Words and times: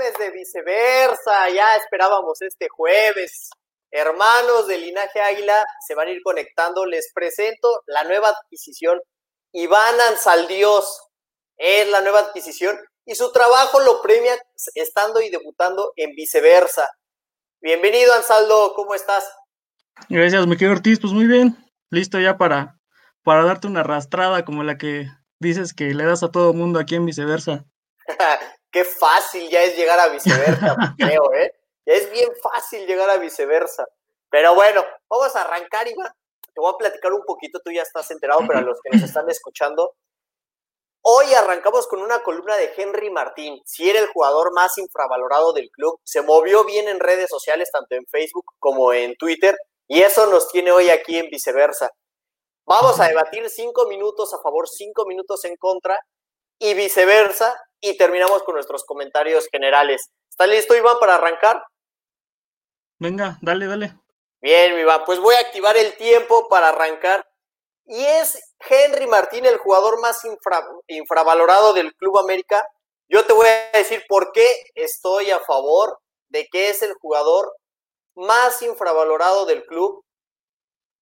jueves 0.00 0.18
de 0.18 0.30
viceversa, 0.30 1.50
ya 1.50 1.76
esperábamos 1.76 2.40
este 2.40 2.68
jueves. 2.68 3.50
Hermanos 3.90 4.66
del 4.66 4.82
linaje 4.82 5.20
Águila 5.20 5.64
se 5.86 5.94
van 5.94 6.08
a 6.08 6.10
ir 6.10 6.22
conectando. 6.22 6.86
Les 6.86 7.12
presento 7.12 7.82
la 7.86 8.04
nueva 8.04 8.28
adquisición. 8.28 8.98
Iván 9.52 10.00
Ansaldios 10.10 11.08
es 11.58 11.88
la 11.90 12.00
nueva 12.00 12.20
adquisición 12.20 12.78
y 13.04 13.14
su 13.14 13.30
trabajo 13.32 13.80
lo 13.80 14.00
premia 14.00 14.32
estando 14.74 15.20
y 15.20 15.28
debutando 15.28 15.92
en 15.96 16.14
viceversa. 16.14 16.88
Bienvenido, 17.60 18.14
Ansaldo, 18.14 18.72
¿cómo 18.74 18.94
estás? 18.94 19.30
Gracias, 20.08 20.46
me 20.46 20.56
quedo 20.56 20.72
Ortiz, 20.72 20.98
pues 20.98 21.12
muy 21.12 21.26
bien, 21.26 21.58
listo 21.90 22.18
ya 22.18 22.38
para, 22.38 22.78
para 23.22 23.44
darte 23.44 23.66
una 23.66 23.80
arrastrada 23.80 24.46
como 24.46 24.62
la 24.62 24.78
que 24.78 25.08
dices 25.40 25.74
que 25.74 25.92
le 25.92 26.04
das 26.04 26.22
a 26.22 26.30
todo 26.30 26.54
mundo 26.54 26.78
aquí 26.78 26.94
en 26.94 27.04
viceversa. 27.04 27.66
Qué 28.70 28.84
fácil 28.84 29.48
ya 29.48 29.62
es 29.62 29.76
llegar 29.76 29.98
a 29.98 30.08
viceversa, 30.08 30.76
creo, 30.98 31.32
¿eh? 31.34 31.52
Ya 31.86 31.94
es 31.94 32.10
bien 32.10 32.28
fácil 32.42 32.86
llegar 32.86 33.10
a 33.10 33.16
viceversa. 33.16 33.86
Pero 34.30 34.54
bueno, 34.54 34.84
vamos 35.08 35.34
a 35.34 35.42
arrancar, 35.42 35.88
Iván. 35.88 36.12
Te 36.54 36.60
voy 36.60 36.72
a 36.72 36.78
platicar 36.78 37.12
un 37.12 37.24
poquito, 37.24 37.60
tú 37.64 37.70
ya 37.72 37.82
estás 37.82 38.10
enterado, 38.10 38.40
pero 38.46 38.58
a 38.60 38.62
los 38.62 38.78
que 38.82 38.90
nos 38.90 39.02
están 39.02 39.28
escuchando. 39.28 39.94
Hoy 41.02 41.32
arrancamos 41.32 41.86
con 41.86 42.02
una 42.02 42.22
columna 42.22 42.56
de 42.56 42.72
Henry 42.76 43.10
Martín. 43.10 43.60
Si 43.64 43.88
era 43.88 44.00
el 44.00 44.08
jugador 44.08 44.52
más 44.52 44.76
infravalorado 44.76 45.52
del 45.52 45.70
club, 45.70 45.98
se 46.04 46.20
movió 46.20 46.64
bien 46.64 46.88
en 46.88 47.00
redes 47.00 47.30
sociales, 47.30 47.70
tanto 47.72 47.94
en 47.94 48.04
Facebook 48.06 48.44
como 48.58 48.92
en 48.92 49.16
Twitter, 49.16 49.56
y 49.88 50.02
eso 50.02 50.26
nos 50.26 50.48
tiene 50.48 50.72
hoy 50.72 50.90
aquí 50.90 51.16
en 51.16 51.30
viceversa. 51.30 51.90
Vamos 52.66 53.00
a 53.00 53.08
debatir 53.08 53.48
cinco 53.48 53.86
minutos 53.86 54.34
a 54.34 54.42
favor, 54.42 54.68
cinco 54.68 55.06
minutos 55.06 55.44
en 55.46 55.56
contra, 55.56 55.98
y 56.58 56.74
viceversa, 56.74 57.58
y 57.80 57.96
terminamos 57.96 58.42
con 58.42 58.54
nuestros 58.54 58.84
comentarios 58.84 59.48
generales. 59.50 60.10
¿Está 60.28 60.46
listo, 60.46 60.76
Iván, 60.76 60.98
para 60.98 61.16
arrancar? 61.16 61.62
Venga, 62.98 63.38
dale, 63.40 63.66
dale. 63.66 63.94
Bien, 64.40 64.78
Iván, 64.78 65.02
pues 65.04 65.18
voy 65.18 65.34
a 65.34 65.40
activar 65.40 65.76
el 65.76 65.96
tiempo 65.96 66.48
para 66.48 66.68
arrancar. 66.68 67.26
Y 67.86 68.04
es 68.04 68.54
Henry 68.68 69.06
Martín 69.06 69.46
el 69.46 69.58
jugador 69.58 70.00
más 70.00 70.22
infravalorado 70.86 71.72
del 71.72 71.94
Club 71.94 72.18
América. 72.18 72.64
Yo 73.08 73.24
te 73.24 73.32
voy 73.32 73.48
a 73.48 73.76
decir 73.78 74.04
por 74.08 74.32
qué 74.32 74.46
estoy 74.74 75.30
a 75.30 75.40
favor 75.40 75.98
de 76.28 76.46
que 76.46 76.68
es 76.68 76.82
el 76.82 76.94
jugador 76.94 77.52
más 78.14 78.62
infravalorado 78.62 79.46
del 79.46 79.64
club. 79.64 80.04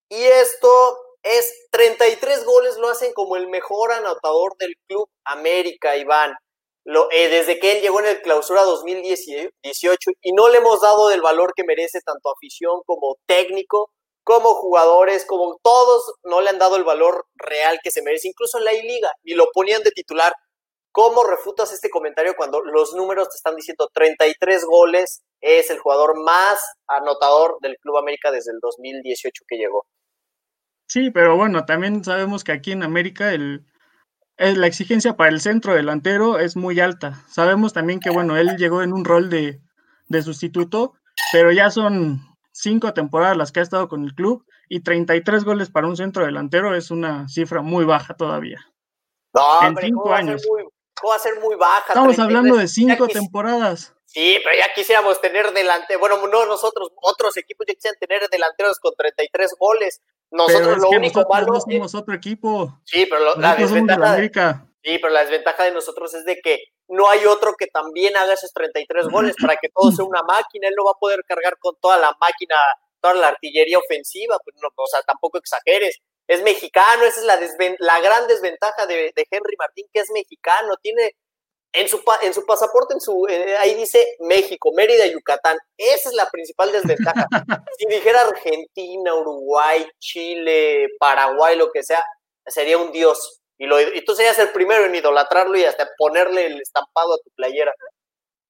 Y 0.08 0.22
esto 0.22 0.98
es 1.22 1.68
33 1.70 2.44
goles 2.44 2.78
lo 2.78 2.88
hacen 2.88 3.12
como 3.12 3.36
el 3.36 3.48
mejor 3.48 3.92
anotador 3.92 4.56
del 4.56 4.74
Club 4.86 5.10
América, 5.24 5.96
Iván. 5.96 6.34
Lo, 6.88 7.10
eh, 7.12 7.28
desde 7.28 7.58
que 7.58 7.72
él 7.72 7.82
llegó 7.82 8.00
en 8.00 8.06
el 8.06 8.22
clausura 8.22 8.62
2018 8.62 10.10
y 10.22 10.32
no 10.32 10.48
le 10.48 10.56
hemos 10.56 10.80
dado 10.80 11.10
el 11.10 11.20
valor 11.20 11.52
que 11.54 11.62
merece 11.62 12.00
tanto 12.00 12.32
afición 12.32 12.80
como 12.86 13.18
técnico, 13.26 13.90
como 14.24 14.54
jugadores, 14.54 15.26
como 15.26 15.58
todos, 15.62 16.14
no 16.24 16.40
le 16.40 16.48
han 16.48 16.58
dado 16.58 16.76
el 16.76 16.84
valor 16.84 17.26
real 17.34 17.78
que 17.82 17.90
se 17.90 18.00
merece, 18.00 18.28
incluso 18.28 18.56
en 18.56 18.64
la 18.64 18.72
I-Liga, 18.72 19.10
y 19.22 19.34
lo 19.34 19.48
ponían 19.52 19.82
de 19.82 19.90
titular. 19.90 20.32
¿Cómo 20.90 21.24
refutas 21.24 21.74
este 21.74 21.90
comentario 21.90 22.32
cuando 22.34 22.62
los 22.62 22.94
números 22.94 23.28
te 23.28 23.36
están 23.36 23.54
diciendo 23.54 23.90
33 23.92 24.64
goles? 24.64 25.20
Es 25.42 25.68
el 25.68 25.80
jugador 25.80 26.18
más 26.24 26.58
anotador 26.86 27.58
del 27.60 27.76
Club 27.82 27.98
América 27.98 28.30
desde 28.30 28.52
el 28.52 28.60
2018 28.62 29.44
que 29.46 29.58
llegó. 29.58 29.84
Sí, 30.86 31.10
pero 31.10 31.36
bueno, 31.36 31.66
también 31.66 32.02
sabemos 32.02 32.44
que 32.44 32.52
aquí 32.52 32.72
en 32.72 32.82
América 32.82 33.34
el, 33.34 33.66
la 34.38 34.66
exigencia 34.66 35.16
para 35.16 35.30
el 35.30 35.40
centro 35.40 35.74
delantero 35.74 36.38
es 36.38 36.56
muy 36.56 36.78
alta. 36.80 37.22
Sabemos 37.28 37.72
también 37.72 38.00
que, 38.00 38.10
bueno, 38.10 38.36
él 38.36 38.56
llegó 38.56 38.82
en 38.82 38.92
un 38.92 39.04
rol 39.04 39.30
de, 39.30 39.60
de 40.06 40.22
sustituto, 40.22 40.94
pero 41.32 41.52
ya 41.52 41.70
son 41.70 42.20
cinco 42.52 42.94
temporadas 42.94 43.36
las 43.36 43.52
que 43.52 43.60
ha 43.60 43.62
estado 43.62 43.88
con 43.88 44.04
el 44.04 44.14
club 44.14 44.44
y 44.68 44.80
33 44.80 45.44
goles 45.44 45.70
para 45.70 45.86
un 45.86 45.96
centro 45.96 46.24
delantero 46.24 46.74
es 46.74 46.90
una 46.90 47.28
cifra 47.28 47.62
muy 47.62 47.84
baja 47.84 48.14
todavía. 48.14 48.58
No, 49.32 49.66
en 49.66 49.76
cinco 49.76 50.12
años. 50.12 50.42
¿Cómo 50.94 51.10
va 51.10 51.16
a 51.16 51.20
ser 51.20 51.38
muy 51.40 51.56
baja? 51.56 51.84
Estamos 51.88 52.18
hablando 52.18 52.56
de 52.56 52.68
cinco 52.68 53.06
temporadas. 53.08 53.94
Sí, 54.06 54.38
pero 54.42 54.56
ya 54.56 54.72
quisiéramos 54.74 55.20
tener 55.20 55.52
delante, 55.52 55.96
bueno, 55.96 56.26
no 56.26 56.46
nosotros, 56.46 56.92
otros 57.02 57.36
equipos 57.36 57.66
ya 57.68 57.74
quisieran 57.74 57.98
tener 58.00 58.28
delanteros 58.30 58.80
con 58.80 58.94
33 58.96 59.54
goles. 59.58 60.00
Nosotros 60.30 60.78
lo 60.78 60.90
único 60.90 61.24
malo. 61.28 61.54
No 61.54 61.60
somos 61.60 61.94
otro 61.94 62.14
equipo. 62.14 62.80
Sí, 62.84 63.06
pero 63.06 63.36
la 63.36 63.54
desventaja. 63.56 64.16
De, 64.16 64.30
sí, 64.82 64.98
pero 64.98 65.12
la 65.12 65.20
desventaja 65.20 65.64
de 65.64 65.72
nosotros 65.72 66.12
es 66.14 66.24
de 66.24 66.40
que 66.40 66.58
no 66.88 67.08
hay 67.08 67.24
otro 67.26 67.54
que 67.54 67.66
también 67.66 68.16
haga 68.16 68.34
esos 68.34 68.52
33 68.52 69.08
goles 69.08 69.36
para 69.40 69.56
que 69.56 69.68
todo 69.68 69.90
sea 69.92 70.04
una 70.04 70.22
máquina. 70.28 70.68
Él 70.68 70.74
no 70.76 70.84
va 70.84 70.92
a 70.92 71.00
poder 71.00 71.24
cargar 71.26 71.56
con 71.58 71.74
toda 71.80 71.96
la 71.98 72.16
máquina, 72.20 72.56
toda 73.00 73.14
la 73.14 73.28
artillería 73.28 73.78
ofensiva. 73.78 74.38
Pues 74.44 74.56
no, 74.62 74.68
o 74.74 74.86
sea, 74.86 75.02
tampoco 75.02 75.38
exageres. 75.38 75.98
Es 76.26 76.42
mexicano, 76.42 77.04
esa 77.04 77.20
es 77.20 77.26
la, 77.26 77.40
la 77.78 78.00
gran 78.00 78.26
desventaja 78.26 78.86
de, 78.86 79.12
de 79.16 79.26
Henry 79.30 79.56
Martín, 79.58 79.86
que 79.92 80.00
es 80.00 80.10
mexicano. 80.10 80.76
Tiene 80.82 81.16
en 81.78 81.88
su, 81.88 82.02
en 82.22 82.34
su 82.34 82.44
pasaporte, 82.44 82.94
en 82.94 83.00
su, 83.00 83.26
eh, 83.28 83.56
ahí 83.58 83.74
dice 83.74 84.16
México, 84.20 84.72
Mérida, 84.74 85.06
Yucatán. 85.06 85.56
Esa 85.76 86.08
es 86.08 86.14
la 86.14 86.28
principal 86.28 86.72
desventaja. 86.72 87.26
si 87.78 87.86
dijera 87.86 88.22
Argentina, 88.22 89.14
Uruguay, 89.14 89.86
Chile, 90.00 90.88
Paraguay, 90.98 91.56
lo 91.56 91.70
que 91.70 91.82
sea, 91.82 92.02
sería 92.46 92.78
un 92.78 92.90
dios. 92.90 93.40
Y, 93.58 93.66
lo, 93.66 93.80
y 93.80 94.04
tú 94.04 94.14
serías 94.14 94.38
el 94.40 94.50
primero 94.50 94.86
en 94.86 94.94
idolatrarlo 94.94 95.56
y 95.56 95.64
hasta 95.64 95.88
ponerle 95.96 96.46
el 96.46 96.60
estampado 96.60 97.14
a 97.14 97.18
tu 97.18 97.30
playera. 97.36 97.72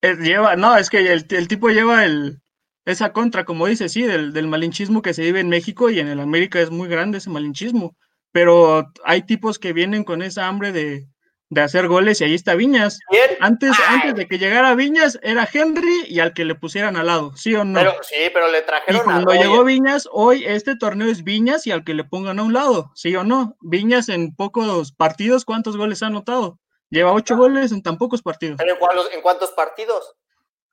Lleva, 0.03 0.57
no, 0.57 0.77
es 0.77 0.89
que 0.89 0.99
el, 0.99 1.49
tipo 1.49 1.69
lleva 1.69 2.05
el, 2.05 2.41
esa 2.87 3.13
contra, 3.13 3.45
como 3.45 3.67
dice, 3.67 3.89
sí, 3.89 4.03
del, 4.03 4.33
del 4.33 4.47
malinchismo 4.47 5.03
que 5.03 5.13
se 5.13 5.23
vive 5.23 5.41
en 5.41 5.49
México 5.49 5.91
y 5.91 5.99
en 6.01 6.09
el 6.09 6.21
América 6.21 6.61
es 6.61 6.71
muy 6.71 6.89
grande 6.89 7.19
ese 7.19 7.31
malinchismo. 7.31 7.97
Pero 8.33 8.87
hay 9.05 9.23
tipos 9.23 9.59
que 9.59 9.73
vienen 9.73 10.05
con 10.05 10.23
esa 10.23 10.47
hambre 10.47 10.73
de, 10.73 11.09
de 11.51 11.63
hacer 11.63 11.89
goles 11.89 12.21
y 12.21 12.25
ahí 12.25 12.35
está 12.35 12.55
Viñas. 12.55 13.01
Antes, 13.41 13.73
antes 13.89 14.15
de 14.15 14.29
que 14.29 14.39
llegara 14.39 14.75
Viñas 14.75 15.19
era 15.23 15.49
Henry 15.51 16.05
y 16.07 16.21
al 16.21 16.35
que 16.35 16.45
le 16.45 16.55
pusieran 16.55 16.97
al 16.97 17.07
lado, 17.07 17.35
¿sí 17.37 17.55
o 17.55 17.65
no? 17.65 17.79
Pero, 17.79 17.95
sí, 18.03 18.31
pero 18.33 18.51
le 18.51 18.63
trajeron 18.63 19.01
y 19.01 19.05
cuando 19.05 19.33
llegó 19.33 19.65
Viñas, 19.65 20.09
hoy 20.13 20.45
este 20.45 20.77
torneo 20.77 21.09
es 21.09 21.25
Viñas 21.25 21.67
y 21.67 21.71
al 21.71 21.85
que 21.85 21.95
le 21.95 22.05
pongan 22.05 22.39
a 22.39 22.43
un 22.43 22.53
lado, 22.53 22.91
¿sí 22.95 23.15
o 23.17 23.25
no? 23.25 23.57
Viñas 23.61 24.09
en 24.09 24.35
pocos 24.35 24.93
partidos, 24.93 25.45
¿cuántos 25.45 25.77
goles 25.77 26.03
ha 26.03 26.07
anotado? 26.07 26.59
Lleva 26.91 27.13
ocho 27.13 27.35
ah. 27.35 27.39
goles 27.39 27.73
en 27.73 27.83
tan 27.83 27.99
pocos 27.99 28.23
partidos. 28.23 28.61
¿En, 28.61 28.69
en 28.69 29.23
cuántos 29.23 29.53
partidos? 29.53 30.17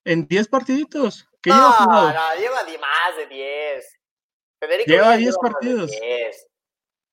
En 0.03 0.27
diez 0.27 0.47
partiditos. 0.47 1.27
¿Qué 1.41 1.49
no, 1.49 1.55
lleva 1.57 2.13
No, 2.13 2.39
lleva 2.39 2.63
más 2.79 3.17
de 3.17 3.27
diez. 3.27 3.99
lleva 4.87 5.17
diez 5.17 5.37
partidos. 5.37 5.91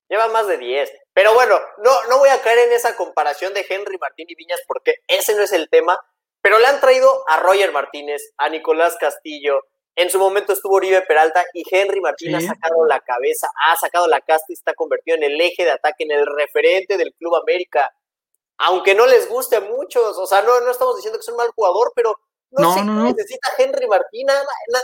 Lleva 0.09 0.27
más 0.29 0.47
de 0.47 0.57
diez. 0.57 0.91
Pero 1.13 1.33
bueno, 1.33 1.59
no, 1.77 1.91
no 2.09 2.17
voy 2.17 2.29
a 2.29 2.41
caer 2.41 2.59
en 2.59 2.73
esa 2.73 2.95
comparación 2.95 3.53
de 3.53 3.65
Henry 3.67 3.97
Martín 3.97 4.25
y 4.29 4.35
Viñas 4.35 4.61
porque 4.67 4.95
ese 5.07 5.35
no 5.35 5.43
es 5.43 5.51
el 5.51 5.69
tema. 5.69 5.99
Pero 6.41 6.59
le 6.59 6.65
han 6.65 6.81
traído 6.81 7.23
a 7.27 7.39
Roger 7.39 7.71
Martínez, 7.71 8.33
a 8.37 8.49
Nicolás 8.49 8.97
Castillo. 8.99 9.61
En 9.95 10.09
su 10.09 10.17
momento 10.17 10.53
estuvo 10.53 10.75
Oribe 10.75 11.01
Peralta 11.03 11.45
y 11.53 11.63
Henry 11.69 12.01
Martín 12.01 12.35
ha 12.35 12.41
sacado 12.41 12.85
la 12.85 12.99
cabeza, 12.99 13.47
ha 13.65 13.75
sacado 13.75 14.07
la 14.07 14.21
casta 14.21 14.47
y 14.49 14.53
está 14.53 14.73
convertido 14.73 15.17
en 15.17 15.23
el 15.23 15.39
eje 15.39 15.63
de 15.63 15.71
ataque, 15.71 16.03
en 16.03 16.11
el 16.11 16.25
referente 16.25 16.97
del 16.97 17.13
Club 17.13 17.35
América. 17.35 17.93
Aunque 18.57 18.95
no 18.95 19.05
les 19.05 19.29
guste 19.29 19.57
a 19.57 19.61
muchos, 19.61 20.17
o 20.17 20.25
sea, 20.25 20.41
no, 20.41 20.59
no 20.61 20.71
estamos 20.71 20.95
diciendo 20.95 21.19
que 21.19 21.23
es 21.23 21.29
un 21.29 21.37
mal 21.37 21.51
jugador, 21.51 21.93
pero 21.95 22.19
no, 22.57 22.83
no, 22.83 23.03
necesita 23.05 23.49
Henry 23.57 23.87
Martín, 23.87 24.27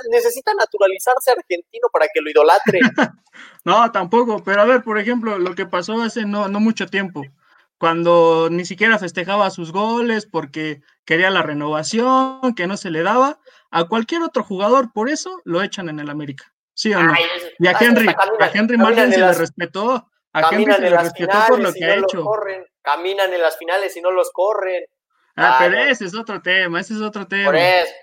necesita 0.10 0.54
naturalizarse 0.54 1.32
argentino 1.32 1.88
para 1.92 2.08
que 2.14 2.22
lo 2.22 2.30
idolatre. 2.30 2.80
no, 3.64 3.92
tampoco, 3.92 4.44
pero 4.44 4.62
a 4.62 4.66
ver, 4.66 4.84
por 4.84 4.98
ejemplo, 4.98 5.38
lo 5.38 5.56
que 5.56 5.66
pasó 5.66 6.02
hace 6.02 6.26
no, 6.26 6.48
no 6.48 6.60
mucho 6.60 6.88
tiempo, 6.88 7.24
cuando 7.78 8.50
ni 8.52 8.66
siquiera 8.66 8.98
festejaba 8.98 9.50
sus 9.50 9.72
goles 9.72 10.26
porque 10.26 10.82
quería 11.06 11.30
la 11.30 11.44
renovación, 11.44 12.54
que 12.56 12.68
no 12.68 12.76
se 12.76 12.92
le 12.92 13.04
daba, 13.04 13.40
a 13.72 13.86
cualquier 13.86 14.24
otro 14.24 14.44
jugador 14.44 14.92
por 14.92 15.10
eso 15.10 15.42
lo 15.46 15.62
echan 15.62 15.90
en 15.90 16.00
el 16.00 16.10
América. 16.10 16.54
¿Sí 16.74 16.94
o 16.94 17.04
no? 17.04 17.14
y 17.60 17.68
a 17.68 17.76
Henry, 17.78 18.08
a 18.08 18.52
Henry 18.54 18.78
Martín 18.78 19.12
se 19.12 19.20
le 19.20 19.34
respetó, 19.34 20.10
a 20.32 20.50
Henry 20.50 20.72
se 20.72 20.82
le 20.82 20.98
respetó 20.98 21.38
por 21.48 21.60
lo 21.60 21.74
que 21.74 21.84
ha 21.84 21.96
hecho. 21.96 22.26
caminan 22.82 23.34
en 23.34 23.42
las 23.42 23.58
finales 23.58 23.96
y 23.98 24.02
no 24.02 24.12
los 24.12 24.32
corren. 24.32 24.86
Ah, 25.40 25.58
pero 25.60 25.80
ese 25.80 26.06
es 26.06 26.16
otro 26.16 26.42
tema, 26.42 26.80
ese 26.80 26.94
es 26.94 27.02
otro 27.02 27.28
tema. 27.28 27.46
Por 27.46 27.56
eso, 27.56 27.94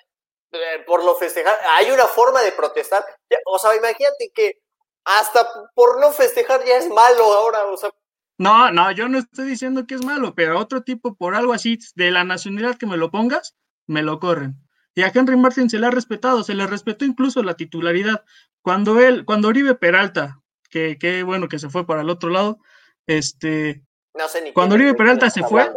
eh, 0.53 0.85
por 0.87 1.05
lo 1.05 1.17
festejar, 1.17 1.57
hay 1.77 1.91
una 1.91 2.05
forma 2.05 2.43
de 2.43 2.53
protestar. 2.53 3.05
O 3.47 3.59
sea, 3.59 3.75
imagínate 3.77 4.31
que 4.35 4.61
hasta 5.05 5.49
por 5.75 6.01
no 6.01 6.13
festejar 6.13 6.65
ya 6.65 6.77
es 6.77 6.89
malo 6.89 7.25
ahora, 7.25 7.65
o 7.67 7.77
sea. 7.77 7.91
No, 8.39 8.71
no, 8.71 8.91
yo 8.91 9.09
no 9.09 9.19
estoy 9.19 9.47
diciendo 9.47 9.87
que 9.87 9.95
es 9.95 10.05
malo, 10.05 10.35
pero 10.35 10.59
otro 10.59 10.83
tipo, 10.83 11.15
por 11.15 11.35
algo 11.35 11.53
así, 11.53 11.79
de 11.95 12.11
la 12.11 12.25
nacionalidad 12.25 12.77
que 12.77 12.87
me 12.87 12.99
lo 12.99 13.11
pongas, 13.11 13.57
me 13.87 14.03
lo 14.03 14.19
corren. 14.21 14.57
Y 14.95 15.03
a 15.03 15.13
Henry 15.15 15.37
Martin 15.37 15.71
se 15.71 15.79
le 15.79 15.87
ha 15.87 15.91
respetado, 15.91 16.43
se 16.43 16.55
le 16.55 16.67
respetó 16.67 17.05
incluso 17.05 17.43
la 17.43 17.55
titularidad. 17.55 18.25
Cuando 18.63 19.01
él, 19.01 19.25
cuando 19.25 19.49
Oribe 19.49 19.75
Peralta, 19.75 20.41
que, 20.71 20.99
que 20.99 21.23
bueno 21.23 21.49
que 21.49 21.59
se 21.59 21.69
fue 21.69 21.87
para 21.87 22.03
el 22.03 22.11
otro 22.11 22.31
lado, 22.31 22.59
este, 23.07 23.83
no 24.15 24.29
sé 24.29 24.43
ni 24.43 24.53
cuando 24.53 24.75
Oribe 24.75 24.95
Peralta 24.95 25.31
se 25.31 25.43
fue, 25.43 25.71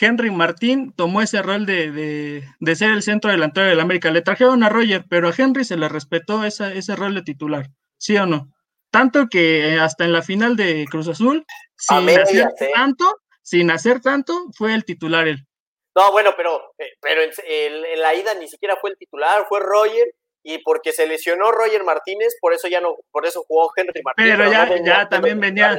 Henry 0.00 0.30
Martín 0.30 0.92
tomó 0.96 1.22
ese 1.22 1.42
rol 1.42 1.66
de, 1.66 2.42
ser 2.74 2.90
el 2.90 3.02
centro 3.02 3.30
delantero 3.30 3.66
del 3.66 3.80
América. 3.80 4.10
Le 4.10 4.22
trajeron 4.22 4.62
a 4.62 4.68
Roger, 4.68 5.04
pero 5.08 5.28
a 5.28 5.34
Henry 5.36 5.64
se 5.64 5.76
le 5.76 5.88
respetó 5.88 6.44
ese 6.44 6.96
rol 6.96 7.14
de 7.14 7.22
titular, 7.22 7.66
¿sí 7.98 8.16
o 8.16 8.26
no? 8.26 8.48
Tanto 8.90 9.28
que 9.30 9.78
hasta 9.80 10.04
en 10.04 10.12
la 10.12 10.22
final 10.22 10.56
de 10.56 10.86
Cruz 10.90 11.08
Azul, 11.08 11.46
sin 11.76 12.08
hacer 12.10 12.48
tanto, 12.74 13.20
sin 13.42 13.70
hacer 13.70 14.00
tanto, 14.00 14.46
fue 14.56 14.74
el 14.74 14.84
titular 14.84 15.28
él. 15.28 15.46
No, 15.94 16.10
bueno, 16.12 16.32
pero, 16.36 16.74
eh, 16.78 16.92
pero 17.00 17.22
en, 17.22 18.00
la 18.00 18.14
ida 18.14 18.34
ni 18.34 18.48
siquiera 18.48 18.76
fue 18.80 18.90
el 18.90 18.96
titular, 18.96 19.46
fue 19.48 19.60
Roger, 19.60 20.14
y 20.42 20.58
porque 20.58 20.92
se 20.92 21.06
lesionó 21.06 21.52
Roger 21.52 21.84
Martínez, 21.84 22.36
por 22.40 22.52
eso 22.52 22.68
ya 22.68 22.80
no, 22.80 22.96
por 23.10 23.26
eso 23.26 23.44
jugó 23.46 23.70
Henry 23.76 24.02
Martínez. 24.02 24.36
Pero, 24.36 24.50
ya, 24.50 24.84
ya 24.84 25.08
también 25.08 25.38
venía, 25.38 25.78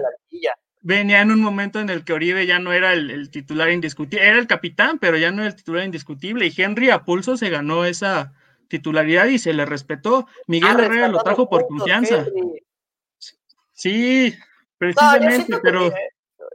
venía 0.84 1.22
en 1.22 1.32
un 1.32 1.42
momento 1.42 1.80
en 1.80 1.90
el 1.90 2.04
que 2.04 2.14
Oribe 2.14 2.46
ya 2.46 2.60
no 2.60 2.74
era 2.74 2.94
el, 2.94 3.32
titular 3.32 3.72
indiscutible, 3.72 4.28
era 4.28 4.38
el 4.38 4.48
capitán, 4.48 5.00
pero 5.00 5.18
ya 5.18 5.32
no 5.32 5.42
era 5.42 5.50
el 5.50 5.56
titular 5.56 5.84
indiscutible, 5.84 6.46
y 6.46 6.54
Henry 6.56 6.90
a 6.92 7.04
pulso 7.04 7.38
se 7.38 7.50
ganó 7.50 7.86
esa 7.86 8.34
titularidad 8.68 9.28
y 9.28 9.40
se 9.40 9.54
le 9.54 9.66
respetó. 9.66 10.28
Miguel 10.48 10.76
ah, 10.78 10.84
Herrera 10.84 11.08
lo 11.08 11.24
trajo 11.24 11.50
por 11.50 11.68
confianza. 11.68 12.26
Sí, 13.72 14.36
precisamente, 14.78 15.58
pero... 15.62 15.92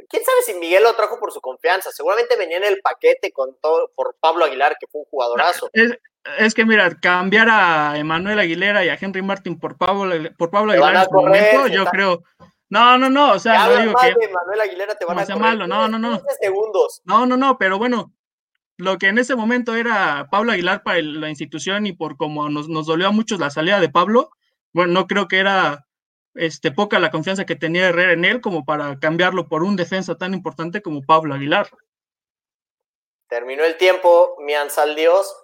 quién 0.08 0.24
sabe 0.24 0.42
si 0.44 0.54
Miguel 0.54 0.82
lo 0.82 0.94
trajo 0.94 1.18
por 1.18 1.32
su 1.32 1.40
confianza. 1.40 1.90
Seguramente 1.90 2.36
venía 2.36 2.58
en 2.58 2.64
el 2.64 2.80
paquete 2.80 3.32
con 3.32 3.56
todo 3.60 3.90
por 3.94 4.16
Pablo 4.20 4.44
Aguilar, 4.44 4.76
que 4.78 4.86
fue 4.86 5.00
un 5.00 5.06
jugadorazo. 5.06 5.70
Es, 5.72 6.54
que 6.54 6.66
mira, 6.66 6.90
cambiar 7.00 7.48
a 7.50 7.98
Emanuel 7.98 8.38
Aguilera 8.38 8.84
y 8.84 8.90
a 8.90 8.98
Henry 9.00 9.22
Martin 9.22 9.58
por 9.58 9.78
Pablo, 9.78 10.14
por 10.36 10.50
Pablo 10.50 10.72
Aguilar 10.72 10.96
en 10.96 11.04
su 11.04 11.10
momento, 11.12 11.66
yo 11.68 11.86
creo, 11.86 12.22
no, 12.70 12.98
no, 12.98 13.08
no, 13.08 13.32
o 13.32 13.38
sea, 13.38 13.66
no 13.66 13.76
digo 13.80 13.94
que 13.98 14.28
Manuel 14.28 14.60
Aguilera 14.60 14.94
te 14.94 15.04
van 15.04 15.18
a 15.18 15.36
malo, 15.36 15.66
no, 15.66 15.88
no, 15.88 15.98
no. 15.98 16.20
segundos. 16.40 17.00
No, 17.04 17.26
no, 17.26 17.36
no, 17.36 17.56
pero 17.56 17.78
bueno, 17.78 18.12
lo 18.76 18.98
que 18.98 19.08
en 19.08 19.18
ese 19.18 19.36
momento 19.36 19.74
era 19.74 20.28
Pablo 20.30 20.52
Aguilar 20.52 20.82
para 20.82 21.00
la 21.00 21.30
institución 21.30 21.86
y 21.86 21.92
por 21.92 22.16
como 22.16 22.48
nos, 22.48 22.68
nos 22.68 22.86
dolió 22.86 23.08
a 23.08 23.12
muchos 23.12 23.40
la 23.40 23.50
salida 23.50 23.80
de 23.80 23.88
Pablo, 23.88 24.30
bueno, 24.72 24.92
no 24.92 25.06
creo 25.06 25.28
que 25.28 25.38
era 25.38 25.86
este, 26.34 26.70
poca 26.70 26.98
la 26.98 27.10
confianza 27.10 27.44
que 27.44 27.56
tenía 27.56 27.88
Herrera 27.88 28.12
en 28.12 28.24
él 28.24 28.40
como 28.40 28.64
para 28.64 28.98
cambiarlo 29.00 29.48
por 29.48 29.62
un 29.62 29.76
defensa 29.76 30.16
tan 30.16 30.34
importante 30.34 30.82
como 30.82 31.02
Pablo 31.02 31.34
Aguilar. 31.34 31.68
Terminó 33.28 33.64
el 33.64 33.76
tiempo, 33.76 34.36
mi 34.40 34.54
ansal 34.54 34.94
Dios. 34.94 35.34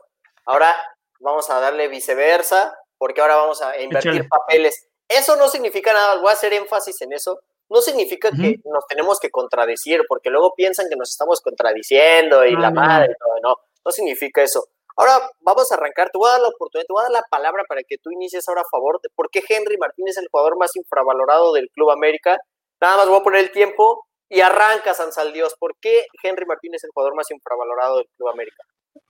Ahora 0.46 0.74
vamos 1.20 1.50
a 1.50 1.58
darle 1.58 1.88
viceversa, 1.88 2.78
porque 2.96 3.20
ahora 3.20 3.36
vamos 3.36 3.60
a 3.60 3.80
invertir 3.80 4.28
papeles. 4.28 4.88
Eso 5.16 5.36
no 5.36 5.48
significa 5.48 5.92
nada, 5.92 6.20
voy 6.20 6.30
a 6.30 6.32
hacer 6.32 6.52
énfasis 6.52 7.00
en 7.02 7.12
eso. 7.12 7.40
No 7.70 7.80
significa 7.80 8.30
que 8.30 8.60
nos 8.64 8.86
tenemos 8.86 9.18
que 9.18 9.30
contradecir, 9.30 10.02
porque 10.06 10.30
luego 10.30 10.52
piensan 10.54 10.88
que 10.88 10.96
nos 10.96 11.10
estamos 11.10 11.40
contradiciendo 11.40 12.44
y 12.44 12.54
la 12.56 12.70
madre 12.70 13.12
y 13.12 13.18
todo. 13.18 13.34
No, 13.42 13.56
no 13.84 13.90
significa 13.90 14.42
eso. 14.42 14.64
Ahora 14.96 15.18
vamos 15.40 15.72
a 15.72 15.74
arrancar, 15.74 16.10
te 16.10 16.18
voy 16.18 16.28
a 16.28 16.32
dar 16.32 16.40
la 16.40 16.48
oportunidad, 16.48 16.86
te 16.86 16.92
voy 16.92 17.00
a 17.00 17.04
dar 17.04 17.12
la 17.12 17.24
palabra 17.28 17.64
para 17.68 17.82
que 17.82 17.96
tú 17.98 18.12
inicies 18.12 18.48
ahora 18.48 18.60
a 18.60 18.70
favor 18.70 19.00
de 19.02 19.08
por 19.16 19.28
qué 19.30 19.42
Henry 19.48 19.76
Martínez 19.76 20.16
es 20.16 20.22
el 20.22 20.28
jugador 20.30 20.56
más 20.56 20.76
infravalorado 20.76 21.52
del 21.52 21.68
Club 21.70 21.90
América. 21.90 22.38
Nada 22.80 22.98
más 22.98 23.08
voy 23.08 23.18
a 23.18 23.22
poner 23.22 23.40
el 23.40 23.50
tiempo 23.50 24.06
y 24.28 24.40
arranca 24.40 24.94
San 24.94 25.10
Dios. 25.32 25.54
¿Por 25.58 25.76
qué 25.80 26.06
Henry 26.22 26.46
Martínez 26.46 26.80
es 26.80 26.84
el 26.84 26.90
jugador 26.94 27.16
más 27.16 27.30
infravalorado 27.30 27.96
del 27.96 28.08
Club 28.16 28.28
América? 28.28 28.62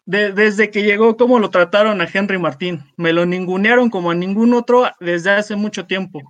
Desde 0.06 0.70
que 0.70 0.82
llegó, 0.82 1.16
¿cómo 1.16 1.38
lo 1.38 1.50
trataron 1.50 2.00
a 2.00 2.08
Henry 2.12 2.38
Martín? 2.38 2.84
Me 2.96 3.12
lo 3.12 3.24
ningunearon 3.24 3.88
como 3.90 4.10
a 4.10 4.14
ningún 4.14 4.52
otro 4.52 4.90
desde 5.00 5.30
hace 5.30 5.56
mucho 5.56 5.86
tiempo. 5.86 6.20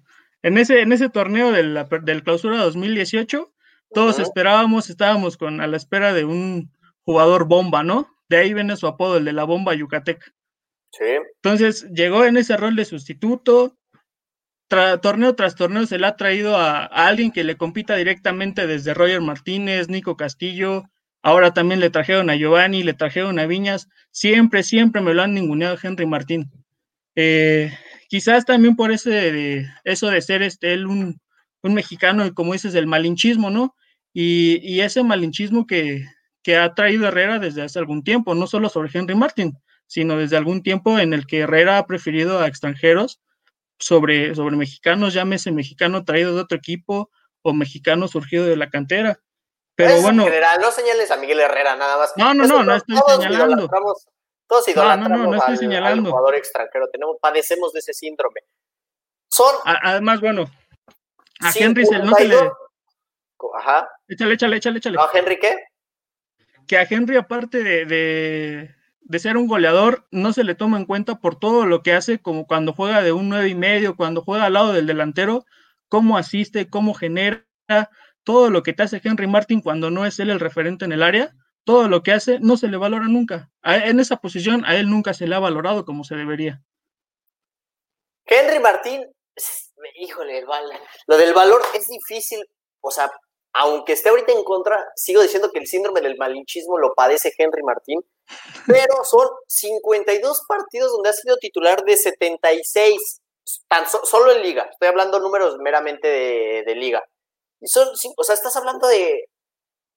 En 0.43 0.59
ese, 0.59 0.81
en 0.83 0.93
ese 0.93 1.09
torneo 1.09 1.53
del, 1.53 1.87
del 2.03 2.23
clausura 2.23 2.59
2018, 2.59 3.53
todos 3.95 4.19
esperábamos, 4.19 4.91
estábamos 4.91 5.37
con, 5.37 5.61
a 5.61 5.67
la 5.67 5.77
espera 5.77 6.13
de 6.13 6.25
un 6.25 6.71
jugador 7.05 7.47
bomba, 7.47 7.83
¿no? 7.83 8.09
De 8.29 8.39
ahí 8.39 8.55
viene 8.55 8.77
su 8.77 8.87
apodo, 8.87 9.17
el 9.17 9.25
de 9.25 9.33
la 9.33 9.45
bomba 9.45 9.75
yucateca. 9.75 10.27
Sí. 10.91 11.05
Entonces 11.37 11.89
llegó 11.91 12.25
en 12.25 12.37
ese 12.37 12.57
rol 12.57 12.77
de 12.77 12.85
sustituto. 12.85 13.77
torneo 14.69 15.35
tras 15.35 15.55
torneo 15.55 15.87
se 15.87 15.99
le 15.99 16.07
ha 16.07 16.17
traído 16.17 16.57
a, 16.57 16.85
alguien 16.85 17.31
que 17.31 17.45
le 17.45 17.57
compita 17.57 17.97
directamente 17.97 18.67
desde 18.67 18.95
Roger 18.95 19.21
Martínez, 19.21 19.89
Nico 19.89 20.17
Castillo. 20.17 20.85
Ahora 21.25 21.55
también 21.55 21.81
le 21.81 21.89
trajeron 21.89 22.29
a 22.29 22.37
Giovanni, 22.37 22.83
le 22.83 22.93
trajeron 22.93 23.39
a 23.39 23.47
Viñas. 23.47 23.89
Siempre, 24.11 24.63
siempre 24.63 25.01
me 25.01 25.15
lo 25.15 25.23
han 25.23 25.33
ninguneado 25.33 25.79
Henry 25.83 26.05
Martín. 26.05 26.53
Eh, 27.17 27.73
quizás 28.11 28.45
también 28.45 28.77
por 28.77 28.93
ese 28.93 29.09
de, 29.11 29.67
eso 29.85 30.11
de 30.11 30.21
ser 30.21 30.43
este, 30.43 30.75
él 30.75 30.87
un, 30.87 31.19
mexicano, 31.63 32.31
como 32.35 32.53
dices, 32.53 32.75
el 32.75 32.87
malinchismo, 32.87 33.49
¿no? 33.49 33.75
Y, 34.13 34.81
ese 34.81 35.03
malinchismo 35.03 35.67
que, 35.67 36.05
ha 36.55 36.75
traído 36.75 37.09
Herrera 37.09 37.39
desde 37.39 37.63
hace 37.63 37.79
algún 37.79 38.05
tiempo, 38.05 38.35
no 38.35 38.47
solo 38.47 38.69
sobre 38.69 38.91
Henry 38.93 39.15
Martin, 39.15 39.57
sino 39.87 40.19
desde 40.19 40.37
algún 40.37 40.63
tiempo 40.63 40.99
en 40.99 41.15
el 41.15 41.27
que 41.27 41.39
Herrera 41.39 41.79
ha 41.79 41.87
preferido 41.87 42.41
a 42.41 42.49
extranjeros 42.49 43.23
sobre, 43.79 44.35
sobre 44.35 44.57
mexicanos, 44.57 45.15
llámese 45.15 45.53
mexicano 45.53 46.05
traído 46.05 46.35
de 46.35 46.43
otro 46.43 46.59
equipo 46.59 47.11
o 47.41 47.55
mexicano 47.55 48.09
surgido 48.09 48.45
de 48.45 48.59
la 48.59 48.69
cantera. 48.69 49.21
Pero 49.77 50.01
bueno. 50.01 50.25
general, 50.25 50.61
no 50.61 50.71
señales 50.71 51.11
a 51.11 51.17
Miguel 51.17 51.41
Herrera 51.41 51.77
nada 51.77 51.97
más. 51.99 52.13
No, 52.17 52.33
no, 52.33 52.47
no, 52.47 52.63
no 52.63 52.75
estoy 52.77 52.97
señalando. 53.21 53.69
Todos 54.47 54.69
idolatramos 54.69 55.11
no, 55.11 55.25
no, 55.25 55.31
no, 55.31 55.37
estoy 55.37 55.57
señalando. 55.57 56.11
jugador 56.11 56.35
extranjero, 56.35 56.89
tenemos, 56.91 57.17
padecemos 57.21 57.73
de 57.73 57.81
ese 57.81 57.93
síndrome. 57.93 58.41
Son. 59.29 59.55
además, 59.65 60.21
bueno, 60.21 60.45
a 61.41 61.51
Henry 61.55 61.87
se, 61.87 61.99
no 61.99 62.15
se 62.15 62.27
le. 62.27 62.37
Ajá. 63.59 63.89
Échale, 64.09 64.35
échale, 64.35 64.57
échale, 64.57 64.79
échale. 64.79 64.99
¿A 64.99 65.11
Henry 65.13 65.39
qué? 65.39 65.59
que 66.67 66.79
a 66.79 66.87
Henry, 66.89 67.17
aparte 67.17 67.63
de, 67.63 69.19
ser 69.19 69.37
un 69.37 69.47
goleador, 69.47 70.07
no 70.11 70.33
se 70.33 70.45
le 70.45 70.55
toma 70.55 70.79
en 70.79 70.87
cuenta 70.87 71.21
por 71.21 71.39
todo 71.39 71.67
lo 71.67 71.83
que 71.83 71.93
hace, 71.93 72.19
como 72.19 72.47
cuando 72.47 72.73
juega 72.73 73.03
de 73.03 73.13
un 73.13 73.29
nueve 73.29 73.49
y 73.49 73.55
medio, 73.55 73.97
cuando 73.97 74.23
juega 74.23 74.47
al 74.47 74.55
lado 74.55 74.73
del 74.73 74.87
delantero, 74.87 75.45
cómo 75.89 76.17
asiste, 76.17 76.69
cómo 76.69 76.95
genera, 76.95 77.45
todo 78.25 78.51
lo 78.51 78.63
que 78.63 78.73
te 78.73 78.83
hace 78.83 79.01
Henry 79.03 79.27
Martin 79.27 79.61
cuando 79.61 79.91
no 79.91 80.07
es 80.07 80.19
él 80.19 80.31
el 80.31 80.41
referente 80.41 80.85
en 80.85 80.93
el 80.93 81.03
área, 81.03 81.35
todo 81.65 81.89
lo 81.89 82.03
que 82.03 82.13
hace 82.13 82.41
no 82.41 82.57
se 82.57 82.69
le 82.69 82.77
valora 82.77 83.07
nunca. 83.07 83.51
en 83.63 84.01
esa 84.01 84.17
posición 84.17 84.65
a 84.65 84.77
él 84.77 84.91
nunca 84.91 85.15
se 85.15 85.27
le 85.27 85.35
ha 85.35 85.41
valorado 85.41 85.85
como 85.85 86.05
se 86.05 86.15
debería. 86.15 86.63
Henry 88.27 88.59
Martín, 88.59 89.07
híjole, 89.97 90.45
lo 91.07 91.17
del 91.17 91.35
valor 91.35 91.63
es 91.75 91.87
difícil, 91.87 92.45
o 92.81 92.91
sea, 92.91 93.11
aunque 93.55 93.93
esté 93.93 94.09
ahorita 94.09 94.33
en 94.33 94.43
contra, 94.43 94.85
sigo 94.97 95.23
diciendo 95.23 95.51
que 95.53 95.61
el 95.61 95.67
síndrome 95.67 96.01
del 96.01 96.17
malinchismo 96.17 96.77
lo 96.79 96.95
padece 96.95 97.33
Henry 97.39 97.63
Martín, 97.63 98.05
pero 98.67 99.05
son 99.05 99.29
52 99.47 100.43
partidos 100.49 100.93
donde 100.93 101.11
ha 101.11 101.13
sido 101.13 101.37
titular 101.37 101.85
de 101.85 101.97
76, 101.97 103.23
tan 103.69 103.87
solo 103.87 104.33
en 104.33 104.43
liga, 104.43 104.69
estoy 104.73 104.89
hablando 104.89 105.21
números 105.21 105.59
meramente 105.59 106.09
de, 106.65 106.75
liga. 106.75 107.05
Son, 107.65 107.89
o 108.17 108.25
sea, 108.25 108.35
estás 108.35 108.57
hablando 108.57 108.87
de 108.89 109.29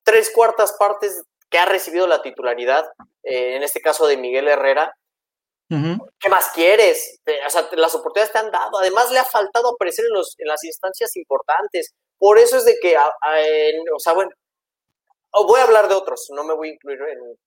tres 0.04 0.32
cuartas 0.34 0.74
partes 0.80 1.24
que 1.50 1.58
ha 1.58 1.66
recibido 1.66 2.08
la 2.08 2.22
titularidad, 2.22 2.86
eh, 3.24 3.56
en 3.56 3.64
este 3.64 3.82
caso 3.82 4.08
de 4.08 4.18
Miguel 4.18 4.48
Herrera. 4.48 4.94
¿Qué 5.70 6.30
más 6.30 6.52
quieres? 6.54 7.20
O 7.46 7.50
sea, 7.50 7.68
las 7.74 7.94
oportunidades 7.94 8.32
te 8.32 8.40
han 8.40 8.52
dado. 8.52 8.80
Además, 8.80 9.12
le 9.12 9.20
ha 9.20 9.26
faltado 9.26 9.74
aparecer 9.74 10.06
en, 10.06 10.14
los, 10.14 10.36
en 10.38 10.48
las 10.48 10.64
instancias 10.64 11.14
importantes. 11.18 11.94
Por 12.18 12.38
eso 12.38 12.56
es 12.56 12.64
de 12.64 12.78
que, 12.82 12.96
o 12.98 14.00
sea, 14.00 14.14
bueno, 14.14 14.32
voy 15.46 15.60
a 15.60 15.64
hablar 15.64 15.88
de 15.88 15.96
otros, 15.96 16.28
no 16.34 16.44
me 16.44 16.54
voy 16.54 16.70
a 16.70 16.74
incluir 16.74 17.00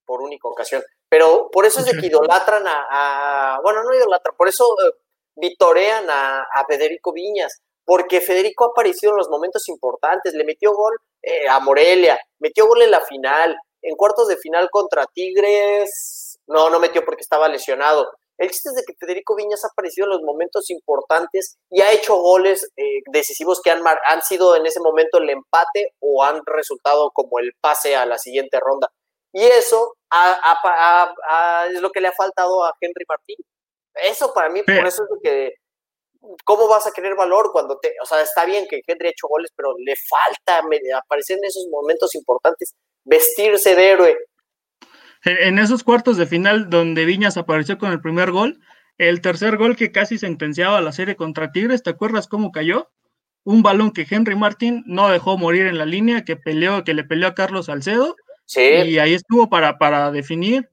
por 0.04 0.20
única 0.20 0.48
ocasión, 0.48 0.82
pero 1.08 1.50
por 1.50 1.66
eso 1.66 1.80
es 1.80 1.86
de 1.86 1.98
que 1.98 2.06
idolatran 2.06 2.62
a, 2.66 3.58
bueno, 3.62 3.82
no 3.82 3.94
idolatran, 3.94 4.36
por 4.36 4.48
eso 4.48 4.64
eh, 4.86 4.92
vitorean 5.36 6.06
a, 6.08 6.44
Federico 6.68 7.12
Viñas, 7.12 7.60
porque 7.84 8.20
Federico 8.20 8.64
ha 8.64 8.68
aparecido 8.68 9.12
en 9.12 9.18
los 9.18 9.28
momentos 9.28 9.68
importantes, 9.68 10.34
le 10.34 10.44
metió 10.44 10.72
gol 10.72 10.96
eh, 11.22 11.48
a 11.48 11.60
Morelia, 11.60 12.18
metió 12.38 12.66
gol 12.66 12.82
en 12.82 12.90
la 12.90 13.00
final, 13.00 13.56
en 13.82 13.96
cuartos 13.96 14.28
de 14.28 14.36
final 14.36 14.68
contra 14.70 15.06
Tigres, 15.06 16.38
no, 16.46 16.70
no 16.70 16.78
metió 16.78 17.04
porque 17.04 17.22
estaba 17.22 17.48
lesionado, 17.48 18.10
el 18.40 18.50
chiste 18.50 18.70
es 18.70 18.74
de 18.74 18.84
que 18.84 18.94
Federico 18.98 19.36
Viñas 19.36 19.62
ha 19.64 19.68
aparecido 19.68 20.06
en 20.06 20.12
los 20.12 20.22
momentos 20.22 20.70
importantes 20.70 21.58
y 21.68 21.82
ha 21.82 21.92
hecho 21.92 22.16
goles 22.16 22.72
eh, 22.74 23.02
decisivos 23.12 23.60
que 23.60 23.70
han, 23.70 23.82
han 23.86 24.22
sido 24.22 24.56
en 24.56 24.64
ese 24.64 24.80
momento 24.80 25.18
el 25.18 25.28
empate 25.28 25.92
o 26.00 26.24
han 26.24 26.40
resultado 26.46 27.10
como 27.10 27.38
el 27.38 27.52
pase 27.60 27.96
a 27.96 28.06
la 28.06 28.16
siguiente 28.16 28.58
ronda. 28.58 28.88
Y 29.34 29.42
eso 29.42 29.94
es 31.70 31.80
lo 31.82 31.90
que 31.90 32.00
le 32.00 32.08
ha 32.08 32.12
faltado 32.12 32.64
a 32.64 32.72
Henry 32.80 33.04
Martín. 33.06 33.36
Eso 33.94 34.32
para 34.32 34.48
mí, 34.48 34.62
por 34.62 34.86
eso 34.86 35.02
es 35.04 35.10
lo 35.10 35.20
que 35.22 35.52
¿cómo 36.44 36.68
vas 36.68 36.86
a 36.86 36.92
querer 36.92 37.14
valor 37.14 37.50
cuando 37.52 37.78
te, 37.78 37.94
o 38.02 38.06
sea, 38.06 38.22
está 38.22 38.44
bien 38.44 38.66
que 38.68 38.82
Henry 38.86 39.08
ha 39.08 39.10
hecho 39.10 39.28
goles, 39.28 39.50
pero 39.56 39.74
le 39.78 39.94
falta 39.96 40.62
aparecer 40.98 41.38
en 41.38 41.44
esos 41.44 41.66
momentos 41.70 42.14
importantes, 42.14 42.74
vestirse 43.04 43.74
de 43.74 43.90
héroe, 43.90 44.16
en 45.24 45.58
esos 45.58 45.84
cuartos 45.84 46.16
de 46.16 46.26
final 46.26 46.70
donde 46.70 47.04
Viñas 47.04 47.36
apareció 47.36 47.78
con 47.78 47.92
el 47.92 48.00
primer 48.00 48.30
gol, 48.30 48.58
el 48.96 49.20
tercer 49.20 49.56
gol 49.56 49.76
que 49.76 49.92
casi 49.92 50.18
sentenciaba 50.18 50.80
la 50.80 50.92
serie 50.92 51.16
contra 51.16 51.52
Tigres, 51.52 51.82
¿te 51.82 51.90
acuerdas 51.90 52.26
cómo 52.26 52.52
cayó? 52.52 52.90
Un 53.44 53.62
balón 53.62 53.92
que 53.92 54.06
Henry 54.08 54.36
Martin 54.36 54.82
no 54.86 55.08
dejó 55.08 55.38
morir 55.38 55.66
en 55.66 55.78
la 55.78 55.86
línea, 55.86 56.24
que 56.24 56.36
peleó, 56.36 56.84
que 56.84 56.94
le 56.94 57.04
peleó 57.04 57.28
a 57.28 57.34
Carlos 57.34 57.66
Salcedo 57.66 58.16
Y 58.54 58.98
ahí 58.98 59.14
estuvo 59.14 59.48
para, 59.48 59.78
para 59.78 60.10
definir. 60.10 60.68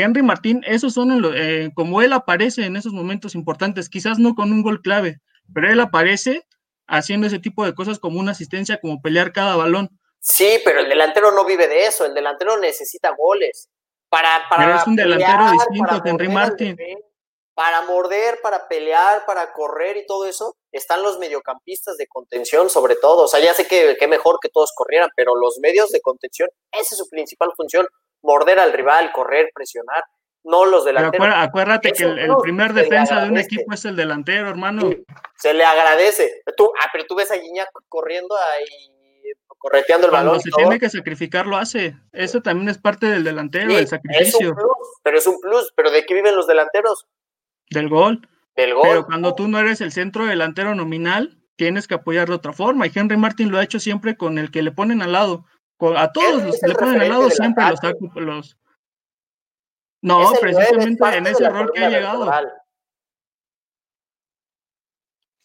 Henry 0.00 0.22
Martín, 0.22 0.62
esos 0.66 0.94
son 0.94 1.32
eh, 1.34 1.70
como 1.74 2.02
él 2.02 2.12
aparece 2.12 2.64
en 2.64 2.76
esos 2.76 2.92
momentos 2.92 3.34
importantes, 3.34 3.88
quizás 3.88 4.18
no 4.18 4.34
con 4.34 4.52
un 4.52 4.62
gol 4.62 4.80
clave, 4.82 5.20
pero 5.52 5.70
él 5.70 5.80
aparece 5.80 6.46
haciendo 6.86 7.26
ese 7.26 7.38
tipo 7.38 7.64
de 7.64 7.74
cosas 7.74 7.98
como 7.98 8.18
una 8.18 8.32
asistencia, 8.32 8.80
como 8.80 9.00
pelear 9.00 9.32
cada 9.32 9.56
balón. 9.56 9.90
Sí, 10.18 10.60
pero 10.64 10.80
el 10.80 10.88
delantero 10.88 11.32
no 11.32 11.44
vive 11.44 11.66
de 11.68 11.86
eso, 11.86 12.04
el 12.04 12.14
delantero 12.14 12.58
necesita 12.58 13.14
goles. 13.16 13.68
Para, 14.08 14.48
para 14.48 14.64
pero 14.64 14.76
es 14.78 14.86
un 14.86 14.96
delantero 14.96 15.50
distinto 15.52 16.02
Henry 16.04 16.28
Martín. 16.28 16.76
Para 17.54 17.82
morder, 17.82 18.40
para 18.42 18.68
pelear, 18.68 19.24
para 19.26 19.52
correr 19.52 19.98
y 19.98 20.06
todo 20.06 20.26
eso, 20.26 20.56
están 20.72 21.02
los 21.02 21.18
mediocampistas 21.18 21.96
de 21.96 22.06
contención 22.06 22.70
sobre 22.70 22.96
todo. 22.96 23.24
O 23.24 23.28
sea, 23.28 23.38
ya 23.40 23.54
sé 23.54 23.66
que, 23.66 23.96
que 23.98 24.08
mejor 24.08 24.38
que 24.40 24.48
todos 24.48 24.72
corrieran, 24.74 25.10
pero 25.14 25.36
los 25.36 25.58
medios 25.60 25.90
de 25.90 26.00
contención, 26.00 26.48
esa 26.72 26.94
es 26.94 26.98
su 26.98 27.08
principal 27.08 27.50
función 27.56 27.86
morder 28.22 28.58
al 28.58 28.72
rival, 28.72 29.12
correr, 29.12 29.50
presionar, 29.54 30.02
no 30.44 30.64
los 30.64 30.84
delanteros. 30.84 31.28
acuérdate 31.34 31.92
que 31.92 32.04
el, 32.04 32.34
primer 32.40 32.72
defensa 32.72 33.20
de 33.20 33.28
un 33.28 33.38
equipo 33.38 33.72
es 33.72 33.84
el 33.84 33.96
delantero, 33.96 34.48
hermano. 34.48 34.90
se 35.36 35.54
le 35.54 35.64
agradece. 35.64 36.42
Tú, 36.56 36.72
ah, 36.80 36.88
pero 36.92 37.04
tú 37.06 37.14
ves 37.14 37.30
a 37.30 37.36
Guiñac 37.36 37.68
corriendo 37.88 38.34
ahí, 38.36 39.36
correteando 39.58 40.06
el 40.06 40.12
balón. 40.12 40.40
Cuando 40.40 40.42
se 40.42 40.50
tiene 40.50 40.78
que 40.78 40.88
sacrificar, 40.88 41.46
lo 41.46 41.56
hace. 41.56 41.94
Eso 42.12 42.40
también 42.40 42.68
es 42.70 42.78
parte 42.78 43.06
del 43.06 43.24
delantero, 43.24 43.74
del 43.74 43.86
sacrificio. 43.86 44.56
pero 45.02 45.18
es 45.18 45.26
un 45.26 45.38
plus. 45.40 45.72
¿Pero 45.76 45.90
de 45.90 46.04
qué 46.06 46.14
viven 46.14 46.34
los 46.34 46.46
delanteros? 46.46 47.06
Del 47.70 47.88
gol. 47.88 48.26
Del 48.56 48.74
gol. 48.74 48.82
Pero 48.88 49.06
cuando 49.06 49.34
tú 49.34 49.46
no 49.46 49.58
eres 49.58 49.80
el 49.80 49.92
centro 49.92 50.24
delantero 50.24 50.74
nominal, 50.74 51.38
tienes 51.56 51.86
que 51.86 51.94
apoyar 51.94 52.28
de 52.28 52.34
otra 52.34 52.54
forma. 52.54 52.86
Y 52.86 52.92
Henry 52.94 53.18
Martin 53.18 53.50
lo 53.50 53.58
ha 53.58 53.62
hecho 53.62 53.78
siempre 53.78 54.16
con 54.16 54.38
el 54.38 54.50
que 54.50 54.62
le 54.62 54.72
ponen 54.72 55.02
al 55.02 55.12
lado 55.12 55.44
a 55.96 56.12
todos 56.12 56.42
los 56.44 56.60
que 56.60 56.68
le 56.68 56.74
ponen 56.74 57.00
al 57.00 57.08
lado 57.08 57.30
siempre 57.30 57.64
los, 57.70 58.14
los 58.16 58.58
No, 60.02 60.32
precisamente 60.40 61.16
en 61.16 61.26
ese 61.26 61.48
rol 61.48 61.70
que 61.72 61.84
ha 61.84 61.90
llegado. 61.90 62.30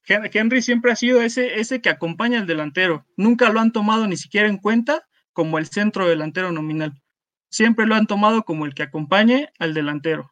Henry 0.07 0.61
siempre 0.61 0.91
ha 0.91 0.95
sido 0.95 1.21
ese, 1.21 1.59
ese 1.59 1.81
que 1.81 1.89
acompaña 1.89 2.39
al 2.39 2.47
delantero. 2.47 3.05
Nunca 3.17 3.49
lo 3.49 3.59
han 3.59 3.71
tomado 3.71 4.07
ni 4.07 4.17
siquiera 4.17 4.47
en 4.47 4.57
cuenta 4.57 5.07
como 5.33 5.57
el 5.57 5.67
centro 5.67 6.07
delantero 6.07 6.51
nominal. 6.51 7.01
Siempre 7.49 7.85
lo 7.85 7.95
han 7.95 8.05
tomado 8.05 8.43
como 8.43 8.65
el 8.65 8.75
que 8.75 8.83
acompañe 8.83 9.51
al 9.59 9.73
delantero. 9.73 10.31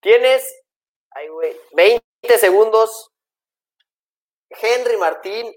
Tienes 0.00 0.62
ay, 1.10 1.26
20 1.74 2.02
segundos. 2.38 3.12
Henry 4.50 4.96
Martín 4.96 5.52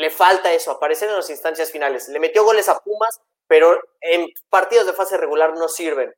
le 0.00 0.10
falta 0.10 0.52
eso, 0.52 0.70
aparecer 0.70 1.10
en 1.10 1.16
las 1.16 1.28
instancias 1.28 1.70
finales. 1.70 2.08
Le 2.08 2.18
metió 2.18 2.42
goles 2.42 2.68
a 2.70 2.78
Pumas, 2.78 3.20
pero 3.46 3.78
en 4.00 4.28
partidos 4.48 4.86
de 4.86 4.94
fase 4.94 5.18
regular 5.18 5.52
no 5.54 5.68
sirven. 5.68 6.14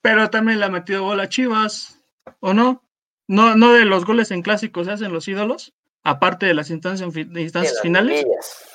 Pero 0.00 0.30
también 0.30 0.60
le 0.60 0.66
ha 0.66 0.70
metido 0.70 1.02
gol 1.02 1.18
a 1.18 1.28
Chivas, 1.28 2.00
¿o 2.40 2.54
no? 2.54 2.84
No, 3.26 3.56
no 3.56 3.72
de 3.72 3.86
los 3.86 4.04
goles 4.04 4.30
en 4.30 4.42
clásicos 4.42 4.86
se 4.86 4.92
hacen 4.92 5.12
los 5.12 5.26
ídolos, 5.26 5.74
aparte 6.04 6.46
de 6.46 6.54
las 6.54 6.70
instancias, 6.70 7.10
instancias 7.16 7.80
finales. 7.80 8.24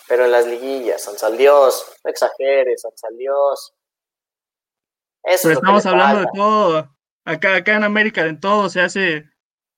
pero 0.07 0.25
en 0.25 0.31
las 0.31 0.45
liguillas, 0.45 1.03
San 1.03 1.17
Saldios, 1.17 1.85
no 2.03 2.09
exageres, 2.09 2.81
San 2.81 2.97
Saldios. 2.97 3.73
Eso 5.23 5.51
estamos 5.51 5.85
hablando 5.85 6.19
de 6.21 6.27
todo. 6.35 6.95
Acá, 7.23 7.55
acá 7.55 7.75
en 7.75 7.83
América, 7.83 8.25
en 8.25 8.39
todo 8.39 8.69
se 8.69 8.81
hace, 8.81 9.29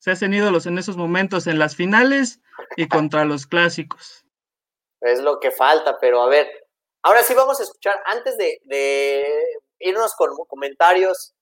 se 0.02 0.10
hacen 0.10 0.34
ídolos 0.34 0.66
en 0.66 0.80
esos 0.80 0.98
momentos, 0.98 1.46
en 1.46 1.60
las 1.60 1.76
finales 1.76 2.40
y 2.76 2.88
contra 2.88 3.24
los 3.24 3.46
clásicos. 3.46 4.26
Es 5.00 5.22
lo 5.22 5.40
que 5.40 5.52
falta, 5.52 6.00
pero 6.00 6.24
a 6.24 6.28
ver, 6.28 6.50
ahora 7.04 7.22
sí 7.22 7.36
vamos 7.36 7.60
a 7.60 7.64
escuchar, 7.64 8.02
antes 8.06 8.36
de, 8.36 9.30
irnos 9.80 10.16
con 10.16 10.32
comentarios, 10.48 11.36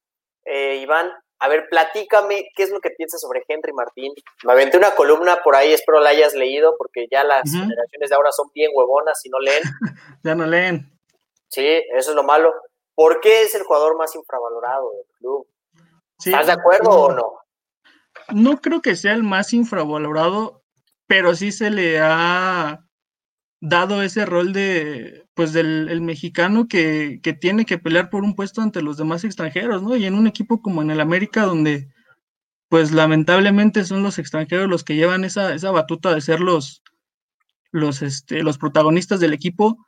eh, 0.43 0.75
Iván, 0.75 1.09
a 1.39 1.47
ver, 1.47 1.67
platícame 1.69 2.49
qué 2.53 2.63
es 2.63 2.69
lo 2.69 2.81
que 2.81 2.89
piensas 2.89 3.21
sobre 3.21 3.45
Henry 3.47 3.71
Martín. 3.71 4.11
Me 4.43 4.51
aventé 4.51 4.77
una 4.77 4.91
columna 4.91 5.41
por 5.41 5.55
ahí, 5.55 5.71
espero 5.71 6.01
la 6.01 6.09
hayas 6.09 6.33
leído, 6.33 6.75
porque 6.77 7.07
ya 7.09 7.23
las 7.23 7.49
generaciones 7.49 8.09
de 8.09 8.15
ahora 8.15 8.33
son 8.33 8.49
bien 8.53 8.71
huevonas 8.73 9.25
y 9.25 9.29
no 9.29 9.39
leen. 9.39 9.63
ya 10.23 10.35
no 10.35 10.45
leen. 10.45 10.91
Sí, 11.47 11.65
eso 11.95 12.09
es 12.09 12.15
lo 12.15 12.23
malo. 12.23 12.53
¿Por 12.93 13.21
qué 13.21 13.43
es 13.43 13.55
el 13.55 13.63
jugador 13.63 13.95
más 13.97 14.13
infravalorado 14.15 14.91
del 14.91 15.05
club? 15.17 15.47
¿Estás 16.17 16.47
de 16.47 16.51
acuerdo 16.51 16.89
o 16.89 17.13
no? 17.13 17.39
No 18.33 18.61
creo 18.61 18.81
que 18.81 18.95
sea 18.95 19.13
el 19.13 19.23
más 19.23 19.53
infravalorado 19.53 20.59
pero 21.09 21.35
sí 21.35 21.51
se 21.51 21.71
le 21.71 21.99
ha 21.99 22.85
dado 23.61 24.03
ese 24.03 24.27
rol 24.27 24.53
de, 24.53 25.25
pues, 25.33 25.53
del 25.53 25.89
el 25.89 26.01
mexicano 26.01 26.67
que, 26.67 27.19
que, 27.23 27.33
tiene 27.33 27.65
que 27.65 27.79
pelear 27.79 28.11
por 28.11 28.23
un 28.23 28.35
puesto 28.35 28.61
ante 28.61 28.83
los 28.83 28.95
demás 28.97 29.23
extranjeros, 29.23 29.81
¿no? 29.81 29.95
Y 29.95 30.05
en 30.05 30.13
un 30.13 30.27
equipo 30.27 30.61
como 30.61 30.83
en 30.83 30.91
el 30.91 31.01
América, 31.01 31.45
donde, 31.45 31.89
pues, 32.69 32.91
lamentablemente 32.91 33.85
son 33.85 34.03
los 34.03 34.19
extranjeros 34.19 34.69
los 34.69 34.83
que 34.83 34.95
llevan 34.97 35.23
esa, 35.23 35.55
esa 35.55 35.71
batuta 35.71 36.13
de 36.13 36.21
ser 36.21 36.41
los, 36.41 36.83
los, 37.71 38.03
este, 38.03 38.43
los 38.43 38.59
protagonistas 38.59 39.19
del 39.19 39.33
equipo. 39.33 39.83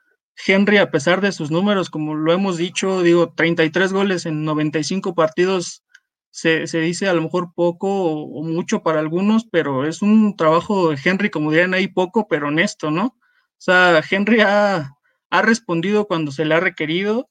Henry, 0.48 0.78
a 0.78 0.90
pesar 0.90 1.22
de 1.22 1.32
sus 1.32 1.52
números, 1.52 1.92
como 1.92 2.16
lo 2.16 2.34
hemos 2.34 2.58
dicho, 2.58 3.04
digo, 3.04 3.32
33 3.36 3.94
goles 3.94 4.26
en 4.26 4.44
95 4.44 5.14
partidos, 5.14 5.84
se, 6.32 6.66
dice 6.80 7.08
a 7.08 7.14
lo 7.14 7.22
mejor 7.22 7.54
poco 7.54 7.88
o, 7.90 8.44
mucho 8.44 8.82
para 8.82 9.00
algunos, 9.00 9.46
pero 9.46 9.86
es 9.86 10.02
un 10.02 10.36
trabajo 10.38 10.90
de 10.90 11.00
Henry, 11.04 11.30
como 11.30 11.52
dirían 11.52 11.74
ahí, 11.74 11.88
poco, 11.88 12.28
pero 12.28 12.48
honesto, 12.48 12.90
¿no? 12.90 13.06
O 13.06 13.64
sea, 13.64 14.02
Henry 14.10 14.42
ha, 14.42 14.96
respondido 15.30 16.08
cuando 16.08 16.32
se 16.32 16.46
le 16.46 16.56
ha 16.56 16.60
requerido 16.60 17.30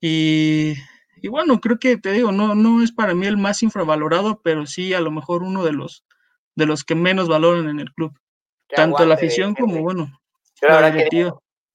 y, 0.00 0.74
bueno, 1.30 1.60
creo 1.60 1.78
que 1.78 1.96
te 1.96 2.12
digo, 2.12 2.32
no, 2.32 2.54
no 2.54 2.82
es 2.82 2.92
para 2.92 3.14
mí 3.14 3.26
el 3.26 3.36
más 3.36 3.62
infravalorado, 3.62 4.40
pero 4.42 4.66
sí 4.66 4.92
a 4.92 5.00
lo 5.00 5.10
mejor 5.10 5.42
uno 5.42 5.64
de 5.64 5.72
los, 5.72 6.04
de 6.56 6.66
los 6.66 6.84
que 6.84 6.94
menos 6.94 7.28
valoran 7.28 7.68
en 7.68 7.80
el 7.80 7.92
club. 7.92 8.12
Tanto 8.68 9.04
la 9.06 9.14
afición 9.14 9.54
como, 9.54 9.80
bueno, 9.82 10.20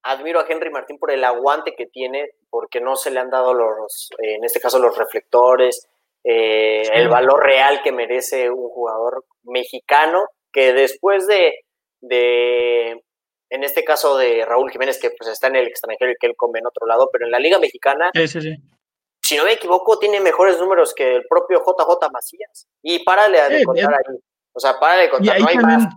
admiro 0.02 0.40
a 0.40 0.46
Henry 0.48 0.70
Martín 0.70 0.98
por 0.98 1.10
el 1.10 1.24
aguante 1.24 1.74
que 1.76 1.86
tiene, 1.86 2.30
porque 2.50 2.80
no 2.80 2.94
se 2.94 3.10
le 3.10 3.20
han 3.20 3.30
dado 3.30 3.54
los, 3.54 4.10
en 4.18 4.44
este 4.44 4.60
caso, 4.60 4.78
los 4.78 4.96
reflectores, 4.96 5.88
eh, 6.24 6.82
el 6.92 7.08
valor 7.08 7.42
real 7.42 7.80
que 7.82 7.92
merece 7.92 8.50
un 8.50 8.68
jugador 8.70 9.24
mexicano 9.42 10.24
que 10.52 10.72
después 10.72 11.26
de, 11.26 11.52
de, 12.00 13.02
en 13.50 13.64
este 13.64 13.84
caso 13.84 14.16
de 14.16 14.44
Raúl 14.44 14.70
Jiménez, 14.70 14.98
que 15.00 15.10
pues 15.10 15.30
está 15.30 15.48
en 15.48 15.56
el 15.56 15.66
extranjero 15.66 16.12
y 16.12 16.16
que 16.18 16.28
él 16.28 16.34
come 16.36 16.60
en 16.60 16.66
otro 16.66 16.86
lado, 16.86 17.10
pero 17.12 17.26
en 17.26 17.32
la 17.32 17.38
Liga 17.38 17.58
Mexicana, 17.58 18.10
si 18.14 19.36
no 19.36 19.44
me 19.44 19.52
equivoco, 19.52 19.98
tiene 19.98 20.20
mejores 20.20 20.58
números 20.58 20.94
que 20.94 21.16
el 21.16 21.24
propio 21.28 21.60
JJ 21.60 22.10
Macías. 22.12 22.68
Y 22.82 23.02
párale 23.04 23.40
de 23.48 23.64
contar 23.64 23.94
ahí. 23.94 24.18
O 24.52 24.60
sea, 24.60 24.78
párale 24.78 25.04
de 25.04 25.10
contar, 25.10 25.40
no 25.40 25.48
hay 25.48 25.56
más. 25.56 25.94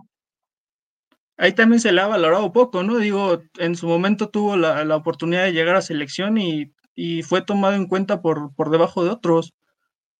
Ahí 1.36 1.52
también 1.52 1.78
se 1.78 1.92
le 1.92 2.00
ha 2.00 2.06
valorado 2.06 2.52
poco, 2.52 2.82
¿no? 2.82 2.96
Digo, 2.96 3.42
en 3.58 3.76
su 3.76 3.86
momento 3.86 4.30
tuvo 4.30 4.56
la, 4.56 4.84
la 4.84 4.96
oportunidad 4.96 5.44
de 5.44 5.52
llegar 5.52 5.76
a 5.76 5.82
selección 5.82 6.36
y, 6.36 6.72
y, 6.96 7.22
fue 7.22 7.42
tomado 7.42 7.74
en 7.74 7.86
cuenta 7.86 8.22
por, 8.22 8.54
por 8.56 8.70
debajo 8.70 9.04
de 9.04 9.10
otros. 9.10 9.52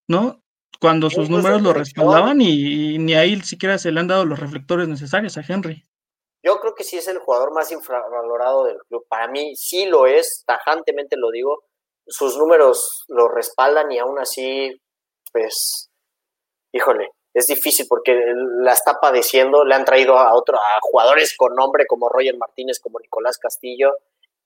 ¿No? 0.09 0.43
Cuando 0.81 1.11
sus 1.11 1.29
números 1.29 1.63
lo 1.63 1.73
respaldaban 1.73 2.41
y, 2.41 2.99
ni 2.99 3.15
ahí 3.15 3.41
siquiera 3.43 3.79
se 3.79 3.91
le 3.91 4.01
han 4.01 4.09
dado 4.09 4.25
los 4.25 4.39
reflectores 4.39 4.89
necesarios 4.89 5.37
a 5.37 5.43
Henry. 5.47 5.85
Yo 6.43 6.61
creo 6.61 6.75
que 6.75 6.85
sí 6.85 6.97
es 6.97 7.09
el 7.09 7.19
jugador 7.19 7.53
más 7.53 7.71
infravalorado 7.73 8.65
del 8.65 8.79
club. 8.89 9.05
Para 9.09 9.29
mí 9.29 9.57
sí 9.57 9.87
lo 9.87 10.07
es, 10.07 10.45
tajantemente 10.47 11.17
lo 11.17 11.31
digo. 11.31 11.65
Sus 12.07 12.39
números 12.39 13.05
lo 13.09 13.29
respaldan 13.29 13.91
y 13.91 13.99
aún 13.99 14.19
así, 14.19 14.81
pues, 15.33 15.91
híjole, 16.73 17.11
es 17.35 17.47
difícil 17.47 17.87
porque 17.89 18.15
la 18.61 18.73
está 18.73 19.01
padeciendo. 19.01 19.65
Le 19.65 19.75
han 19.75 19.85
traído 19.85 20.17
a 20.17 20.33
otro, 20.35 20.57
a 20.59 20.79
jugadores 20.81 21.37
con 21.37 21.55
nombre 21.55 21.87
como 21.87 22.09
Roger 22.09 22.37
Martínez, 22.39 22.79
como 22.81 23.01
Nicolás 23.01 23.37
Castillo, 23.39 23.95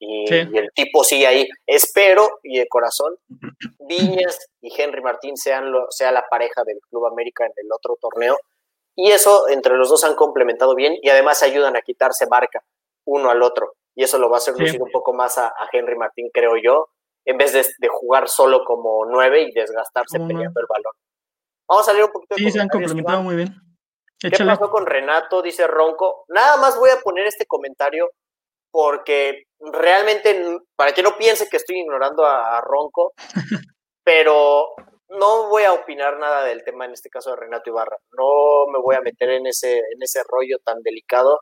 y, 0.04 0.24
el 0.32 0.70
tipo 0.74 1.04
sigue 1.04 1.28
ahí. 1.28 1.48
Espero 1.64 2.40
y 2.42 2.58
de 2.58 2.66
corazón, 2.66 3.14
Viñas 3.88 4.36
y 4.60 4.72
Henry 4.76 5.00
Martín 5.00 5.36
sean 5.36 5.70
lo, 5.70 5.86
sea 5.90 6.10
la 6.10 6.26
pareja 6.28 6.64
del 6.64 6.80
Club 6.90 7.06
América 7.06 7.46
en 7.46 7.52
el 7.56 7.70
otro 7.72 7.96
torneo. 8.00 8.36
Y 8.96 9.12
eso 9.12 9.48
entre 9.48 9.76
los 9.76 9.88
dos 9.88 10.02
han 10.02 10.16
complementado 10.16 10.74
bien 10.74 10.96
y 11.00 11.08
además 11.08 11.42
ayudan 11.42 11.76
a 11.76 11.82
quitarse 11.82 12.26
marca 12.26 12.62
uno 13.04 13.30
al 13.30 13.42
otro. 13.42 13.74
Y 13.94 14.02
eso 14.02 14.18
lo 14.18 14.28
va 14.28 14.36
a 14.36 14.38
hacer 14.38 14.54
lucir 14.58 14.82
un 14.82 14.90
poco 14.90 15.12
más 15.12 15.38
a, 15.38 15.52
Henry 15.70 15.96
Martín, 15.96 16.30
creo 16.32 16.56
yo, 16.56 16.88
en 17.24 17.38
vez 17.38 17.52
de, 17.52 17.88
jugar 17.88 18.28
solo 18.28 18.64
como 18.64 19.06
nueve 19.06 19.42
y 19.42 19.52
desgastarse 19.52 20.18
peleando 20.18 20.60
el 20.60 20.66
balón. 20.68 20.94
Vamos 21.68 21.86
a 21.86 21.92
salir 21.92 22.04
un 22.04 22.10
poquito. 22.10 22.34
Sí, 22.36 22.50
se 22.50 22.60
han 22.60 22.68
complementado 22.68 23.22
muy 23.22 23.36
bien. 23.36 23.54
¿Qué 24.18 24.44
pasó 24.44 24.68
con 24.68 24.84
Renato? 24.86 25.42
Dice 25.42 25.66
Ronco. 25.66 26.24
Nada 26.28 26.56
más 26.56 26.76
voy 26.76 26.90
a 26.90 27.00
poner 27.00 27.26
este 27.26 27.46
comentario 27.46 28.10
porque 28.72 29.44
realmente, 29.60 30.58
para 30.74 30.92
que 30.92 31.02
no 31.02 31.16
piense 31.16 31.48
que 31.48 31.58
estoy 31.58 31.78
ignorando 31.78 32.24
a, 32.24 32.60
Ronco, 32.62 33.12
pero 34.04 34.74
no 35.08 35.48
voy 35.48 35.64
a 35.64 35.74
opinar 35.74 36.18
nada 36.18 36.42
del 36.44 36.64
tema, 36.64 36.86
en 36.86 36.92
este 36.92 37.10
caso 37.10 37.30
de 37.30 37.36
Renato 37.36 37.70
Ibarra. 37.70 37.98
No 38.18 38.66
me 38.72 38.80
voy 38.82 38.96
a 38.96 39.02
meter 39.02 39.30
en 39.30 39.46
ese, 39.46 39.76
en 39.78 40.02
ese 40.02 40.22
rollo 40.26 40.56
tan 40.64 40.82
delicado. 40.82 41.40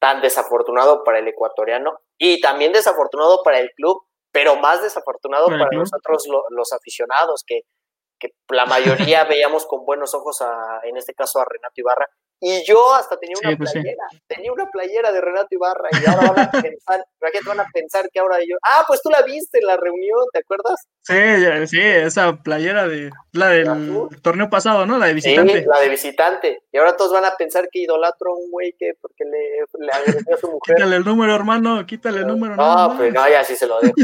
tan 0.00 0.22
desafortunado 0.22 1.02
para 1.02 1.18
el 1.18 1.26
ecuatoriano 1.26 1.98
y 2.16 2.40
también 2.40 2.72
desafortunado 2.72 3.42
para 3.42 3.58
el 3.58 3.70
club, 3.72 4.00
pero 4.30 4.54
más 4.54 4.80
desafortunado 4.80 5.46
para, 5.46 5.70
nosotros 5.72 6.28
los 6.50 6.72
aficionados, 6.72 7.42
que, 7.44 7.62
que 8.20 8.28
la 8.48 8.64
mayoría 8.64 9.24
veíamos 9.28 9.66
con 9.66 9.84
buenos 9.84 10.14
ojos 10.14 10.40
a, 10.40 10.80
en 10.84 10.96
este 10.96 11.14
caso 11.14 11.40
a 11.40 11.44
Renato 11.44 11.74
Ibarra, 11.74 12.06
y 12.40 12.64
yo 12.64 12.94
hasta 12.94 13.18
tenía 13.18 13.36
una 13.42 13.56
pues 13.56 13.72
playera, 13.72 14.04
tenía 14.26 14.52
una 14.52 14.66
playera 14.66 15.12
de 15.12 15.20
Renato 15.20 15.48
Ibarra 15.50 15.88
y 15.92 16.08
ahora 16.08 16.32
van 16.32 16.46
a 16.46 16.50
pensar, 16.62 17.04
van 17.44 17.60
a 17.60 17.66
pensar 17.72 18.08
que 18.12 18.20
ahora 18.20 18.38
yo, 18.40 18.56
ah, 18.62 18.84
pues 18.86 19.02
tú 19.02 19.10
la 19.10 19.22
viste 19.22 19.58
en 19.58 19.66
la 19.66 19.76
reunión, 19.76 20.24
¿te 20.32 20.38
acuerdas? 20.38 20.86
Sí, 21.02 21.66
sí, 21.66 21.80
esa 21.80 22.36
playera 22.36 22.86
de 22.86 23.10
la 23.32 23.48
del 23.48 24.08
torneo 24.22 24.48
pasado, 24.50 24.86
¿no? 24.86 24.98
La 24.98 25.06
de 25.06 25.14
visitante. 25.14 25.60
Sí, 25.60 25.66
la 25.66 25.80
de 25.80 25.88
visitante. 25.88 26.62
Y 26.70 26.78
ahora 26.78 26.96
todos 26.96 27.12
van 27.12 27.24
a 27.24 27.34
pensar 27.36 27.68
que 27.70 27.80
idolatro 27.80 28.32
a 28.32 28.36
un 28.36 28.50
güey 28.50 28.74
que 28.78 28.92
porque 29.00 29.24
le, 29.24 29.84
le 29.84 29.92
agredió 29.92 30.34
a 30.34 30.38
su 30.38 30.46
mujer. 30.48 30.76
Quítale 30.76 30.96
el 30.96 31.04
número, 31.04 31.34
hermano, 31.34 31.84
quítale 31.86 32.20
el 32.20 32.26
número. 32.26 32.54
No, 32.56 32.94
pues 32.96 33.12
no, 33.12 33.28
ya 33.28 33.42
sí 33.42 33.56
se 33.56 33.66
lo 33.66 33.80
dejo. 33.80 33.94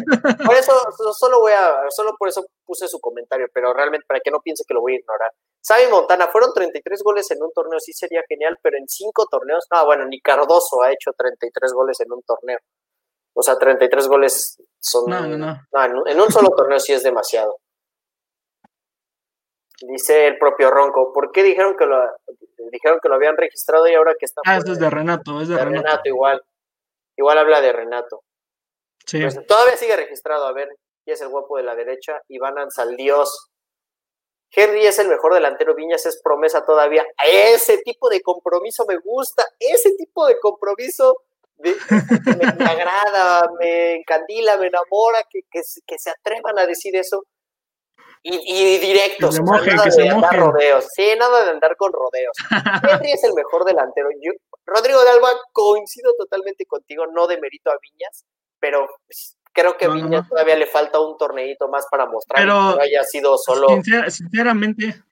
Por 0.44 0.56
eso, 0.56 0.72
solo 1.16 1.40
voy 1.40 1.52
a, 1.52 1.90
solo 1.90 2.16
por 2.18 2.28
eso 2.28 2.46
puse 2.64 2.88
su 2.88 3.00
comentario, 3.00 3.46
pero 3.52 3.72
realmente 3.72 4.06
para 4.08 4.20
que 4.20 4.30
no 4.30 4.40
piense 4.40 4.64
que 4.66 4.74
lo 4.74 4.80
voy 4.80 4.94
a 4.94 4.98
ignorar. 4.98 5.30
Sabe 5.64 5.88
Montana, 5.88 6.28
fueron 6.28 6.52
33 6.52 7.02
goles 7.02 7.30
en 7.30 7.42
un 7.42 7.50
torneo, 7.50 7.80
sí 7.80 7.94
sería 7.94 8.22
genial, 8.28 8.58
pero 8.60 8.76
en 8.76 8.86
cinco 8.86 9.26
torneos, 9.30 9.66
no, 9.72 9.86
bueno, 9.86 10.04
ni 10.04 10.20
Cardoso 10.20 10.82
ha 10.82 10.92
hecho 10.92 11.12
33 11.16 11.72
goles 11.72 11.98
en 12.00 12.12
un 12.12 12.20
torneo. 12.20 12.58
O 13.32 13.42
sea, 13.42 13.56
33 13.56 14.06
goles 14.06 14.62
son... 14.78 15.04
No, 15.08 15.26
no, 15.26 15.38
no. 15.38 16.06
en 16.06 16.20
un 16.20 16.30
solo 16.30 16.50
torneo 16.50 16.78
sí 16.78 16.92
es 16.92 17.02
demasiado. 17.02 17.56
Dice 19.80 20.26
el 20.26 20.36
propio 20.36 20.70
Ronco, 20.70 21.14
¿por 21.14 21.32
qué 21.32 21.42
dijeron 21.42 21.78
que 21.78 21.86
lo, 21.86 21.96
dijeron 22.70 22.98
que 23.02 23.08
lo 23.08 23.14
habían 23.14 23.38
registrado 23.38 23.88
y 23.88 23.94
ahora 23.94 24.14
que 24.18 24.26
está... 24.26 24.42
Ah, 24.44 24.58
eso 24.58 24.70
es 24.70 24.78
de 24.78 24.90
Renato, 24.90 25.40
es 25.40 25.48
de, 25.48 25.56
Renato. 25.56 25.82
Renato. 25.82 26.08
igual. 26.10 26.42
Igual 27.16 27.38
habla 27.38 27.62
de 27.62 27.72
Renato. 27.72 28.22
Sí. 29.06 29.18
Pues, 29.22 29.46
todavía 29.46 29.78
sigue 29.78 29.96
registrado, 29.96 30.46
a 30.46 30.52
ver, 30.52 30.68
y 31.06 31.12
es 31.12 31.22
el 31.22 31.28
guapo 31.28 31.56
de 31.56 31.62
la 31.62 31.74
derecha, 31.74 32.20
Iván 32.28 32.56
Dios. 32.98 33.50
Henry 34.54 34.86
es 34.86 34.98
el 34.98 35.08
mejor 35.08 35.34
delantero, 35.34 35.74
Viñas 35.74 36.06
es 36.06 36.20
promesa 36.22 36.64
todavía. 36.64 37.04
Ese 37.26 37.78
tipo 37.78 38.08
de 38.08 38.20
compromiso 38.20 38.84
me 38.86 38.96
gusta, 38.98 39.44
ese 39.58 39.92
tipo 39.96 40.26
de 40.26 40.38
compromiso 40.38 41.22
me, 41.58 41.70
agrada, 42.66 43.50
me 43.58 43.96
encandila, 43.96 44.56
me 44.56 44.68
enamora, 44.68 45.24
que, 45.30 45.40
que, 45.50 45.62
se 45.98 46.10
atrevan 46.10 46.58
a 46.58 46.66
decir 46.66 46.94
eso. 46.96 47.24
Y, 48.22 48.40
y 48.42 48.78
directos, 48.78 49.38
nada 49.40 49.84
de 49.84 50.08
andar 50.08 50.38
rodeos. 50.38 50.86
Sí, 50.94 51.12
nada 51.18 51.44
de 51.44 51.50
andar 51.50 51.76
con 51.76 51.92
rodeos. 51.92 52.34
Henry 52.90 53.12
es 53.12 53.22
el 53.24 53.34
mejor 53.34 53.64
delantero. 53.64 54.08
Yo, 54.20 54.32
Rodrigo 54.64 55.02
de 55.04 55.10
Alba, 55.10 55.28
coincido 55.52 56.14
totalmente 56.16 56.64
contigo, 56.64 57.06
no 57.06 57.26
de 57.26 57.38
mérito 57.38 57.70
a 57.70 57.78
Viñas, 57.82 58.24
pero 58.60 58.88
creo 59.54 59.76
que 59.78 59.86
a 59.86 59.88
Viña 59.88 60.26
todavía 60.28 60.56
le 60.56 60.66
falta 60.66 61.00
un 61.00 61.16
torneito 61.16 61.68
más 61.68 61.86
para 61.90 62.06
mostrar 62.06 62.40
que 62.40 62.46
no 62.46 62.78
haya 62.80 63.02
sido 63.04 63.38
solo. 63.38 63.68
sinceramente, 64.08 65.02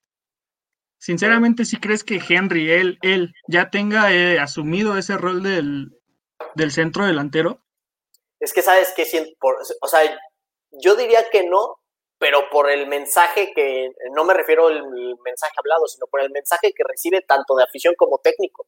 sinceramente, 0.98 1.64
si 1.64 1.78
crees 1.78 2.04
que 2.04 2.20
Henry, 2.28 2.70
él, 2.70 2.98
él 3.02 3.32
ya 3.48 3.70
tenga 3.70 4.12
eh, 4.12 4.38
asumido 4.38 4.98
ese 4.98 5.16
rol 5.16 5.42
del, 5.42 6.70
centro 6.70 7.06
delantero? 7.06 7.62
Es 8.40 8.52
que 8.52 8.62
sabes 8.62 8.92
que, 8.94 9.06
o 9.80 9.88
sea, 9.88 10.00
yo 10.72 10.96
diría 10.96 11.30
que 11.30 11.44
no, 11.44 11.78
pero 12.18 12.50
por 12.50 12.68
el 12.68 12.88
mensaje 12.88 13.52
que, 13.54 13.90
no 14.12 14.24
me 14.24 14.34
refiero 14.34 14.66
al 14.66 14.82
mensaje 15.24 15.54
hablado, 15.56 15.86
sino 15.86 16.06
por 16.08 16.20
el 16.20 16.30
mensaje 16.30 16.72
que 16.74 16.82
recibe 16.84 17.22
tanto 17.22 17.54
de 17.54 17.62
afición 17.62 17.94
como 17.96 18.18
técnico. 18.18 18.66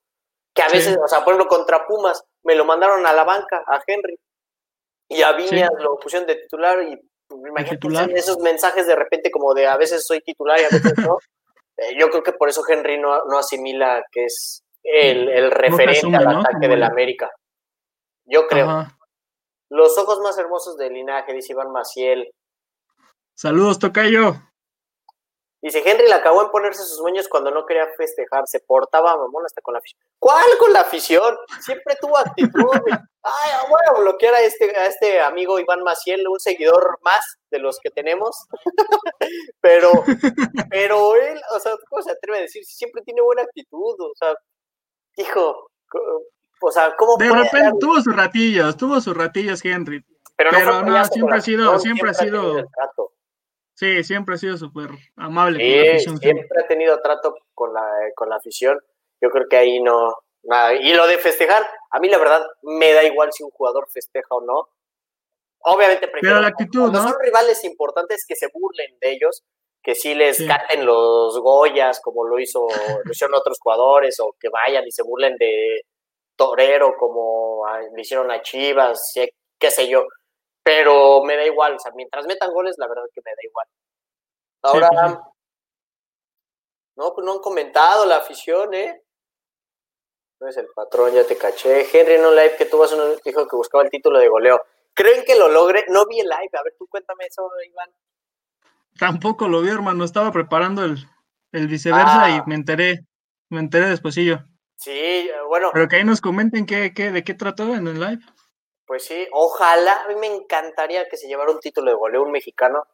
Que 0.54 0.62
a 0.62 0.68
veces, 0.68 0.96
o 1.02 1.08
sea, 1.08 1.24
por 1.24 1.34
ejemplo, 1.34 1.48
contra 1.48 1.84
Pumas, 1.84 2.24
me 2.44 2.54
lo 2.54 2.64
mandaron 2.64 3.04
a 3.06 3.12
la 3.12 3.24
banca, 3.24 3.64
a 3.66 3.82
Henry, 3.84 4.16
a 5.24 5.32
Viñas 5.32 5.70
lo 5.80 5.98
pusieron 5.98 6.26
de 6.26 6.36
titular 6.36 6.82
y 6.82 6.96
pues, 7.26 7.40
imagínate 7.48 8.18
esos 8.18 8.38
mensajes 8.38 8.86
de 8.86 8.96
repente 8.96 9.30
como 9.30 9.54
de 9.54 9.66
a 9.66 9.76
veces 9.76 10.04
soy 10.06 10.20
titular 10.20 10.60
y 10.60 10.64
a 10.64 10.68
veces 10.68 10.94
no. 10.98 11.18
Eh, 11.76 11.98
yo 11.98 12.08
creo 12.08 12.22
que 12.22 12.32
por 12.32 12.48
eso 12.48 12.62
Henry 12.68 13.00
no, 13.00 13.20
asimila 13.36 14.00
que 14.12 14.26
es 14.26 14.62
el, 14.84 15.28
el 15.28 15.50
referente 15.50 16.16
al 16.16 16.28
ataque 16.38 16.68
del 16.68 16.84
América. 16.84 17.28
Yo 18.26 18.46
creo. 18.46 18.86
Los 19.70 19.98
ojos 19.98 20.20
más 20.20 20.38
hermosos 20.38 20.76
del 20.76 20.92
linaje, 20.92 21.32
dice 21.32 21.52
Iván 21.52 21.72
Maciel. 21.72 22.30
Saludos, 23.34 23.80
Tocayo. 23.80 24.36
Dice, 25.64 25.82
Henry 25.82 26.06
le 26.06 26.12
acabó 26.12 26.42
en 26.42 26.50
ponerse 26.50 26.82
sus 26.82 27.00
moños 27.00 27.26
cuando 27.26 27.50
no 27.50 27.64
quería 27.64 27.86
festejar, 27.96 28.46
se 28.46 28.60
portaba 28.60 29.16
mamón 29.16 29.46
hasta 29.46 29.62
con 29.62 29.72
la 29.72 29.78
afición. 29.78 29.98
¿Cuál 30.18 30.44
con 30.58 30.74
la 30.74 30.80
afición? 30.80 31.34
Siempre 31.62 31.96
tuvo 31.98 32.18
actitud. 32.18 32.68
Ay, 33.22 33.50
voy 33.70 33.80
a 33.88 33.98
bloquear 33.98 34.34
a 34.34 34.42
este, 34.42 34.76
a 34.76 34.88
este 34.88 35.22
amigo 35.22 35.58
Iván 35.58 35.82
Maciel, 35.82 36.28
un 36.28 36.38
seguidor 36.38 36.98
más 37.00 37.38
de 37.50 37.60
los 37.60 37.78
que 37.80 37.88
tenemos. 37.88 38.46
pero, 39.62 39.90
pero 40.68 41.16
él, 41.16 41.40
o 41.56 41.58
sea, 41.58 41.72
¿cómo 41.88 42.02
se 42.02 42.10
atreve 42.10 42.40
a 42.40 42.42
decir? 42.42 42.62
Siempre 42.66 43.00
tiene 43.00 43.22
buena 43.22 43.40
actitud, 43.40 43.98
o 43.98 44.12
sea, 44.16 44.34
hijo, 45.16 45.70
o 46.60 46.70
sea, 46.72 46.94
¿cómo 46.94 47.16
De 47.16 47.30
repente 47.30 47.70
tuvo 47.80 48.02
sus 48.02 48.14
ratillos, 48.14 48.76
tuvo 48.76 49.00
sus 49.00 49.16
ratillos 49.16 49.64
Henry. 49.64 50.04
Pero 50.36 50.50
no, 50.82 51.04
siempre 51.06 51.38
ha 51.38 51.40
sido, 51.40 51.78
siempre 51.78 52.10
ha 52.10 52.14
sido 52.14 52.68
Sí, 53.74 54.04
siempre 54.04 54.36
ha 54.36 54.38
sido 54.38 54.56
súper 54.56 54.88
amable. 55.16 55.98
siempre 55.98 56.46
ha 56.62 56.66
tenido 56.66 57.00
trato 57.00 57.36
con 57.54 57.74
la, 57.74 57.82
con 58.14 58.28
la 58.28 58.36
afición. 58.36 58.78
Yo 59.20 59.30
creo 59.30 59.48
que 59.48 59.56
ahí 59.56 59.82
no, 59.82 60.14
nada. 60.44 60.74
Y 60.74 60.92
lo 60.92 61.06
de 61.06 61.18
festejar, 61.18 61.66
a 61.90 61.98
mí 61.98 62.08
la 62.08 62.18
verdad 62.18 62.46
me 62.62 62.92
da 62.92 63.02
igual 63.04 63.32
si 63.32 63.42
un 63.42 63.50
jugador 63.50 63.88
festeja 63.90 64.28
o 64.30 64.40
no. 64.42 64.68
Obviamente 65.60 66.06
prefiero. 66.08 66.36
Pero 66.36 66.40
la 66.40 66.48
actitud, 66.48 66.92
¿no? 66.92 67.02
son 67.02 67.14
rivales 67.20 67.64
importantes 67.64 68.24
que 68.28 68.36
se 68.36 68.48
burlen 68.52 68.96
de 69.00 69.12
ellos, 69.12 69.42
que 69.82 69.94
sí 69.94 70.14
les 70.14 70.46
caten 70.46 70.86
los 70.86 71.38
Goyas, 71.40 72.00
como 72.00 72.26
lo 72.26 72.38
hizo 72.38 72.68
lo 73.04 73.10
hicieron 73.10 73.34
otros 73.34 73.58
jugadores, 73.60 74.20
o 74.20 74.36
que 74.38 74.50
vayan 74.50 74.86
y 74.86 74.92
se 74.92 75.02
burlen 75.02 75.36
de 75.36 75.82
Torero, 76.36 76.94
como 76.98 77.64
le 77.94 78.00
hicieron 78.00 78.30
a 78.30 78.42
Chivas, 78.42 79.14
qué 79.58 79.70
sé 79.70 79.88
yo 79.88 80.06
pero 80.64 81.22
me 81.22 81.36
da 81.36 81.44
igual, 81.44 81.74
o 81.74 81.78
sea, 81.78 81.92
mientras 81.94 82.26
metan 82.26 82.52
goles, 82.52 82.76
la 82.78 82.88
verdad 82.88 83.02
que 83.14 83.20
me 83.22 83.30
da 83.30 83.42
igual. 83.42 83.68
Ahora, 84.62 84.88
pues 84.88 85.18
no, 86.96 87.14
pues 87.14 87.24
no 87.24 87.32
han 87.32 87.40
comentado 87.40 88.06
la 88.06 88.16
afición, 88.16 88.72
¿eh? 88.72 89.02
No 90.40 90.48
es 90.48 90.56
el 90.56 90.68
patrón, 90.74 91.12
ya 91.12 91.26
te 91.26 91.36
caché. 91.36 91.86
Henry 91.92 92.14
en 92.14 92.24
un 92.24 92.34
live 92.34 92.56
que 92.56 92.64
tuvo 92.64 92.86
uno 92.92 93.16
dijo 93.24 93.46
que 93.46 93.56
buscaba 93.56 93.84
el 93.84 93.90
título 93.90 94.18
de 94.18 94.28
goleo. 94.28 94.62
¿Creen 94.94 95.24
que 95.24 95.36
lo 95.36 95.48
logre? 95.48 95.84
No 95.88 96.06
vi 96.06 96.20
el 96.20 96.28
live, 96.28 96.50
a 96.58 96.62
ver, 96.62 96.74
tú 96.78 96.86
cuéntame 96.88 97.26
eso, 97.26 97.48
Iván. 97.66 97.90
Tampoco 98.98 99.48
lo 99.48 99.60
vi, 99.60 99.70
hermano, 99.70 100.04
estaba 100.04 100.32
preparando 100.32 100.84
el, 100.84 100.96
el 101.52 101.68
viceversa 101.68 102.30
y 102.30 102.34
ah. 102.34 102.44
me 102.46 102.54
enteré, 102.54 103.00
me 103.50 103.60
enteré 103.60 103.88
despuesillo. 103.88 104.44
Sí, 104.76 105.30
bueno. 105.48 105.70
Pero 105.72 105.88
que 105.88 105.96
ahí 105.96 106.04
nos 106.04 106.20
comenten 106.20 106.64
qué, 106.64 106.94
qué, 106.94 107.10
de 107.10 107.24
qué 107.24 107.34
trató 107.34 107.74
en 107.74 107.86
el 107.86 108.00
live. 108.00 108.20
Pues 108.86 109.04
sí, 109.04 109.26
ojalá, 109.32 110.02
a 110.02 110.08
mí 110.08 110.14
me 110.16 110.26
encantaría 110.26 111.08
que 111.08 111.16
se 111.16 111.26
llevara 111.26 111.50
un 111.50 111.60
título 111.60 111.90
de 111.90 111.96
goleo 111.96 112.22
un 112.22 112.32
mexicano. 112.32 112.84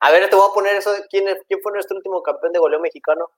A 0.00 0.10
ver, 0.10 0.28
te 0.30 0.36
voy 0.36 0.48
a 0.48 0.54
poner 0.54 0.76
eso, 0.76 0.90
¿quién, 1.10 1.26
quién 1.48 1.60
fue 1.60 1.72
nuestro 1.72 1.96
último 1.96 2.22
campeón 2.22 2.52
de 2.52 2.58
goleo 2.58 2.80
mexicano? 2.80 3.30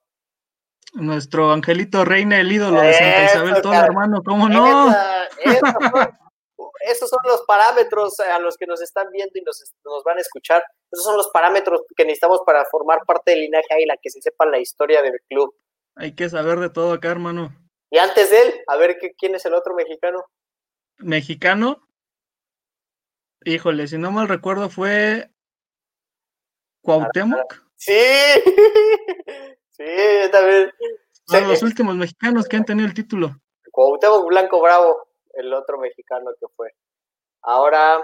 Nuestro 0.95 1.51
Angelito 1.51 2.05
Reina, 2.05 2.39
el 2.39 2.53
ídolo 2.53 2.81
de 2.81 2.93
Santa 2.93 3.25
Isabel, 3.25 3.63
todo 3.63 3.73
hermano, 3.73 4.23
¿cómo 4.23 4.49
no? 4.49 4.95
esos 6.85 7.09
son 7.09 7.21
los 7.25 7.43
parámetros 7.43 8.19
a 8.21 8.39
los 8.39 8.57
que 8.57 8.67
nos 8.67 8.81
están 8.83 9.11
viendo 9.11 9.33
y 9.35 9.43
nos, 9.43 9.63
nos, 9.85 10.05
van 10.05 10.19
a 10.19 10.21
escuchar. 10.21 10.63
Esos 10.91 11.05
son 11.05 11.17
los 11.17 11.29
parámetros 11.31 11.83
que 11.97 12.05
necesitamos 12.05 12.41
para 12.45 12.65
formar 12.67 13.01
parte 13.07 13.33
del 13.33 13.41
linaje 13.41 13.67
Águila, 13.71 13.97
que 14.01 14.11
se 14.11 14.21
sepa 14.21 14.47
la 14.47 14.59
historia 14.59 15.03
del 15.03 15.19
club. 15.29 15.55
Hay 15.97 16.15
que 16.15 16.29
saber 16.29 16.59
de 16.59 16.71
todo 16.71 16.93
acá, 16.93 17.11
hermano. 17.11 17.55
Y 17.91 17.99
antes 17.99 18.31
de 18.31 18.41
él, 18.41 18.55
a 18.67 18.77
ver 18.77 18.99
quién 19.19 19.35
es 19.35 19.45
el 19.45 19.55
otro 19.55 19.75
mexicano. 19.75 20.25
Mexicano, 20.99 21.87
Híjole, 23.45 23.87
si 23.87 23.99
no 23.99 24.11
mal 24.11 24.29
recuerdo 24.29 24.69
fue 24.69 25.31
Cuauhtémoc. 26.83 27.63
Sí, 27.77 27.93
sí, 29.71 29.85
también. 30.31 30.73
Son 31.27 31.49
los 31.49 31.63
últimos 31.63 31.95
mexicanos 31.95 32.47
que 32.47 32.57
han 32.57 32.65
tenido 32.65 32.87
el 32.87 32.95
título. 32.95 33.37
Cuauhtémoc 33.71 34.27
Blanco 34.27 34.61
Bravo, 34.61 35.09
el 35.35 35.53
otro 35.55 35.79
mexicano 35.79 36.31
que 36.39 36.47
fue. 36.55 36.71
Ahora, 37.43 38.01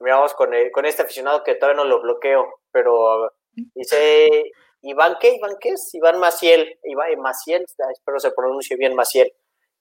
miramos 0.00 0.34
con, 0.34 0.50
con 0.72 0.86
este 0.86 1.02
aficionado 1.02 1.42
que 1.42 1.54
todavía 1.56 1.82
no 1.82 1.88
lo 1.88 2.02
bloqueo, 2.02 2.60
pero 2.70 3.32
dice 3.74 4.52
Iván, 4.82 5.16
¿qué? 5.20 5.34
¿Iván 5.34 5.56
qué 5.60 5.70
es? 5.70 5.94
Iván 5.94 6.20
Maciel. 6.20 6.78
Iván 6.84 7.18
Maciel, 7.20 7.64
espero 7.92 8.20
se 8.20 8.32
pronuncie 8.32 8.76
bien 8.76 8.94
Maciel. 8.94 9.32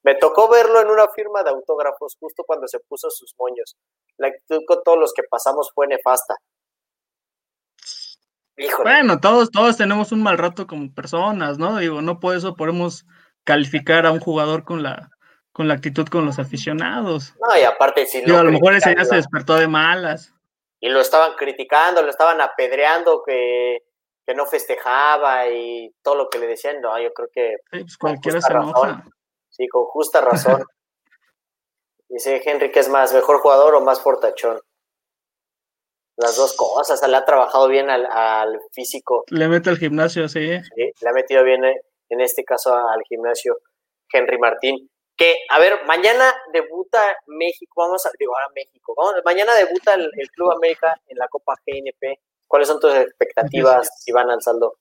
Me 0.04 0.16
tocó 0.16 0.50
verlo 0.50 0.82
en 0.82 0.90
una 0.90 1.08
firma 1.10 1.44
de 1.44 1.52
autógrafos 1.52 2.18
justo 2.20 2.44
cuando 2.46 2.68
se 2.68 2.80
puso 2.80 3.10
sus 3.10 3.34
moños. 3.38 3.78
La 4.18 4.28
actitud 4.28 4.62
con 4.68 4.84
todos 4.84 5.00
los 5.00 5.14
que 5.14 5.24
pasamos 5.30 5.72
fue 5.74 5.88
nefasta. 5.88 6.36
Bueno, 8.84 9.20
todos, 9.20 9.50
todos 9.50 9.78
tenemos 9.78 10.12
un 10.12 10.22
mal 10.22 10.38
rato 10.38 10.68
como 10.68 10.94
personas, 10.94 11.58
¿no? 11.58 11.78
Digo, 11.78 12.02
no 12.02 12.20
por 12.20 12.36
eso 12.36 12.56
podemos 12.56 13.06
calificar 13.44 14.06
a 14.06 14.12
un 14.12 14.20
jugador 14.20 14.64
con 14.64 14.84
la, 14.84 15.10
con 15.52 15.68
la 15.68 15.76
actitud 15.76 16.08
con 16.08 16.26
los 16.26 16.38
aficionados. 16.38 17.34
No, 17.42 17.58
y 17.58 17.64
aparte, 17.64 18.06
si 18.06 18.24
a 18.24 18.44
lo 18.44 18.52
mejor 18.52 18.74
ese 18.76 18.96
ya 18.96 19.06
se 19.06 19.16
despertó 19.16 19.56
de 19.56 19.68
malas. 19.68 20.34
Y 20.80 20.90
lo 20.90 21.00
estaban 21.00 21.34
criticando, 21.36 22.02
lo 22.02 22.10
estaban 22.10 22.42
apedreando, 22.42 23.24
que, 23.26 23.84
no 24.36 24.46
festejaba 24.46 25.48
y 25.50 25.94
todo 26.02 26.16
lo 26.16 26.30
que 26.30 26.40
le 26.40 26.48
decían. 26.48 26.82
No, 26.82 27.00
yo 27.00 27.14
creo 27.14 27.30
que. 27.32 27.56
pues 27.72 27.98
cualquiera 27.98 28.42
se 28.42 28.52
enoja. 28.52 29.04
Sí, 29.54 29.68
con 29.68 29.86
justa 29.86 30.20
razón. 30.22 30.64
Dice 32.10 32.42
Henry 32.44 32.72
que 32.72 32.80
es 32.80 32.90
más, 32.90 33.14
mejor 33.14 33.40
jugador 33.40 33.76
o 33.76 33.82
más 33.82 34.02
fortachón. 34.02 34.60
Las 36.18 36.36
dos 36.38 36.56
cosas, 36.56 37.08
le 37.08 37.16
ha 37.16 37.26
trabajado 37.26 37.68
bien 37.68 37.90
al, 37.90 38.60
físico. 38.72 39.24
Le 39.30 39.48
mete 39.48 39.70
al 39.70 39.78
gimnasio, 39.78 40.28
sí. 40.28 40.60
Sí, 40.76 40.92
le 41.02 41.10
ha 41.10 41.14
metido 41.14 41.44
bien 41.44 41.66
eh, 41.66 41.82
en 42.10 42.22
este 42.22 42.44
caso 42.44 42.74
al 42.74 43.02
gimnasio 43.08 43.58
Henry 44.12 44.38
Martín. 44.38 44.90
Que, 45.16 45.38
a 45.50 45.60
ver, 45.60 45.86
mañana 45.86 46.34
debuta 46.52 47.00
México, 47.28 47.82
vamos 47.82 48.06
a, 48.06 48.12
digo, 48.18 48.36
ahora 48.36 48.52
México, 48.56 48.96
mañana 49.24 49.54
debuta 49.54 49.94
el, 49.94 50.12
Club 50.32 50.52
América 50.52 51.00
en 51.08 51.18
la 51.18 51.28
Copa 51.28 51.56
GNP. 51.66 52.20
¿Cuáles 52.48 52.68
son 52.68 52.80
tus 52.80 52.94
expectativas 52.94 53.90
si 54.04 54.12
van 54.12 54.30
al 54.30 54.42
saldo? 54.42 54.78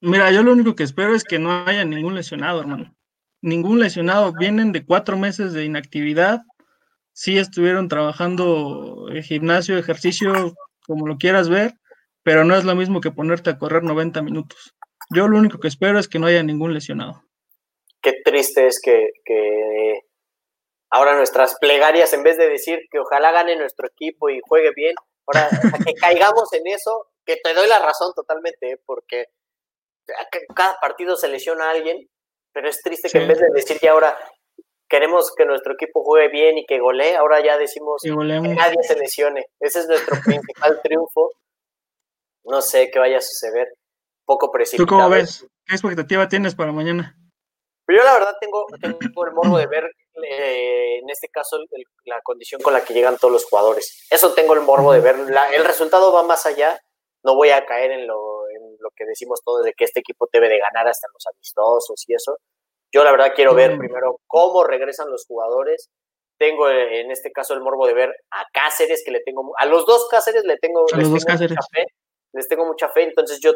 Mira, 0.00 0.30
yo 0.30 0.42
lo 0.42 0.52
único 0.52 0.74
que 0.76 0.84
espero 0.84 1.14
es 1.14 1.24
que 1.24 1.38
no 1.38 1.64
haya 1.66 1.84
ningún 1.84 2.14
lesionado, 2.14 2.60
hermano. 2.60 2.97
Ningún 3.40 3.80
lesionado. 3.80 4.32
Vienen 4.38 4.72
de 4.72 4.84
cuatro 4.84 5.16
meses 5.16 5.52
de 5.52 5.64
inactividad. 5.64 6.40
Sí 7.12 7.38
estuvieron 7.38 7.88
trabajando 7.88 9.08
el 9.10 9.22
gimnasio, 9.22 9.78
ejercicio, 9.78 10.54
como 10.86 11.06
lo 11.06 11.18
quieras 11.18 11.48
ver, 11.48 11.72
pero 12.22 12.44
no 12.44 12.56
es 12.56 12.64
lo 12.64 12.74
mismo 12.74 13.00
que 13.00 13.10
ponerte 13.10 13.50
a 13.50 13.58
correr 13.58 13.82
90 13.82 14.22
minutos. 14.22 14.74
Yo 15.10 15.28
lo 15.28 15.38
único 15.38 15.58
que 15.58 15.68
espero 15.68 15.98
es 15.98 16.08
que 16.08 16.18
no 16.18 16.26
haya 16.26 16.42
ningún 16.42 16.74
lesionado 16.74 17.28
qué 18.02 18.20
triste 18.24 18.66
es 18.66 18.80
que, 18.82 19.10
ahora 20.90 21.16
nuestras 21.16 21.58
plegarias, 21.58 22.12
en 22.12 22.22
vez 22.22 22.38
de 22.38 22.48
decir 22.48 22.80
que 22.90 22.98
ojalá 22.98 23.30
gane 23.32 23.56
nuestro 23.56 23.88
equipo 23.88 24.30
y 24.30 24.40
juegue 24.46 24.72
bien, 24.74 24.94
ahora 25.26 25.48
que 25.84 25.94
caigamos 26.00 26.52
en 26.52 26.66
eso, 26.66 27.10
que 27.24 27.36
te 27.36 27.52
doy 27.54 27.68
la 27.68 27.78
razón 27.78 28.12
totalmente, 28.14 28.72
¿eh? 28.72 28.80
porque 28.86 29.26
cada 30.54 30.78
partido 30.80 31.16
se 31.16 31.28
lesiona 31.28 31.66
a 31.66 31.70
alguien, 31.72 32.08
pero 32.58 32.70
es 32.70 32.82
triste 32.82 33.08
que 33.08 33.18
en 33.18 33.28
vez 33.28 33.38
de 33.38 33.50
decir 33.54 33.78
que 33.78 33.88
ahora 33.88 34.18
queremos 34.88 35.32
que 35.36 35.44
nuestro 35.44 35.74
equipo 35.74 36.02
juegue 36.02 36.28
bien 36.28 36.58
y 36.58 36.66
que 36.66 36.80
golee, 36.80 37.14
ahora 37.14 37.40
ya 37.40 37.56
decimos 37.56 38.02
que 38.02 38.10
nadie 38.10 38.82
se 38.82 38.96
lesione. 38.96 39.46
Ese 39.60 39.78
es 39.78 39.86
nuestro 39.86 40.16
principal 40.24 40.80
triunfo. 40.82 41.30
No 42.42 42.60
sé 42.60 42.90
qué 42.90 42.98
vaya 42.98 43.18
a 43.18 43.20
suceder. 43.20 43.68
Poco 44.24 44.50
precipitado. 44.50 44.88
¿Tú 44.88 44.92
cómo 44.92 45.08
ves? 45.08 45.46
¿Qué 45.66 45.74
expectativa 45.76 46.28
tienes 46.28 46.56
para 46.56 46.72
mañana? 46.72 47.16
Pero 47.86 48.00
yo 48.00 48.04
la 48.04 48.14
verdad 48.14 48.34
tengo, 48.40 48.66
tengo 48.80 49.24
el 49.24 49.32
morbo 49.32 49.56
de 49.56 49.66
ver, 49.68 49.84
eh, 50.28 50.98
en 50.98 51.08
este 51.10 51.28
caso, 51.28 51.58
la 52.06 52.20
condición 52.22 52.60
con 52.60 52.72
la 52.72 52.84
que 52.84 52.92
llegan 52.92 53.18
todos 53.18 53.30
los 53.30 53.44
jugadores. 53.44 54.04
Eso 54.10 54.34
tengo 54.34 54.54
el 54.54 54.62
morbo 54.62 54.92
de 54.92 54.98
ver. 54.98 55.14
el 55.52 55.64
resultado 55.64 56.12
va 56.12 56.24
más 56.24 56.44
allá. 56.44 56.76
No 57.22 57.36
voy 57.36 57.50
a 57.50 57.64
caer 57.66 57.92
en 57.92 58.08
lo, 58.08 58.37
lo 58.88 58.94
que 58.96 59.04
decimos 59.04 59.42
todos 59.44 59.64
de 59.64 59.74
que 59.74 59.84
este 59.84 60.00
equipo 60.00 60.28
debe 60.32 60.48
de 60.48 60.58
ganar 60.58 60.88
hasta 60.88 61.08
los 61.12 61.26
amistosos 61.26 62.04
y 62.06 62.14
eso. 62.14 62.38
Yo 62.92 63.04
la 63.04 63.12
verdad 63.12 63.32
quiero 63.34 63.54
ver 63.54 63.76
primero 63.76 64.20
cómo 64.26 64.64
regresan 64.64 65.10
los 65.10 65.26
jugadores. 65.26 65.90
Tengo 66.38 66.68
eh, 66.70 67.00
en 67.00 67.10
este 67.10 67.32
caso 67.32 67.52
el 67.54 67.60
morbo 67.60 67.86
de 67.86 67.94
ver 67.94 68.14
a 68.30 68.44
Cáceres, 68.52 69.02
que 69.04 69.10
le 69.10 69.20
tengo, 69.20 69.52
a 69.58 69.66
los 69.66 69.84
dos 69.84 70.08
Cáceres 70.08 70.44
le 70.44 70.56
tengo, 70.56 70.86
les 70.96 71.08
tengo 71.08 71.10
mucha 71.10 71.36
fe. 71.36 71.86
Les 72.32 72.48
tengo 72.48 72.66
mucha 72.66 72.88
fe, 72.90 73.04
entonces 73.04 73.40
yo 73.40 73.52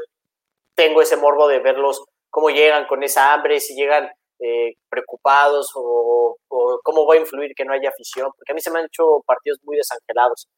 tengo 0.75 1.03
ese 1.03 1.17
morbo 1.17 1.47
de 1.47 1.61
verlos 1.61 2.03
cómo 2.31 2.49
llegan 2.49 2.87
con 2.87 3.03
esa 3.03 3.35
hambre, 3.35 3.61
si 3.61 3.75
llegan 3.75 4.11
eh, 4.41 4.75
preocupados 4.89 5.71
o, 5.75 6.37
cómo 6.83 7.07
va 7.07 7.15
a 7.15 7.19
influir 7.19 7.53
que 7.55 7.65
no 7.65 7.75
haya 7.75 7.91
afición, 7.91 8.31
porque 8.37 8.53
a 8.53 8.55
mí 8.55 8.61
se 8.61 8.71
me 8.71 8.81
han 8.81 8.87
hecho 8.87 9.23
partidos 9.27 9.59
muy 9.63 9.77
desangelados. 9.77 10.49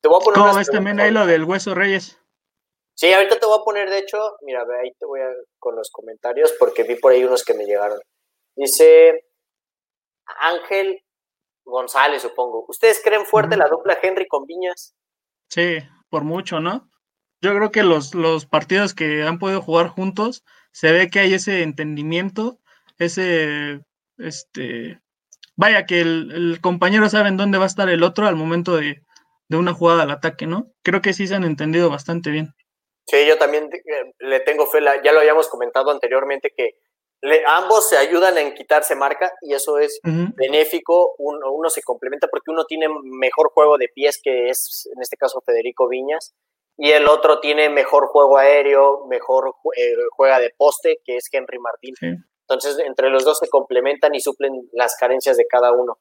Te 0.00 0.08
voy 0.08 0.18
a 0.20 0.24
poner 0.24 0.40
¿Cómo 0.40 0.54
ves 0.54 0.68
también 0.68 1.00
ahí 1.00 1.10
lo 1.10 1.24
del 1.24 1.44
Hueso 1.44 1.74
Reyes? 1.74 2.20
Sí, 2.94 3.12
ahorita 3.12 3.38
te 3.38 3.46
voy 3.46 3.58
a 3.60 3.64
poner, 3.64 3.90
de 3.90 3.98
hecho, 3.98 4.18
mira, 4.42 4.64
ahí 4.80 4.92
te 4.98 5.06
voy 5.06 5.20
a, 5.20 5.28
con 5.58 5.74
los 5.74 5.90
comentarios, 5.90 6.54
porque 6.58 6.84
vi 6.84 6.96
por 6.96 7.12
ahí 7.12 7.24
unos 7.24 7.44
que 7.44 7.54
me 7.54 7.64
llegaron. 7.64 7.98
Dice 8.56 9.24
Ángel 10.40 11.02
González, 11.64 12.22
supongo. 12.22 12.64
¿Ustedes 12.68 13.00
creen 13.02 13.26
fuerte 13.26 13.56
la 13.56 13.68
dupla 13.68 13.98
Henry 14.00 14.28
con 14.28 14.46
Viñas? 14.46 14.94
Sí, 15.48 15.78
por 16.08 16.22
mucho, 16.22 16.60
¿no? 16.60 16.88
Yo 17.40 17.54
creo 17.54 17.70
que 17.70 17.82
los, 17.82 18.14
los 18.14 18.46
partidos 18.46 18.94
que 18.94 19.22
han 19.22 19.38
podido 19.38 19.60
jugar 19.60 19.88
juntos, 19.88 20.44
se 20.72 20.92
ve 20.92 21.10
que 21.10 21.20
hay 21.20 21.34
ese 21.34 21.62
entendimiento 21.62 22.58
ese, 22.98 23.80
este, 24.18 25.00
vaya, 25.56 25.86
que 25.86 26.00
el, 26.00 26.58
compañero 26.60 27.08
sabe 27.08 27.28
en 27.28 27.36
dónde 27.36 27.58
va 27.58 27.64
a 27.64 27.68
estar 27.68 27.88
el 27.88 28.02
otro 28.02 28.26
al 28.26 28.36
momento 28.36 28.76
de, 28.76 29.02
una 29.50 29.72
jugada 29.72 30.02
al 30.02 30.10
ataque, 30.10 30.48
¿no? 30.48 30.72
Creo 30.82 31.00
que 31.00 31.12
sí 31.12 31.28
se 31.28 31.36
han 31.36 31.44
entendido 31.44 31.88
bastante 31.88 32.30
bien. 32.30 32.54
Sí, 33.06 33.26
yo 33.26 33.36
también 33.36 33.70
eh, 33.72 34.14
le 34.18 34.40
tengo 34.40 34.66
fe, 34.66 34.80
ya 35.04 35.12
lo 35.12 35.20
habíamos 35.20 35.48
comentado 35.48 35.90
anteriormente, 35.90 36.52
que 36.56 36.76
ambos 37.46 37.88
se 37.88 37.96
ayudan 37.96 38.36
en 38.38 38.54
quitarse 38.54 38.94
marca 38.94 39.32
y 39.40 39.54
eso 39.54 39.78
es 39.78 40.00
benéfico, 40.36 41.14
uno, 41.18 41.52
uno, 41.52 41.70
se 41.70 41.82
complementa 41.82 42.28
porque 42.28 42.50
uno 42.50 42.64
tiene 42.64 42.86
mejor 43.02 43.50
juego 43.50 43.78
de 43.78 43.88
pies, 43.88 44.20
que 44.22 44.48
es 44.48 44.88
en 44.94 45.00
este 45.00 45.16
caso 45.16 45.42
Federico 45.44 45.88
Viñas, 45.88 46.34
y 46.76 46.90
el 46.90 47.06
otro 47.06 47.40
tiene 47.40 47.68
mejor 47.68 48.06
juego 48.08 48.36
aéreo, 48.36 49.06
mejor 49.06 49.54
eh, 49.76 49.94
juega 50.10 50.40
de 50.40 50.52
poste, 50.56 51.00
que 51.04 51.16
es 51.16 51.28
Henry 51.30 51.58
Martín. 51.58 51.94
Entonces, 52.40 52.78
entre 52.80 53.10
los 53.10 53.24
dos 53.24 53.38
se 53.38 53.48
complementan 53.48 54.14
y 54.14 54.20
suplen 54.20 54.68
las 54.72 54.96
carencias 54.96 55.36
de 55.36 55.46
cada 55.46 55.72
uno. 55.72 55.98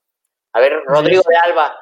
A 0.52 0.60
ver, 0.60 0.84
Rodrigo 0.86 1.22
de 1.28 1.36
Alba, 1.36 1.76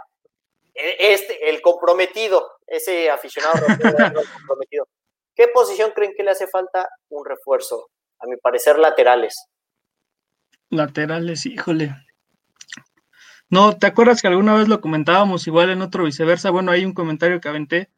e, 0.74 1.14
este, 1.14 1.50
el 1.50 1.62
comprometido, 1.62 2.52
ese 2.68 3.10
aficionado 3.10 3.54
comprometido. 4.36 4.88
¿Qué 5.36 5.48
posición 5.48 5.92
creen 5.96 6.14
que 6.16 6.24
le 6.24 6.32
hace 6.32 6.48
falta 6.48 6.90
un 7.10 7.26
refuerzo? 7.26 7.90
A 8.20 8.28
mi 8.28 8.38
parecer, 8.38 8.78
laterales. 8.78 9.48
Laterales, 10.70 11.46
híjole. 11.46 11.96
No, 13.50 13.78
¿te 13.78 13.88
acuerdas 13.88 14.22
que 14.22 14.28
alguna 14.28 14.56
vez 14.56 14.68
lo 14.68 14.80
comentábamos 14.80 15.46
igual 15.48 15.70
en 15.70 15.82
otro 15.82 16.06
viceversa? 16.06 16.52
Bueno, 16.52 16.72
hay 16.72 16.86
un 16.86 16.94
comentario 16.94 17.42
que 17.42 17.50
aventé 17.50 17.90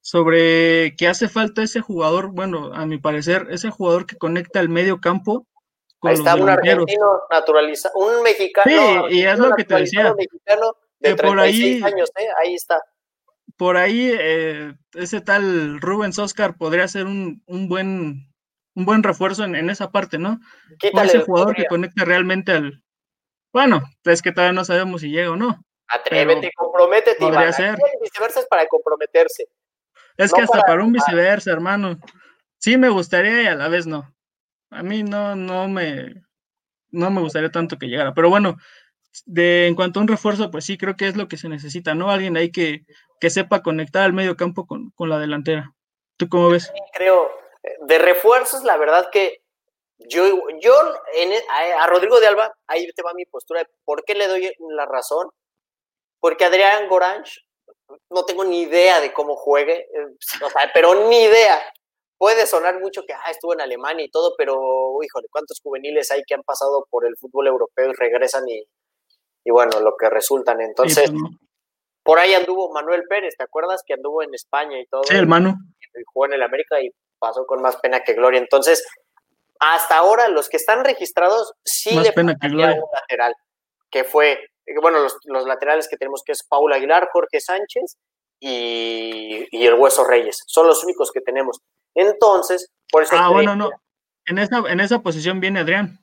sobre 0.00 0.94
que 0.96 1.08
hace 1.08 1.28
falta 1.28 1.62
ese 1.62 1.80
jugador, 1.80 2.28
bueno, 2.28 2.72
a 2.74 2.86
mi 2.86 2.98
parecer, 2.98 3.48
ese 3.50 3.70
jugador 3.70 4.06
que 4.06 4.16
conecta 4.16 4.60
el 4.60 4.68
medio 4.68 5.00
campo 5.00 5.46
Ahí 6.02 6.14
está 6.14 6.34
un 6.34 6.48
argentino 6.48 7.22
naturalizado, 7.30 7.94
un 7.98 8.22
mexicano. 8.22 9.08
Sí, 9.08 9.16
y 9.16 9.24
es 9.24 9.38
lo 9.38 9.54
que 9.54 9.64
te 9.64 9.74
decía. 9.74 10.14
Mexicano 10.14 10.76
de 10.98 11.14
36 11.14 11.20
por 11.20 11.38
ahí, 11.40 11.94
años, 11.94 12.10
¿eh? 12.18 12.28
ahí 12.42 12.54
está. 12.54 12.82
Por 13.60 13.76
ahí, 13.76 14.10
eh, 14.18 14.72
ese 14.94 15.20
tal 15.20 15.82
Rubens 15.82 16.18
Oscar 16.18 16.56
podría 16.56 16.88
ser 16.88 17.04
un, 17.04 17.42
un 17.44 17.68
buen 17.68 18.32
un 18.74 18.84
buen 18.86 19.02
refuerzo 19.02 19.44
en, 19.44 19.68
esa 19.68 19.90
parte, 19.90 20.16
¿no? 20.16 20.40
ese 20.80 21.20
jugador 21.20 21.54
que 21.54 21.66
conecte 21.66 22.06
realmente 22.06 22.52
al. 22.52 22.82
Bueno, 23.52 23.82
es 24.04 24.22
que 24.22 24.32
todavía 24.32 24.54
no 24.54 24.64
sabemos 24.64 25.02
si 25.02 25.10
llega 25.10 25.32
o 25.32 25.36
no. 25.36 25.62
Atrévete, 25.88 26.52
comprométete. 26.56 27.18
Podría 27.18 27.52
ser. 27.52 27.76
viceversa 28.00 28.40
es 28.40 28.46
para 28.46 28.66
comprometerse. 28.66 29.48
Es 30.16 30.32
que 30.32 30.40
hasta 30.40 30.62
para, 30.62 30.82
un 30.82 30.92
viceversa, 30.92 31.50
hermano. 31.50 31.98
Sí 32.56 32.78
me 32.78 32.88
gustaría 32.88 33.42
y 33.42 33.46
a 33.46 33.56
la 33.56 33.68
vez 33.68 33.86
no 33.86 34.14
a 34.70 34.82
mí 34.82 35.02
no, 35.02 35.36
no 35.36 35.68
me, 35.68 36.14
no 36.90 37.10
me 37.10 37.20
gustaría 37.20 37.50
tanto 37.50 37.78
que 37.78 37.88
llegara. 37.88 38.14
Pero 38.14 38.30
bueno, 38.30 38.56
de, 39.26 39.66
en 39.66 39.74
cuanto 39.74 40.00
a 40.00 40.02
un 40.02 40.08
refuerzo, 40.08 40.50
pues 40.50 40.64
sí, 40.64 40.78
creo 40.78 40.96
que 40.96 41.08
es 41.08 41.16
lo 41.16 41.28
que 41.28 41.36
se 41.36 41.48
necesita, 41.48 41.94
¿no? 41.94 42.10
Alguien 42.10 42.36
ahí 42.36 42.50
que, 42.50 42.84
que 43.20 43.30
sepa 43.30 43.62
conectar 43.62 44.02
al 44.02 44.12
medio 44.12 44.36
campo 44.36 44.66
con, 44.66 44.92
la 44.98 45.18
delantera. 45.18 45.74
¿Tú 46.16 46.28
cómo 46.28 46.50
ves? 46.50 46.72
Creo, 46.92 47.30
de 47.82 47.98
refuerzos, 47.98 48.64
la 48.64 48.76
verdad 48.76 49.10
que 49.12 49.42
yo, 49.98 50.24
yo 50.60 50.72
a, 51.78 51.86
Rodrigo 51.86 52.18
de 52.18 52.26
Alba, 52.26 52.54
ahí 52.66 52.90
te 52.92 53.02
va 53.02 53.12
mi 53.14 53.26
postura, 53.26 53.62
¿por 53.84 54.04
qué 54.04 54.14
le 54.14 54.26
doy 54.26 54.50
la 54.70 54.86
razón? 54.86 55.28
Porque 56.18 56.46
Adrián 56.46 56.88
Goranch, 56.88 57.44
no 58.10 58.24
tengo 58.24 58.44
ni 58.44 58.62
idea 58.62 59.00
de 59.00 59.12
cómo 59.12 59.36
juegue, 59.36 59.80
eh, 59.80 60.06
o 60.42 60.50
sea, 60.50 60.70
pero 60.72 61.08
ni 61.08 61.22
idea 61.24 61.60
puede 62.16 62.46
sonar 62.46 62.78
mucho 62.80 63.02
que 63.06 63.12
ah, 63.12 63.30
estuvo 63.30 63.52
en 63.52 63.60
Alemania 63.60 64.04
y 64.04 64.10
todo, 64.10 64.34
pero 64.36 64.98
híjole, 65.02 65.26
¿cuántos 65.30 65.60
juveniles 65.62 66.10
hay 66.10 66.22
que 66.26 66.34
han 66.34 66.42
pasado 66.42 66.86
por 66.90 67.06
el 67.06 67.16
fútbol 67.16 67.48
europeo 67.48 67.90
y 67.90 67.94
regresan 67.94 68.48
y, 68.48 68.62
y 69.44 69.50
bueno, 69.50 69.80
lo 69.80 69.96
que 69.98 70.08
resultan? 70.08 70.60
Entonces, 70.60 71.10
pues, 71.10 71.22
por 72.02 72.18
ahí 72.18 72.34
anduvo 72.34 72.72
Manuel 72.72 73.04
Pérez, 73.08 73.34
¿te 73.36 73.44
acuerdas 73.44 73.82
que 73.86 73.94
anduvo 73.94 74.22
en 74.22 74.34
España 74.34 74.78
y 74.78 74.86
todo? 74.86 75.02
Sí, 75.04 75.16
hermano. 75.16 75.56
Y 75.80 76.02
jugó 76.12 76.26
en 76.26 76.34
el 76.34 76.42
América 76.42 76.80
y 76.80 76.90
pasó 77.18 77.44
con 77.46 77.60
más 77.62 77.76
pena 77.76 78.00
que 78.00 78.14
gloria. 78.14 78.40
Entonces, 78.40 78.84
hasta 79.58 79.98
ahora 79.98 80.28
los 80.28 80.48
que 80.48 80.56
están 80.56 80.84
registrados 80.84 81.52
sí 81.64 81.98
le 81.98 82.12
pena 82.12 82.34
que 82.40 82.48
gloria. 82.48 82.74
un 82.74 82.88
lateral, 82.92 83.34
que 83.90 84.04
fue, 84.04 84.40
bueno, 84.80 85.00
los, 85.00 85.18
los 85.24 85.44
laterales 85.44 85.88
que 85.88 85.96
tenemos 85.96 86.22
que 86.24 86.32
es 86.32 86.42
Paula 86.48 86.76
Aguilar, 86.76 87.08
Jorge 87.12 87.40
Sánchez 87.40 87.98
y, 88.40 89.46
y 89.50 89.66
el 89.66 89.74
Hueso 89.74 90.04
Reyes. 90.04 90.38
Son 90.46 90.66
los 90.66 90.82
únicos 90.82 91.10
que 91.12 91.20
tenemos. 91.20 91.60
Entonces, 91.94 92.70
por 92.90 93.02
eso. 93.02 93.16
Ah, 93.16 93.30
bueno, 93.30 93.54
no. 93.54 93.70
En 94.26 94.38
esa, 94.38 94.58
en 94.68 94.80
esa 94.80 95.00
posición 95.00 95.40
viene 95.40 95.60
Adrián. 95.60 95.98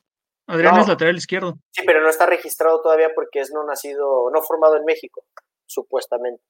Adrián 0.46 0.78
es 0.78 0.88
lateral 0.88 1.16
izquierdo. 1.16 1.54
Sí, 1.72 1.82
pero 1.84 2.00
no 2.00 2.08
está 2.08 2.24
registrado 2.26 2.80
todavía 2.80 3.10
porque 3.14 3.40
es 3.40 3.50
no 3.52 3.64
nacido, 3.64 4.30
no 4.32 4.42
formado 4.42 4.76
en 4.76 4.84
México, 4.84 5.22
supuestamente. 5.68 6.42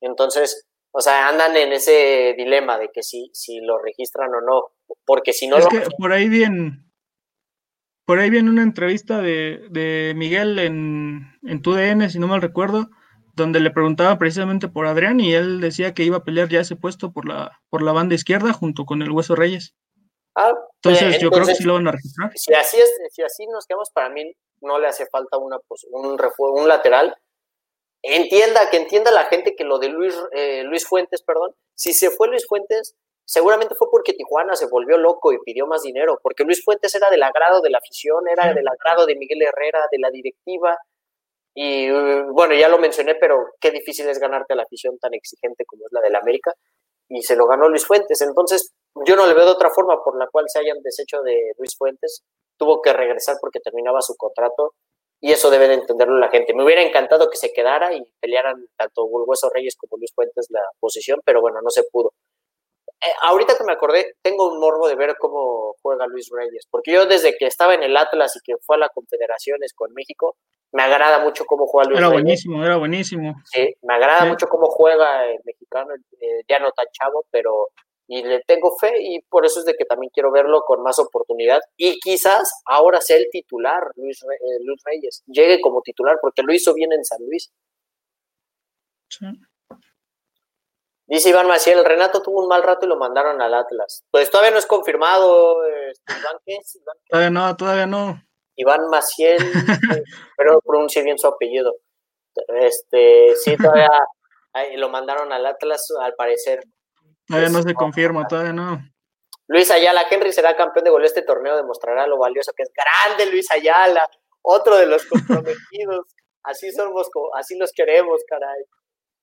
Entonces, 0.00 0.66
o 0.92 1.00
sea, 1.00 1.28
andan 1.28 1.56
en 1.56 1.72
ese 1.72 2.34
dilema 2.36 2.78
de 2.78 2.90
que 2.92 3.02
si, 3.02 3.30
si 3.32 3.60
lo 3.60 3.78
registran 3.78 4.34
o 4.34 4.40
no, 4.40 4.72
porque 5.04 5.32
si 5.32 5.46
no... 5.46 5.56
Es 5.56 5.66
que 5.66 5.82
por 5.98 6.12
ahí 6.12 6.28
viene, 6.28 6.84
por 8.04 8.18
ahí 8.18 8.30
viene 8.30 8.50
una 8.50 8.62
entrevista 8.62 9.20
de, 9.20 9.66
de 9.70 10.12
Miguel 10.16 10.58
en, 10.58 11.38
en 11.42 11.62
TUDN, 11.62 12.10
si 12.10 12.18
no 12.18 12.26
mal 12.26 12.42
recuerdo, 12.42 12.90
donde 13.34 13.60
le 13.60 13.70
preguntaba 13.70 14.18
precisamente 14.18 14.68
por 14.68 14.86
Adrián 14.86 15.20
y 15.20 15.34
él 15.34 15.60
decía 15.60 15.94
que 15.94 16.04
iba 16.04 16.18
a 16.18 16.24
pelear 16.24 16.48
ya 16.48 16.60
ese 16.60 16.76
puesto 16.76 17.12
por 17.12 17.26
la, 17.26 17.60
por 17.70 17.82
la 17.82 17.92
banda 17.92 18.14
izquierda 18.14 18.52
junto 18.52 18.84
con 18.84 19.02
el 19.02 19.10
Hueso 19.10 19.34
Reyes. 19.34 19.74
Ah, 20.36 20.52
entonces, 20.82 21.20
yo 21.20 21.30
creo 21.30 21.46
que 21.46 21.54
sí 21.54 21.64
lo 21.64 21.74
van 21.74 21.88
a 21.88 21.92
registrar. 21.92 22.30
Si 22.34 22.52
así, 22.54 22.76
es, 22.76 22.92
si 23.10 23.22
así 23.22 23.46
nos 23.46 23.66
quedamos, 23.66 23.90
para 23.90 24.10
mí 24.10 24.32
no 24.60 24.78
le 24.78 24.88
hace 24.88 25.06
falta 25.06 25.38
una, 25.38 25.58
un, 25.90 26.18
un 26.38 26.68
lateral. 26.68 27.16
Entienda, 28.06 28.68
que 28.70 28.76
entienda 28.76 29.10
la 29.10 29.24
gente 29.24 29.56
que 29.56 29.64
lo 29.64 29.78
de 29.78 29.88
Luis, 29.88 30.14
eh, 30.32 30.62
Luis 30.64 30.86
Fuentes, 30.86 31.22
perdón, 31.22 31.54
si 31.74 31.92
se 31.94 32.10
fue 32.10 32.28
Luis 32.28 32.46
Fuentes, 32.46 32.94
seguramente 33.24 33.74
fue 33.74 33.88
porque 33.90 34.12
Tijuana 34.12 34.54
se 34.56 34.66
volvió 34.66 34.98
loco 34.98 35.32
y 35.32 35.38
pidió 35.38 35.66
más 35.66 35.82
dinero, 35.82 36.20
porque 36.22 36.44
Luis 36.44 36.62
Fuentes 36.62 36.94
era 36.94 37.08
del 37.08 37.22
agrado 37.22 37.62
de 37.62 37.70
la 37.70 37.78
afición, 37.78 38.28
era 38.28 38.52
del 38.52 38.68
agrado 38.68 39.06
de 39.06 39.16
Miguel 39.16 39.42
Herrera, 39.42 39.86
de 39.90 39.98
la 39.98 40.10
directiva, 40.10 40.78
y 41.54 41.88
bueno, 42.32 42.54
ya 42.54 42.68
lo 42.68 42.78
mencioné, 42.78 43.14
pero 43.14 43.52
qué 43.60 43.70
difícil 43.70 44.08
es 44.08 44.18
ganarte 44.18 44.52
a 44.52 44.56
la 44.56 44.64
afición 44.64 44.98
tan 44.98 45.14
exigente 45.14 45.64
como 45.64 45.86
es 45.86 45.92
la 45.92 46.00
del 46.00 46.16
América. 46.16 46.52
Y 47.08 47.22
se 47.22 47.36
lo 47.36 47.46
ganó 47.46 47.68
Luis 47.68 47.86
Fuentes. 47.86 48.20
Entonces, 48.22 48.72
yo 49.06 49.14
no 49.14 49.26
le 49.26 49.34
veo 49.34 49.44
de 49.44 49.52
otra 49.52 49.70
forma 49.70 50.02
por 50.02 50.18
la 50.18 50.26
cual 50.26 50.46
se 50.48 50.58
hayan 50.58 50.82
deshecho 50.82 51.22
de 51.22 51.52
Luis 51.58 51.76
Fuentes. 51.78 52.24
Tuvo 52.58 52.82
que 52.82 52.92
regresar 52.92 53.36
porque 53.40 53.60
terminaba 53.60 54.02
su 54.02 54.16
contrato. 54.16 54.74
Y 55.24 55.32
eso 55.32 55.48
debe 55.48 55.68
de 55.68 55.74
entenderlo 55.74 56.18
la 56.18 56.28
gente. 56.28 56.52
Me 56.52 56.62
hubiera 56.62 56.82
encantado 56.82 57.30
que 57.30 57.38
se 57.38 57.50
quedara 57.50 57.94
y 57.94 58.02
pelearan 58.20 58.66
tanto 58.76 59.08
Bulgueso 59.08 59.48
Reyes 59.48 59.74
como 59.74 59.96
Luis 59.96 60.12
Fuentes 60.14 60.48
la 60.50 60.60
posición, 60.78 61.22
pero 61.24 61.40
bueno, 61.40 61.62
no 61.62 61.70
se 61.70 61.82
pudo. 61.90 62.12
Eh, 62.86 63.10
ahorita 63.22 63.56
que 63.56 63.64
me 63.64 63.72
acordé, 63.72 64.16
tengo 64.20 64.52
un 64.52 64.60
morbo 64.60 64.86
de 64.86 64.96
ver 64.96 65.16
cómo 65.18 65.76
juega 65.80 66.06
Luis 66.08 66.28
Reyes, 66.30 66.66
porque 66.70 66.92
yo 66.92 67.06
desde 67.06 67.38
que 67.38 67.46
estaba 67.46 67.72
en 67.72 67.82
el 67.82 67.96
Atlas 67.96 68.36
y 68.36 68.40
que 68.44 68.58
fue 68.60 68.76
a 68.76 68.80
las 68.80 68.90
Confederaciones 68.90 69.72
con 69.72 69.94
México, 69.94 70.36
me 70.72 70.82
agrada 70.82 71.20
mucho 71.20 71.46
cómo 71.46 71.66
juega 71.66 71.88
Luis 71.88 72.00
Era 72.00 72.10
buenísimo, 72.10 72.62
era 72.62 72.76
buenísimo. 72.76 73.34
Sí, 73.46 73.74
me 73.80 73.94
agrada 73.94 74.26
mucho 74.26 74.46
cómo 74.46 74.66
juega 74.66 75.24
el 75.24 75.38
mexicano, 75.46 75.94
eh, 76.20 76.42
ya 76.46 76.58
no 76.58 76.70
tan 76.72 76.86
chavo, 76.92 77.24
pero 77.30 77.70
y 78.06 78.22
le 78.22 78.40
tengo 78.42 78.76
fe 78.78 78.92
y 79.00 79.20
por 79.22 79.46
eso 79.46 79.60
es 79.60 79.66
de 79.66 79.74
que 79.74 79.84
también 79.84 80.10
quiero 80.12 80.30
verlo 80.30 80.62
con 80.66 80.82
más 80.82 80.98
oportunidad 80.98 81.60
y 81.76 81.98
quizás 82.00 82.62
ahora 82.66 83.00
sea 83.00 83.16
el 83.16 83.28
titular 83.30 83.82
Luis, 83.96 84.22
eh, 84.22 84.58
Luis 84.62 84.82
Reyes, 84.84 85.22
llegue 85.26 85.60
como 85.60 85.80
titular 85.82 86.18
porque 86.20 86.42
lo 86.42 86.52
hizo 86.52 86.74
bien 86.74 86.92
en 86.92 87.04
San 87.04 87.18
Luis. 87.26 87.50
Sí. 89.08 89.26
Dice 91.06 91.28
Iván 91.28 91.46
Maciel, 91.46 91.84
Renato 91.84 92.22
tuvo 92.22 92.42
un 92.42 92.48
mal 92.48 92.62
rato 92.62 92.86
y 92.86 92.88
lo 92.88 92.96
mandaron 92.96 93.40
al 93.42 93.52
Atlas. 93.52 94.04
Pues 94.10 94.30
todavía 94.30 94.52
no 94.52 94.58
es 94.58 94.66
confirmado, 94.66 95.62
este, 95.90 96.12
Iván, 96.18 96.36
¿qué 96.46 96.56
es? 96.56 96.80
Todavía 97.08 97.30
no, 97.30 97.56
todavía 97.56 97.86
no. 97.86 98.22
Iván 98.56 98.88
Maciel, 98.88 99.38
pero 100.36 100.60
pronuncie 100.60 101.02
bien 101.02 101.18
su 101.18 101.26
apellido. 101.26 101.76
Este, 102.48 103.34
sí, 103.36 103.56
todavía 103.56 103.88
lo 104.76 104.88
mandaron 104.88 105.32
al 105.32 105.44
Atlas, 105.46 105.86
al 106.00 106.14
parecer. 106.14 106.64
Todavía 107.26 107.48
no 107.50 107.62
se 107.62 107.74
confirma, 107.74 108.26
todavía 108.26 108.52
no. 108.52 108.80
Luis 109.46 109.70
Ayala, 109.70 110.06
Henry 110.10 110.32
será 110.32 110.56
campeón 110.56 110.84
de 110.84 110.90
gol 110.90 111.04
este 111.04 111.22
torneo, 111.22 111.56
demostrará 111.56 112.06
lo 112.06 112.18
valioso 112.18 112.52
que 112.56 112.62
es. 112.62 112.70
Grande 112.74 113.30
Luis 113.30 113.50
Ayala, 113.50 114.08
otro 114.42 114.76
de 114.76 114.86
los 114.86 115.04
comprometidos. 115.06 116.06
así 116.42 116.70
somos, 116.72 117.08
así 117.36 117.56
los 117.58 117.72
queremos, 117.72 118.22
caray. 118.28 118.64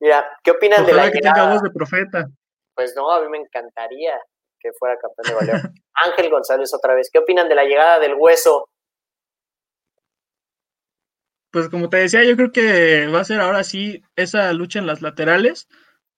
Mira, 0.00 0.28
¿qué 0.42 0.50
opinan 0.50 0.84
de 0.84 0.92
la 0.92 1.10
que 1.10 1.20
tenga 1.20 1.52
voz 1.52 1.62
de 1.62 1.70
profeta. 1.70 2.26
Pues 2.74 2.94
no, 2.96 3.10
a 3.10 3.20
mí 3.20 3.28
me 3.28 3.38
encantaría 3.38 4.18
que 4.58 4.72
fuera 4.72 4.96
campeón 4.96 5.26
de 5.28 5.52
goleo. 5.52 5.62
Ángel 5.94 6.30
González 6.30 6.72
otra 6.74 6.94
vez. 6.94 7.10
¿Qué 7.12 7.18
opinan 7.18 7.48
de 7.48 7.54
la 7.54 7.64
llegada 7.64 7.98
del 7.98 8.14
hueso? 8.14 8.68
Pues 11.52 11.68
como 11.68 11.90
te 11.90 11.98
decía, 11.98 12.24
yo 12.24 12.34
creo 12.34 12.50
que 12.50 13.08
va 13.08 13.20
a 13.20 13.24
ser 13.24 13.40
ahora 13.40 13.62
sí 13.62 14.02
esa 14.16 14.52
lucha 14.54 14.78
en 14.78 14.86
las 14.86 15.02
laterales. 15.02 15.68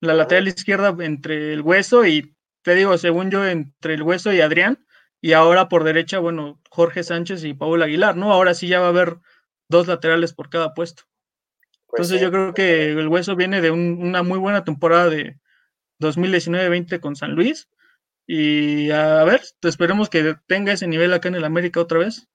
La 0.05 0.15
lateral 0.15 0.49
izquierda 0.49 0.95
entre 1.01 1.53
el 1.53 1.63
hueso 1.63 2.05
y, 2.05 2.37
te 2.63 2.75
digo, 2.75 2.99
según 2.99 3.31
yo, 3.31 3.47
entre 3.47 3.95
el 3.95 4.03
hueso 4.03 4.33
y 4.33 4.41
Adrián. 4.41 4.87
Y 5.21 5.33
ahora 5.33 5.71
por 5.71 5.85
derecha, 5.85 6.19
bueno, 6.19 6.61
Jorge 6.69 7.03
Sánchez 7.03 7.45
y 7.45 7.55
Paul 7.55 7.83
Aguilar, 7.83 8.15
¿no? 8.17 8.31
Ahora 8.31 8.53
sí 8.53 8.69
ya 8.69 8.81
va 8.81 8.87
a 8.87 8.91
haber 8.91 9.17
dos 9.71 9.87
laterales 9.87 10.35
por 10.35 10.51
cada 10.51 10.75
puesto. 10.75 11.05
Pues 11.87 12.11
Entonces 12.11 12.21
yo 12.21 12.31
creo 12.31 12.53
que 12.53 12.91
el 12.91 13.09
Hueso 13.09 13.35
viene 13.35 13.63
de 13.63 13.71
una 13.71 14.23
muy 14.23 14.39
buena 14.39 14.65
temporada 14.65 15.09
de 15.09 15.39
2019-20 16.01 17.01
con 17.01 17.17
San 17.17 17.33
Luis. 17.35 17.71
Y 18.27 18.91
a 18.91 19.25
ver, 19.25 19.43
esperemos 19.63 20.11
que 20.11 20.35
tenga 20.47 20.73
ese 20.73 20.87
nivel 20.87 21.13
acá 21.15 21.29
en 21.29 21.37
el 21.37 21.45
América 21.45 21.81
otra 21.81 22.01
vez. 22.01 22.29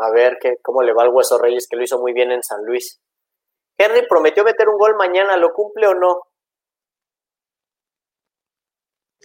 A 0.00 0.10
ver 0.10 0.38
que, 0.40 0.56
cómo 0.62 0.82
le 0.82 0.92
va 0.92 1.04
al 1.04 1.10
Hueso 1.10 1.38
Reyes, 1.38 1.66
que 1.68 1.76
lo 1.76 1.84
hizo 1.84 1.98
muy 1.98 2.12
bien 2.12 2.32
en 2.32 2.42
San 2.42 2.64
Luis. 2.66 3.00
Henry 3.78 4.06
prometió 4.08 4.44
meter 4.44 4.68
un 4.68 4.78
gol 4.78 4.94
mañana, 4.96 5.36
¿lo 5.36 5.52
cumple 5.52 5.86
o 5.86 5.94
no? 5.94 6.20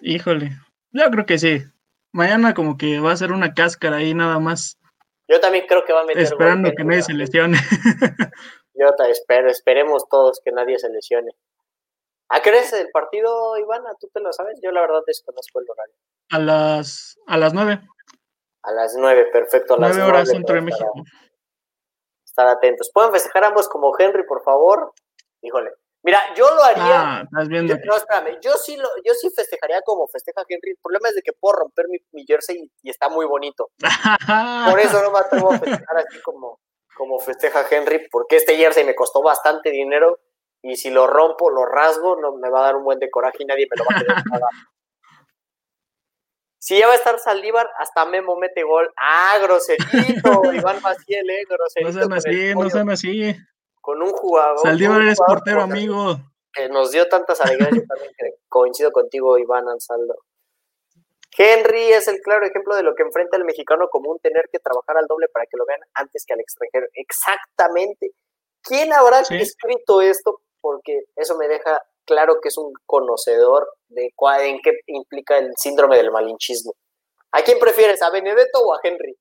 Híjole, 0.01 0.51
yo 0.91 1.09
creo 1.11 1.25
que 1.25 1.37
sí. 1.37 1.63
Mañana 2.11 2.53
como 2.53 2.77
que 2.77 2.99
va 2.99 3.11
a 3.11 3.17
ser 3.17 3.31
una 3.31 3.53
cáscara 3.53 3.97
ahí 3.97 4.13
nada 4.13 4.39
más. 4.39 4.79
Yo 5.27 5.39
también 5.39 5.65
creo 5.67 5.85
que 5.85 5.93
va 5.93 6.01
a 6.01 6.05
meter 6.05 6.23
Esperando 6.23 6.71
que 6.75 6.83
nadie 6.83 7.03
se 7.03 7.13
lesione. 7.13 7.57
Yo 8.73 8.95
te 8.95 9.11
espero, 9.11 9.49
esperemos 9.49 10.07
todos 10.09 10.41
que 10.43 10.51
nadie 10.51 10.79
se 10.79 10.89
lesione. 10.89 11.31
¿A 12.29 12.41
qué 12.41 12.51
es 12.51 12.71
el 12.73 12.89
partido, 12.91 13.57
Ivana? 13.57 13.91
¿Tú 13.99 14.07
te 14.13 14.21
lo 14.21 14.31
sabes? 14.31 14.59
Yo 14.63 14.71
la 14.71 14.81
verdad 14.81 15.01
desconozco 15.05 15.59
el 15.59 15.69
horario. 15.69 15.95
A 16.29 16.39
las, 16.39 17.19
a 17.27 17.37
las 17.37 17.53
nueve. 17.53 17.81
A 18.63 18.71
las 18.71 18.95
nueve, 18.95 19.25
perfecto. 19.31 19.73
A 19.75 19.79
las 19.79 19.97
nueve 19.97 20.11
horas 20.11 20.29
centro 20.29 20.55
de 20.55 20.61
México. 20.61 20.93
Estar 22.23 22.47
atentos. 22.47 22.89
¿Pueden 22.93 23.11
festejar 23.11 23.43
ambos 23.43 23.67
como 23.67 23.91
Henry, 23.97 24.23
por 24.25 24.43
favor? 24.43 24.93
Híjole. 25.41 25.71
Mira, 26.03 26.19
yo 26.35 26.49
lo 26.55 26.63
haría. 26.63 27.01
Ah, 27.01 27.21
estás 27.23 27.47
viendo. 27.49 27.75
Yo, 27.75 27.79
no, 27.85 27.97
espérame. 27.97 28.39
Yo 28.41 28.53
sí, 28.53 28.77
lo, 28.77 28.87
yo 29.03 29.13
sí 29.13 29.29
festejaría 29.35 29.81
como 29.81 30.07
festeja 30.07 30.43
Henry. 30.47 30.71
El 30.71 30.77
problema 30.81 31.09
es 31.09 31.15
de 31.15 31.21
que 31.21 31.33
puedo 31.33 31.59
romper 31.59 31.87
mi, 31.89 32.25
jersey 32.25 32.71
y, 32.81 32.89
está 32.89 33.09
muy 33.09 33.25
bonito. 33.25 33.69
por 34.69 34.79
eso 34.79 35.01
no 35.01 35.11
me 35.11 35.19
atrevo 35.19 35.51
a 35.51 35.59
festejar 35.59 35.97
así 35.97 36.21
como, 36.21 36.59
como 36.95 37.19
festeja 37.19 37.65
Henry, 37.69 38.07
porque 38.09 38.37
este 38.37 38.55
jersey 38.55 38.85
me 38.85 38.95
costó 38.95 39.21
bastante 39.21 39.71
dinero 39.71 40.19
y 40.61 40.75
si 40.75 40.89
lo 40.89 41.07
rompo, 41.07 41.49
lo 41.49 41.65
rasgo, 41.65 42.17
no 42.19 42.35
me 42.35 42.49
va 42.49 42.61
a 42.61 42.63
dar 42.63 42.75
un 42.75 42.83
buen 42.83 42.99
de 42.99 43.09
coraje 43.09 43.37
y 43.39 43.45
nadie 43.45 43.67
me 43.69 43.77
lo 43.77 43.85
va 43.85 43.95
a 43.95 43.99
querer 43.99 44.23
pagar. 44.29 44.49
Si 46.61 46.77
ya 46.77 46.87
va 46.87 46.93
a 46.93 46.97
estar 46.97 47.17
Saldívar, 47.19 47.69
hasta 47.77 48.05
Memo 48.05 48.35
mete 48.37 48.63
gol. 48.63 48.91
¡Ah, 48.97 49.37
groserito! 49.41 49.79
Iván 50.53 50.81
Maciel, 50.81 51.29
¿eh? 51.29 51.45
Groserito. 51.47 51.91
No 51.91 51.93
sean 51.93 52.13
así, 52.13 52.53
no 52.53 52.69
sean 52.69 52.89
así. 52.89 53.35
Con 53.81 54.01
un 54.01 54.11
jugador. 54.11 54.59
Saldívar 54.59 55.01
eres 55.01 55.19
portero, 55.19 55.61
amigo. 55.61 56.17
Que 56.53 56.69
nos 56.69 56.91
dio 56.91 57.07
tantas 57.07 57.39
alegrías. 57.41 57.71
Yo 57.73 57.83
también 57.87 58.11
coincido 58.47 58.91
contigo, 58.91 59.37
Iván 59.37 59.67
Ansaldo. 59.67 60.15
Henry 61.37 61.93
es 61.93 62.07
el 62.07 62.19
claro 62.19 62.45
ejemplo 62.45 62.75
de 62.75 62.83
lo 62.83 62.95
que 62.95 63.03
enfrenta 63.03 63.37
el 63.37 63.45
mexicano 63.45 63.87
común, 63.89 64.19
tener 64.21 64.49
que 64.51 64.59
trabajar 64.59 64.97
al 64.97 65.07
doble 65.07 65.27
para 65.29 65.45
que 65.45 65.57
lo 65.57 65.65
vean 65.65 65.79
antes 65.93 66.25
que 66.25 66.33
al 66.33 66.39
extranjero. 66.41 66.87
Exactamente. 66.93 68.11
¿Quién 68.61 68.91
habrá 68.91 69.21
escrito 69.21 70.01
esto? 70.01 70.41
Porque 70.59 71.03
eso 71.15 71.37
me 71.37 71.47
deja 71.47 71.81
claro 72.05 72.41
que 72.41 72.49
es 72.49 72.57
un 72.57 72.73
conocedor 72.85 73.69
de 73.87 74.11
cuál, 74.15 74.41
en 74.41 74.59
qué 74.61 74.79
implica 74.87 75.37
el 75.37 75.53
síndrome 75.55 75.95
del 75.95 76.11
malinchismo. 76.11 76.73
¿A 77.31 77.41
quién 77.41 77.59
prefieres, 77.59 78.01
a 78.01 78.09
Benedetto 78.09 78.59
o 78.59 78.73
a 78.73 78.79
Henry? 78.83 79.15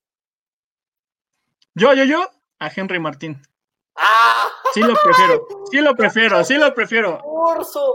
Yo, 1.75 1.93
yo, 1.93 2.03
yo, 2.03 2.25
a 2.59 2.69
Henry 2.75 2.99
Martín. 2.99 3.41
¡Ah! 3.95 4.47
Sí 4.73 4.81
lo 4.81 4.93
prefiero, 4.93 5.47
sí 5.71 5.81
lo 5.81 5.95
prefiero, 5.95 6.43
sí 6.43 6.53
lo 6.55 6.75
prefiero. 6.75 7.23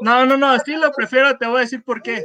No, 0.01 0.27
no, 0.27 0.37
no, 0.37 0.59
sí 0.59 0.75
lo 0.75 0.91
prefiero, 0.91 1.39
te 1.39 1.47
voy 1.47 1.59
a 1.59 1.61
decir 1.61 1.85
por 1.85 2.03
qué. 2.03 2.25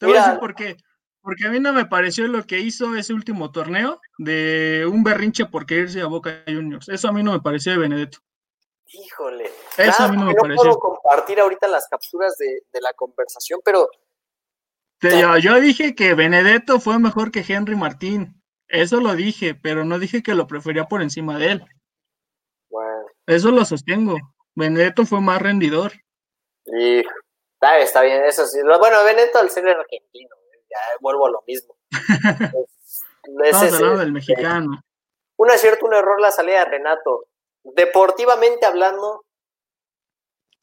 Te 0.00 0.06
voy 0.06 0.16
a 0.16 0.24
decir 0.24 0.40
por 0.40 0.54
qué. 0.56 0.76
Porque 1.24 1.46
a 1.46 1.50
mí 1.50 1.60
no 1.60 1.72
me 1.72 1.86
pareció 1.86 2.26
lo 2.26 2.44
que 2.44 2.58
hizo 2.58 2.96
ese 2.96 3.14
último 3.14 3.50
torneo 3.50 4.00
de 4.18 4.86
un 4.90 5.04
berrinche 5.04 5.46
por 5.46 5.70
irse 5.70 6.02
a 6.02 6.06
Boca 6.06 6.42
Juniors. 6.46 6.88
Eso 6.88 7.08
a 7.08 7.12
mí 7.12 7.22
no 7.22 7.32
me 7.32 7.40
pareció 7.40 7.72
de 7.72 7.78
Benedetto. 7.78 8.18
Híjole. 8.86 9.50
Eso 9.78 10.02
a 10.02 10.08
mí 10.08 10.16
no 10.16 10.26
me 10.26 10.34
pareció. 10.34 10.62
puedo 10.62 10.78
compartir 10.78 11.40
ahorita 11.40 11.66
las 11.66 11.88
capturas 11.88 12.36
de, 12.36 12.62
la 12.80 12.92
conversación, 12.92 13.60
pero. 13.64 13.88
yo, 15.00 15.60
dije 15.60 15.94
que 15.94 16.14
Benedetto 16.14 16.78
fue 16.78 16.98
mejor 16.98 17.30
que 17.30 17.44
Henry 17.46 17.76
Martín. 17.76 18.42
Eso 18.68 19.00
lo 19.00 19.14
dije, 19.14 19.54
pero 19.54 19.84
no 19.84 19.98
dije 19.98 20.22
que 20.22 20.34
lo 20.34 20.46
prefería 20.46 20.84
por 20.84 21.00
encima 21.00 21.38
de 21.38 21.52
él. 21.52 21.64
Eso 23.26 23.50
lo 23.50 23.64
sostengo. 23.64 24.16
Benedetto 24.54 25.04
fue 25.04 25.20
más 25.20 25.40
rendidor. 25.40 25.92
Y 26.66 26.98
está, 27.54 27.78
está 27.78 28.02
bien, 28.02 28.24
eso 28.24 28.46
sí. 28.46 28.60
Bueno, 28.62 29.04
Benedetto 29.04 29.38
al 29.38 29.50
ser 29.50 29.68
argentino 29.68 30.34
vuelvo 31.00 31.26
a 31.26 31.30
lo 31.30 31.44
mismo. 31.46 31.76
Estamos 33.44 33.74
hablando 33.74 33.98
del 33.98 34.12
mexicano. 34.12 34.82
Un 35.36 35.50
acierto, 35.50 35.86
un 35.86 35.94
error 35.94 36.20
la 36.20 36.30
salida 36.30 36.60
de 36.60 36.64
Renato. 36.66 37.26
Deportivamente 37.62 38.66
hablando, 38.66 39.24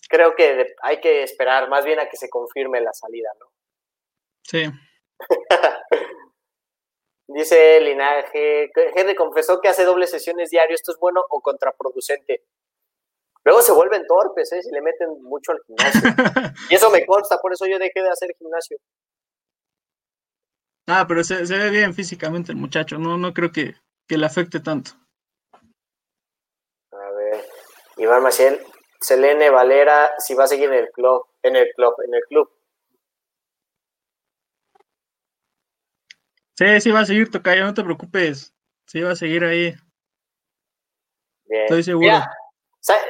creo 0.07 0.35
que 0.35 0.75
hay 0.81 0.99
que 1.01 1.23
esperar 1.23 1.69
más 1.69 1.83
bien 1.83 1.99
a 1.99 2.07
que 2.07 2.17
se 2.17 2.29
confirme 2.29 2.79
la 2.81 2.93
salida, 2.93 3.29
¿no? 3.39 3.47
Sí. 4.43 4.65
Dice 7.33 7.79
Linaje, 7.79 8.71
Henry 8.95 9.15
confesó 9.15 9.61
que 9.61 9.69
hace 9.69 9.85
dobles 9.85 10.11
sesiones 10.11 10.49
diario, 10.49 10.75
¿esto 10.75 10.91
es 10.91 10.97
bueno 10.99 11.21
o 11.29 11.41
contraproducente? 11.41 12.43
Luego 13.43 13.61
se 13.61 13.71
vuelven 13.71 14.05
torpes, 14.05 14.51
¿eh? 14.51 14.61
Si 14.61 14.69
le 14.71 14.81
meten 14.81 15.09
mucho 15.23 15.51
al 15.51 15.59
gimnasio. 15.65 16.01
y 16.69 16.75
eso 16.75 16.91
me 16.91 17.05
consta, 17.05 17.37
por 17.37 17.53
eso 17.53 17.65
yo 17.65 17.79
dejé 17.79 18.01
de 18.01 18.09
hacer 18.09 18.35
gimnasio. 18.37 18.77
Ah, 20.87 21.05
pero 21.07 21.23
se, 21.23 21.43
ve 21.43 21.69
bien 21.69 21.93
físicamente 21.93 22.51
el 22.51 22.57
muchacho, 22.57 22.97
no, 22.97 23.17
no 23.17 23.33
creo 23.33 23.51
que, 23.51 23.75
que 24.07 24.17
le 24.17 24.25
afecte 24.25 24.59
tanto. 24.59 24.91
A 26.91 27.11
ver, 27.11 27.45
Iván 27.97 28.23
Maciel, 28.23 28.59
Selene 28.99 29.49
Valera, 29.49 30.11
si 30.19 30.33
va 30.33 30.43
a 30.43 30.47
seguir 30.47 30.69
en 30.69 30.79
el 30.79 30.91
club, 30.91 31.25
en 31.43 31.55
el 31.55 31.71
club, 31.75 31.93
en 32.05 32.13
el 32.13 32.21
club. 32.27 32.49
Sí, 36.57 36.81
sí 36.81 36.91
va 36.91 37.01
a 37.01 37.05
seguir, 37.05 37.31
Tocayo, 37.31 37.63
no 37.63 37.73
te 37.73 37.83
preocupes. 37.83 38.53
Sí 38.85 39.01
va 39.01 39.11
a 39.11 39.15
seguir 39.15 39.43
ahí. 39.43 39.75
Bien. 41.45 41.63
Estoy 41.63 41.83
seguro. 41.83 42.19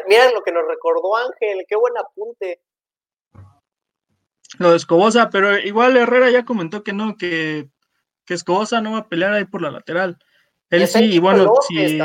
Mira, 0.08 0.32
lo 0.32 0.42
que 0.44 0.52
nos 0.52 0.68
recordó 0.68 1.16
Ángel, 1.16 1.66
qué 1.68 1.76
buen 1.76 1.98
apunte. 1.98 2.62
Lo 4.60 4.72
de 4.72 4.78
Escobosa, 4.78 5.30
pero 5.30 5.58
igual 5.58 5.96
Herrera 5.96 6.30
ya 6.30 6.44
comentó 6.44 6.84
que 6.84 6.94
no, 6.94 7.16
que, 7.18 7.70
que 8.26 8.34
Escobosa 8.34 8.82
no 8.82 8.94
va 8.94 9.00
a 9.00 9.08
pelear 9.08 9.34
ahí 9.34 9.46
por 9.46 9.62
la 9.62 9.72
lateral. 9.72 10.18
Él 10.70 10.88
sí, 10.88 11.16
y 11.16 11.20
bueno, 11.20 11.54
sí. 11.68 12.00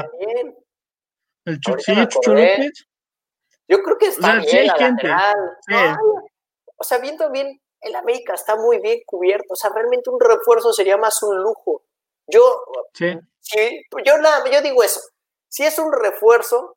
El 1.45 1.61
Chucho 1.61 1.95
López. 1.95 2.87
Yo 3.69 3.83
creo 3.83 3.99
que 3.99 4.07
está 4.07 4.41
bien 4.41 4.67
la 4.67 4.77
lateral. 4.79 5.99
o 6.77 6.85
sea, 6.85 6.99
viendo 6.99 7.31
bien 7.31 7.61
el 7.87 7.95
América 7.95 8.35
está 8.35 8.57
muy 8.57 8.79
bien 8.81 9.01
cubierto. 9.07 9.55
O 9.55 9.57
sea, 9.57 9.71
realmente 9.71 10.11
un 10.11 10.21
refuerzo 10.21 10.73
sería 10.73 10.97
más 10.97 11.23
un 11.23 11.37
lujo. 11.37 11.83
Yo, 12.27 12.65
sí. 12.93 13.17
yo, 14.05 14.19
nada, 14.19 14.45
yo 14.51 14.61
digo 14.61 14.83
eso. 14.83 15.01
Si 15.49 15.65
es 15.65 15.79
un 15.79 15.93
refuerzo, 15.93 16.77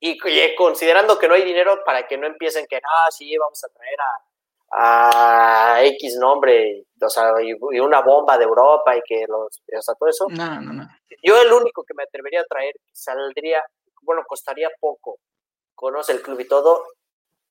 y, 0.00 0.16
considerando 0.56 1.18
que 1.18 1.26
no 1.26 1.34
hay 1.34 1.42
dinero 1.42 1.82
para 1.84 2.06
que 2.06 2.16
no 2.16 2.26
empiecen 2.26 2.66
que, 2.66 2.76
ah, 2.76 3.10
sí, 3.10 3.36
vamos 3.36 3.62
a 3.64 3.68
traer 3.68 3.98
a, 4.70 5.82
X 5.82 6.16
nombre, 6.18 6.84
o 7.00 7.08
sea, 7.08 7.32
y, 7.42 7.52
una 7.80 8.02
bomba 8.02 8.38
de 8.38 8.44
Europa 8.44 8.96
y 8.96 9.00
que 9.02 9.24
los, 9.26 9.62
o 9.76 9.82
sea, 9.82 9.94
todo 9.94 10.08
eso. 10.08 10.26
No, 10.28 10.60
no, 10.60 10.72
no. 10.72 10.88
Yo 11.22 11.40
el 11.40 11.52
único 11.52 11.84
que 11.84 11.94
me 11.94 12.04
atrevería 12.04 12.42
a 12.42 12.44
traer, 12.44 12.74
saldría, 12.92 13.64
bueno, 14.02 14.22
costaría 14.26 14.68
poco, 14.78 15.18
conoce 15.74 16.12
el 16.12 16.22
club 16.22 16.38
y 16.40 16.48
todo, 16.48 16.84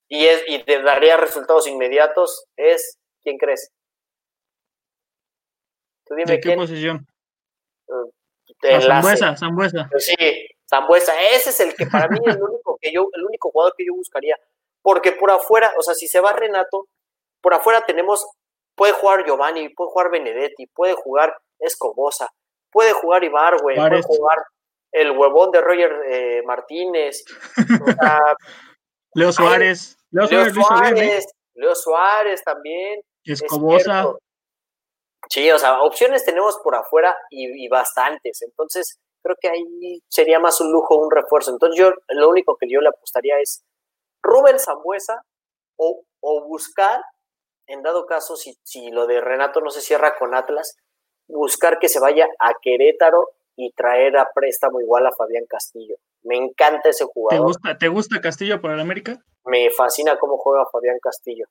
y, 0.08 0.26
es, 0.26 0.44
y 0.48 0.64
te 0.64 0.82
daría 0.82 1.18
resultados 1.18 1.68
inmediatos 1.68 2.46
es, 2.56 2.98
¿quién 3.24 3.38
crees? 3.38 3.72
Tú 6.06 6.16
dime 6.16 6.34
¿De 6.34 6.40
qué 6.40 6.56
posición? 6.56 7.06
Uh, 7.88 8.12
Zambuesa, 8.82 9.36
Zambuesa. 9.36 9.88
Pues 9.92 10.06
sí, 10.06 10.48
Zambuesa. 10.70 11.14
Ese 11.34 11.50
es 11.50 11.60
el 11.60 11.76
que 11.76 11.86
para 11.86 12.08
mí 12.08 12.20
es 12.26 12.36
el 12.36 12.44
único, 12.44 12.78
que 12.82 12.92
yo, 12.92 13.10
el 13.14 13.26
único 13.26 13.52
jugador 13.52 13.74
que 13.78 13.86
yo 13.86 13.94
buscaría. 13.94 14.38
Porque 14.82 15.12
por 15.12 15.32
afuera, 15.32 15.74
o 15.78 15.82
sea, 15.82 15.94
si 15.94 16.08
se 16.08 16.22
va 16.22 16.34
Renato, 16.34 16.88
por 17.42 17.54
afuera 17.54 17.84
tenemos, 17.86 18.26
puede 18.76 18.94
jugar 18.94 19.26
Giovanni, 19.26 19.70
puede 19.70 19.92
jugar 19.92 20.12
Benedetti, 20.12 20.68
puede 20.68 20.94
jugar 20.94 21.36
Escobosa, 21.60 22.30
puede 22.72 22.94
jugar 22.94 23.24
Ibargüe, 23.24 23.76
puede 23.76 24.02
jugar 24.04 24.38
el 24.92 25.12
huevón 25.12 25.52
de 25.52 25.62
Roger 25.62 25.92
eh, 26.08 26.42
Martínez. 26.46 27.26
O 27.82 27.92
sea, 27.92 28.20
Leo 29.18 29.32
Suárez. 29.32 29.98
Leo, 30.12 30.28
Suárez, 30.28 31.26
Leo 31.56 31.74
Suárez 31.74 32.44
también. 32.44 33.02
Escobosa. 33.24 34.14
sí, 35.28 35.50
o 35.50 35.58
sea, 35.58 35.82
opciones 35.82 36.24
tenemos 36.24 36.60
por 36.64 36.76
afuera 36.76 37.18
y, 37.32 37.68
bastantes. 37.68 38.44
Entonces, 38.44 39.00
creo 39.24 39.36
que 39.42 39.50
ahí 39.50 40.04
sería 40.08 40.40
más 40.40 40.62
un 40.62 40.72
lujo, 40.72 40.98
un 40.98 41.10
refuerzo. 41.10 41.50
Entonces, 41.50 41.80
yo 41.80 41.94
lo 42.10 42.30
único 42.30 42.58
que 42.58 42.70
yo 42.70 42.80
le 42.80 42.90
apostaría 42.90 43.40
es 43.40 43.64
Rubén 44.22 44.60
Zambuesa 44.60 45.24
o, 45.78 46.04
o 46.22 46.48
buscar, 46.48 47.02
en 47.66 47.82
dado 47.82 48.06
caso, 48.06 48.36
si, 48.36 48.56
si 48.62 48.92
lo 48.92 49.08
de 49.08 49.20
Renato 49.20 49.62
no 49.62 49.72
se 49.72 49.82
cierra 49.82 50.16
con 50.16 50.36
Atlas, 50.36 50.78
buscar 51.28 51.80
que 51.80 51.90
se 51.90 52.00
vaya 52.00 52.28
a 52.38 52.54
Querétaro 52.62 53.32
y 53.56 53.72
traer 53.72 54.16
a 54.18 54.30
préstamo 54.32 54.80
igual 54.80 55.08
a 55.08 55.12
Fabián 55.12 55.46
Castillo. 55.50 55.96
Me 56.24 56.36
encanta 56.36 56.90
ese 56.90 57.06
jugador. 57.06 57.40
¿Te 57.40 57.46
gusta, 57.46 57.78
¿te 57.78 57.88
gusta 57.88 58.22
Castillo 58.22 58.62
para 58.62 58.74
el 58.74 58.80
América? 58.80 59.24
me 59.48 59.70
fascina 59.72 60.18
cómo 60.20 60.38
juega 60.38 60.66
Fabián 60.72 61.00
Castillo. 61.02 61.46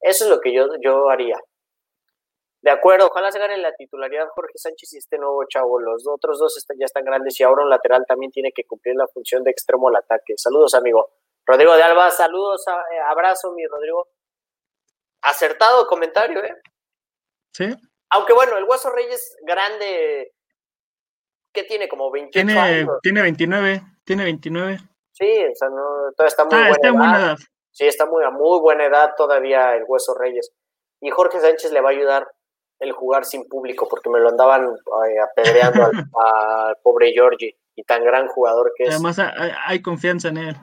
Eso 0.00 0.24
es 0.24 0.30
lo 0.30 0.40
que 0.40 0.52
yo, 0.52 0.68
yo 0.80 1.08
haría. 1.08 1.38
De 2.60 2.70
acuerdo, 2.70 3.06
ojalá 3.06 3.32
se 3.32 3.38
gane 3.38 3.56
la 3.56 3.74
titularidad 3.74 4.28
Jorge 4.34 4.56
Sánchez 4.56 4.92
y 4.92 4.98
este 4.98 5.16
nuevo 5.16 5.44
chavo. 5.48 5.80
Los 5.80 6.06
otros 6.06 6.38
dos 6.38 6.56
están, 6.56 6.76
ya 6.78 6.84
están 6.84 7.04
grandes 7.04 7.38
y 7.40 7.44
ahora 7.44 7.62
un 7.62 7.70
lateral 7.70 8.04
también 8.06 8.30
tiene 8.30 8.52
que 8.52 8.64
cumplir 8.64 8.94
la 8.96 9.06
función 9.08 9.42
de 9.42 9.50
extremo 9.50 9.88
al 9.88 9.96
ataque. 9.96 10.34
Saludos, 10.36 10.74
amigo. 10.74 11.08
Rodrigo 11.46 11.74
de 11.74 11.82
Alba, 11.82 12.10
saludos, 12.10 12.64
eh, 12.68 12.98
abrazo, 13.06 13.52
mi 13.52 13.66
Rodrigo. 13.66 14.08
Acertado 15.22 15.86
comentario, 15.86 16.44
¿eh? 16.44 16.56
Sí. 17.52 17.74
Aunque 18.10 18.34
bueno, 18.34 18.56
el 18.58 18.64
Hueso 18.64 18.90
Reyes 18.90 19.36
grande, 19.42 20.34
¿qué 21.58 21.64
tiene? 21.64 21.88
Como 21.88 22.10
28 22.10 22.46
tiene, 22.46 22.60
años. 22.60 22.98
Tiene 23.02 23.22
29, 23.22 23.82
tiene 24.04 24.24
29. 24.24 24.78
Sí, 25.12 25.44
o 25.50 25.54
sea, 25.54 25.68
no, 25.68 26.12
todavía 26.16 26.28
está 26.28 26.44
muy 26.44 26.54
ah, 26.54 26.92
buena, 26.92 27.18
edad. 27.18 27.36
Sí, 27.72 27.86
está 27.86 28.06
muy, 28.06 28.24
a 28.24 28.30
muy 28.30 28.60
buena 28.60 28.84
edad 28.86 29.14
todavía 29.16 29.74
el 29.74 29.84
Hueso 29.86 30.14
Reyes. 30.14 30.52
Y 31.00 31.10
Jorge 31.10 31.40
Sánchez 31.40 31.72
le 31.72 31.80
va 31.80 31.90
a 31.90 31.92
ayudar 31.92 32.28
el 32.80 32.92
jugar 32.92 33.24
sin 33.24 33.48
público, 33.48 33.88
porque 33.88 34.10
me 34.10 34.20
lo 34.20 34.28
andaban 34.28 34.76
apedreando 35.22 35.82
al, 36.20 36.76
pobre 36.82 37.12
Giorgi, 37.12 37.52
y 37.74 37.82
tan 37.84 38.04
gran 38.04 38.28
jugador 38.28 38.72
que 38.76 38.84
es. 38.84 38.90
Además, 38.90 39.18
hay, 39.18 39.82
confianza 39.82 40.28
en 40.28 40.36
él. 40.36 40.56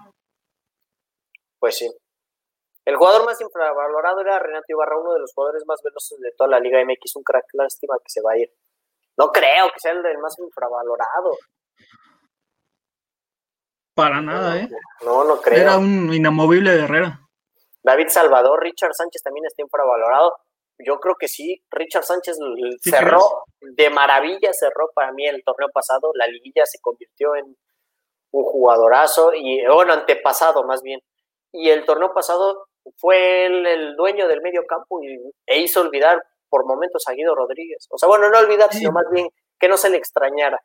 Pues 1.60 1.78
sí. 1.78 1.92
El 2.86 2.96
jugador 2.96 3.26
más 3.26 3.42
infravalorado 3.42 4.22
era 4.22 4.40
Renato 4.40 4.66
Ibarra, 4.70 5.00
uno 5.00 5.14
de 5.14 5.20
los 5.20 5.34
jugadores 5.34 5.66
más 5.66 5.82
veloces 5.82 6.20
de 6.20 6.32
toda 6.38 6.50
la 6.52 6.60
Liga 6.60 6.80
MX, 6.86 7.16
un 7.16 7.24
crack, 7.24 7.46
lástima 7.54 7.96
que 7.98 8.10
se 8.10 8.22
va 8.22 8.34
a 8.34 8.38
ir. 8.38 8.54
No 9.17 9.28
creo 9.32 9.67
que 9.73 9.80
sea 9.80 9.91
el 9.91 10.04
del 10.04 10.17
más 10.17 10.38
infravalorado. 10.39 11.38
Para 13.95 14.21
nada, 14.21 14.58
¿eh? 14.58 14.69
No, 15.06 15.23
no 15.23 15.38
creo. 15.41 15.62
Era 15.62 15.78
un 15.78 16.13
inamovible 16.13 16.71
de 16.71 16.84
Herrera. 16.84 17.21
David 17.82 18.08
Salvador, 18.10 18.62
Richard 18.62 18.93
Sánchez 18.93 19.21
también 19.23 19.45
está 19.45 19.62
infravalorado. 19.62 20.36
Yo 20.80 20.99
creo 20.99 21.15
que 21.15 21.30
sí, 21.30 21.63
Richard 21.71 22.04
Sánchez 22.04 22.38
cerró 22.82 23.45
de 23.62 23.89
maravilla, 23.89 24.51
cerró 24.51 24.89
para 24.93 25.13
mí 25.13 25.25
el 25.25 25.41
torneo 25.45 25.69
pasado, 25.73 26.12
la 26.15 26.28
liguilla 26.28 26.65
se 26.65 26.80
convirtió 26.82 27.36
en 27.36 27.56
un 28.32 28.43
jugadorazo 28.43 29.34
y 29.34 29.65
bueno, 29.67 29.93
antepasado 29.93 30.65
más 30.65 30.82
bien. 30.82 30.99
Y 31.54 31.69
el 31.69 31.86
torneo 31.86 32.13
pasado 32.13 32.67
fue 32.97 33.45
él 33.45 33.65
el 33.65 33.95
dueño 33.95 34.28
del 34.28 34.41
medio 34.41 34.65
campo 34.67 35.01
y, 35.01 35.17
e 35.45 35.60
hizo 35.60 35.80
olvidar 35.80 36.21
por 36.56 36.65
momentos 36.65 37.04
a 37.10 37.12
Guido 37.12 37.36
Rodríguez. 37.36 37.86
O 37.89 37.98
sea, 37.98 38.08
bueno, 38.08 38.30
no 38.30 38.39
olvidar, 38.39 38.72
sino 38.72 38.94
más 38.94 39.04
bien 39.12 39.28
que 39.60 39.68
no 39.68 39.76
se 39.76 39.89
le 39.89 39.98
extrañara. 39.98 40.58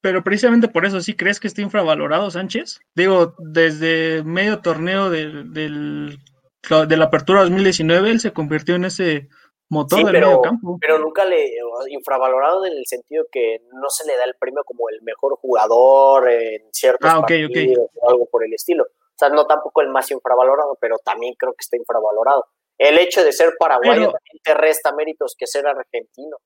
Pero 0.00 0.24
precisamente 0.24 0.68
por 0.68 0.86
eso, 0.86 1.02
¿sí 1.02 1.14
crees 1.14 1.40
que 1.40 1.46
está 1.46 1.60
infravalorado 1.60 2.30
Sánchez? 2.30 2.80
Digo, 2.94 3.34
desde 3.38 4.24
medio 4.24 4.62
torneo 4.62 5.10
del, 5.10 5.52
de 5.52 6.96
la 6.96 7.04
apertura 7.04 7.42
2019, 7.42 8.12
él 8.12 8.20
se 8.20 8.32
convirtió 8.32 8.76
en 8.76 8.86
ese 8.86 9.28
motor 9.68 10.04
del 10.04 10.22
medio 10.22 10.40
campo. 10.40 10.78
Pero 10.80 10.98
nunca 10.98 11.26
le 11.26 11.52
infravalorado 11.90 12.64
en 12.64 12.72
el 12.72 12.86
sentido 12.86 13.26
que 13.30 13.60
no 13.74 13.90
se 13.90 14.06
le 14.06 14.16
da 14.16 14.24
el 14.24 14.36
premio 14.40 14.64
como 14.64 14.88
el 14.88 15.02
mejor 15.02 15.36
jugador 15.36 16.30
en 16.30 16.62
ciertos 16.72 17.10
ah, 17.12 17.20
partidos 17.20 17.90
o 18.00 18.08
algo 18.08 18.24
por 18.30 18.42
el 18.42 18.54
estilo. 18.54 18.84
O 18.84 19.18
sea, 19.18 19.28
no 19.28 19.46
tampoco 19.46 19.82
el 19.82 19.88
más 19.88 20.10
infravalorado, 20.10 20.78
pero 20.80 20.96
también 21.04 21.34
creo 21.38 21.52
que 21.52 21.60
está 21.62 21.76
infravalorado. 21.76 22.46
El 22.78 22.98
hecho 22.98 23.24
de 23.24 23.32
ser 23.32 23.54
paraguayo 23.58 24.10
también 24.10 24.42
te 24.42 24.54
resta 24.54 24.92
méritos 24.94 25.34
que 25.38 25.46
ser 25.46 25.66
argentino. 25.66 26.36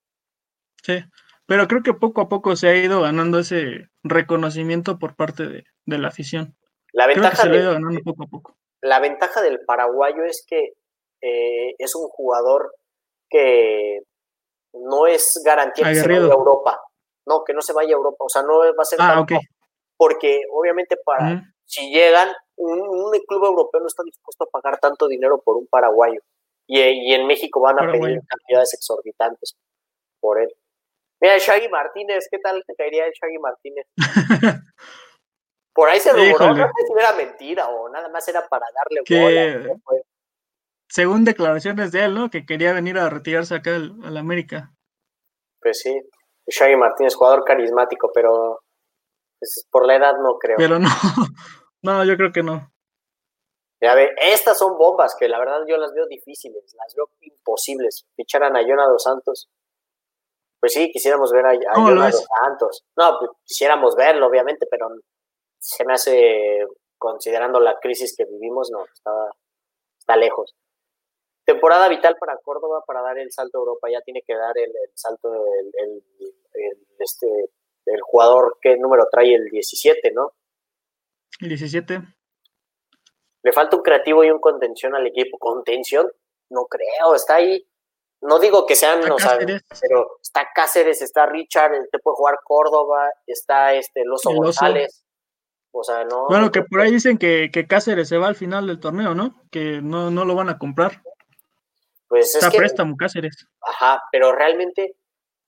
Sí, 0.83 1.03
pero 1.47 1.67
creo 1.67 1.83
que 1.83 1.95
poco 1.95 2.21
a 2.21 2.29
poco 2.29 2.57
se 2.57 2.69
ha 2.69 2.77
ido 2.77 3.01
ganando 3.01 3.39
ese 3.39 3.89
reconocimiento 4.03 4.99
por 4.99 5.17
parte 5.17 5.47
de, 5.47 5.65
la 5.87 6.09
afición. 6.09 6.57
La 6.93 7.07
ventaja 7.07 7.43
se 7.43 7.49
ha 7.49 7.55
ido 7.57 7.73
ganando 7.73 8.01
poco 8.05 8.25
a 8.25 8.27
poco. 8.27 8.57
La 8.83 9.01
ventaja 9.01 9.41
del 9.41 9.61
paraguayo 9.65 10.25
es 10.25 10.45
que 10.47 10.75
eh, 11.23 11.75
es 11.79 11.95
un 11.95 12.09
jugador 12.09 12.75
que 13.31 14.01
no 14.75 15.07
es 15.07 15.41
garantía 15.45 15.87
que 15.87 15.95
se 15.95 16.07
vaya 16.07 16.21
a 16.21 16.35
Europa. 16.35 16.81
No, 17.27 17.45
que 17.45 17.53
no 17.53 17.63
se 17.63 17.73
vaya 17.73 17.91
a 17.91 17.97
Europa. 17.97 18.25
O 18.25 18.29
sea, 18.29 18.43
no 18.43 18.59
va 18.59 18.73
a 18.79 18.85
ser. 18.85 18.99
Ah, 19.01 19.27
Porque 19.97 20.43
obviamente, 20.53 20.97
para 21.05 21.43
si 21.65 21.91
llegan, 21.91 22.29
un, 22.59 23.11
club 23.27 23.45
europeo 23.45 23.81
no 23.81 23.87
está 23.87 24.03
dispuesto 24.03 24.45
a 24.45 24.51
pagar 24.51 24.79
tanto 24.79 25.09
dinero 25.09 25.41
por 25.41 25.57
un 25.57 25.67
paraguayo. 25.67 26.21
Y, 26.67 27.15
en 27.15 27.27
México 27.27 27.61
van 27.61 27.79
a 27.79 27.91
pedir 27.91 28.21
cantidades 28.27 28.75
exorbitantes 28.75 29.57
por 30.21 30.41
él. 30.41 30.53
Mira, 31.21 31.39
Shaggy 31.39 31.69
Martínez, 31.69 32.29
¿qué 32.31 32.39
tal 32.39 32.63
te 32.67 32.75
caería 32.75 33.07
el 33.07 33.13
Shaggy 33.13 33.39
Martínez? 33.39 33.87
Por 35.79 35.89
ahí 35.89 36.01
se 36.01 36.13
rumoró, 36.13 36.55
no 36.55 36.67
sé 36.67 36.87
si 36.87 36.93
era 36.99 37.13
mentira 37.13 37.69
o 37.69 37.89
nada 37.89 38.09
más 38.09 38.27
era 38.27 38.49
para 38.49 38.67
darle 38.75 39.03
que, 39.05 39.77
Según 40.89 41.25
declaraciones 41.25 41.93
de 41.93 42.05
él, 42.05 42.15
¿no? 42.15 42.31
Que 42.31 42.45
quería 42.45 42.73
venir 42.73 42.99
a 42.99 43.09
retirarse 43.09 43.55
acá 43.55 43.77
al, 43.77 44.17
América. 44.17 44.73
Pues 45.61 45.79
sí, 45.81 46.01
Shaggy 46.49 46.75
Martínez, 46.75 47.15
jugador 47.15 47.45
carismático, 47.45 48.11
pero 48.13 48.61
pues, 49.39 49.69
por 49.71 49.87
la 49.87 49.95
edad 49.97 50.15
no 50.21 50.37
creo. 50.39 50.57
Pero 50.57 50.81
no, 50.81 50.89
no, 51.83 52.05
yo 52.05 52.17
creo 52.17 52.33
que 52.33 52.43
no. 52.43 52.73
Ya 53.81 53.95
ve, 53.95 54.11
estas 54.21 54.59
son 54.59 54.77
bombas 54.77 55.15
que 55.19 55.29
la 55.29 55.39
verdad 55.39 55.61
yo 55.69 55.77
las 55.77 55.93
veo 55.95 56.07
difíciles, 56.07 56.75
las 56.75 56.95
veo 56.97 57.11
imposibles. 57.21 58.07
Ficharan 58.17 58.57
a 58.57 58.63
Jonah 58.63 58.87
Santos. 58.99 59.49
Pues 60.61 60.73
sí, 60.73 60.91
quisiéramos 60.91 61.31
ver 61.33 61.47
a, 61.47 61.51
a 61.51 62.13
Santos. 62.13 62.85
No, 62.97 63.17
pues, 63.21 63.31
quisiéramos 63.45 63.95
verlo, 63.95 64.27
obviamente, 64.27 64.67
pero 64.69 64.89
se 65.61 65.85
me 65.85 65.95
hace, 65.95 66.67
considerando 66.97 67.61
la 67.61 67.79
crisis 67.79 68.17
que 68.17 68.25
vivimos, 68.25 68.71
no, 68.73 68.85
está, 68.85 69.13
está 70.01 70.17
lejos. 70.17 70.57
Temporada 71.45 71.89
vital 71.89 72.17
para 72.19 72.37
Córdoba 72.39 72.83
para 72.85 73.01
dar 73.03 73.19
el 73.19 73.31
salto 73.31 73.59
a 73.59 73.61
Europa. 73.61 73.89
Ya 73.91 74.01
tiene 74.03 74.23
que 74.27 74.35
dar 74.35 74.59
el, 74.59 74.73
salto 74.95 75.33
el, 75.33 76.03
este, 76.99 77.51
el 77.87 78.01
jugador 78.03 78.59
que 78.61 78.77
número 78.77 79.07
trae 79.11 79.35
el 79.35 79.49
17, 79.49 80.11
¿no? 80.13 80.33
El 81.41 81.49
17. 81.49 82.03
Le 83.43 83.53
falta 83.53 83.77
un 83.77 83.83
creativo 83.83 84.25
y 84.25 84.31
un 84.31 84.41
contención 84.41 84.95
al 84.95 85.07
equipo. 85.07 85.39
¿Contención? 85.39 86.11
No 86.51 86.67
creo, 86.67 87.15
está 87.15 87.37
ahí. 87.37 87.65
No 88.21 88.41
digo 88.41 88.67
que 88.67 88.75
sean, 88.75 89.01
no 89.01 89.17
pero 89.81 90.19
está 90.21 90.49
Cáceres, 90.53 91.03
está 91.03 91.27
Richard, 91.27 91.71
te 91.93 92.01
puede 92.01 92.17
jugar 92.17 92.41
Córdoba, 92.43 93.11
está 93.27 93.75
este 93.75 94.05
Loso 94.05 94.31
González. 94.33 95.05
O 95.71 95.85
sea, 95.85 96.05
no. 96.05 96.27
Bueno, 96.27 96.51
que 96.51 96.63
por 96.63 96.81
ahí 96.81 96.91
dicen 96.91 97.19
que, 97.19 97.51
que, 97.53 97.69
Cáceres 97.69 98.09
se 98.09 98.19
va 98.19 98.27
al 98.27 98.35
final 98.35 98.67
del 98.67 98.81
torneo, 98.81 99.15
¿no? 99.15 99.41
Que 99.53 99.81
no, 99.81 100.11
no 100.11 100.25
lo 100.25 100.35
van 100.35 100.49
a 100.49 100.59
comprar. 100.59 101.03
Pues 102.09 102.35
está 102.35 102.51
préstamo 102.51 102.97
Cáceres. 102.97 103.47
Ajá, 103.61 104.03
pero 104.11 104.33
realmente, 104.33 104.97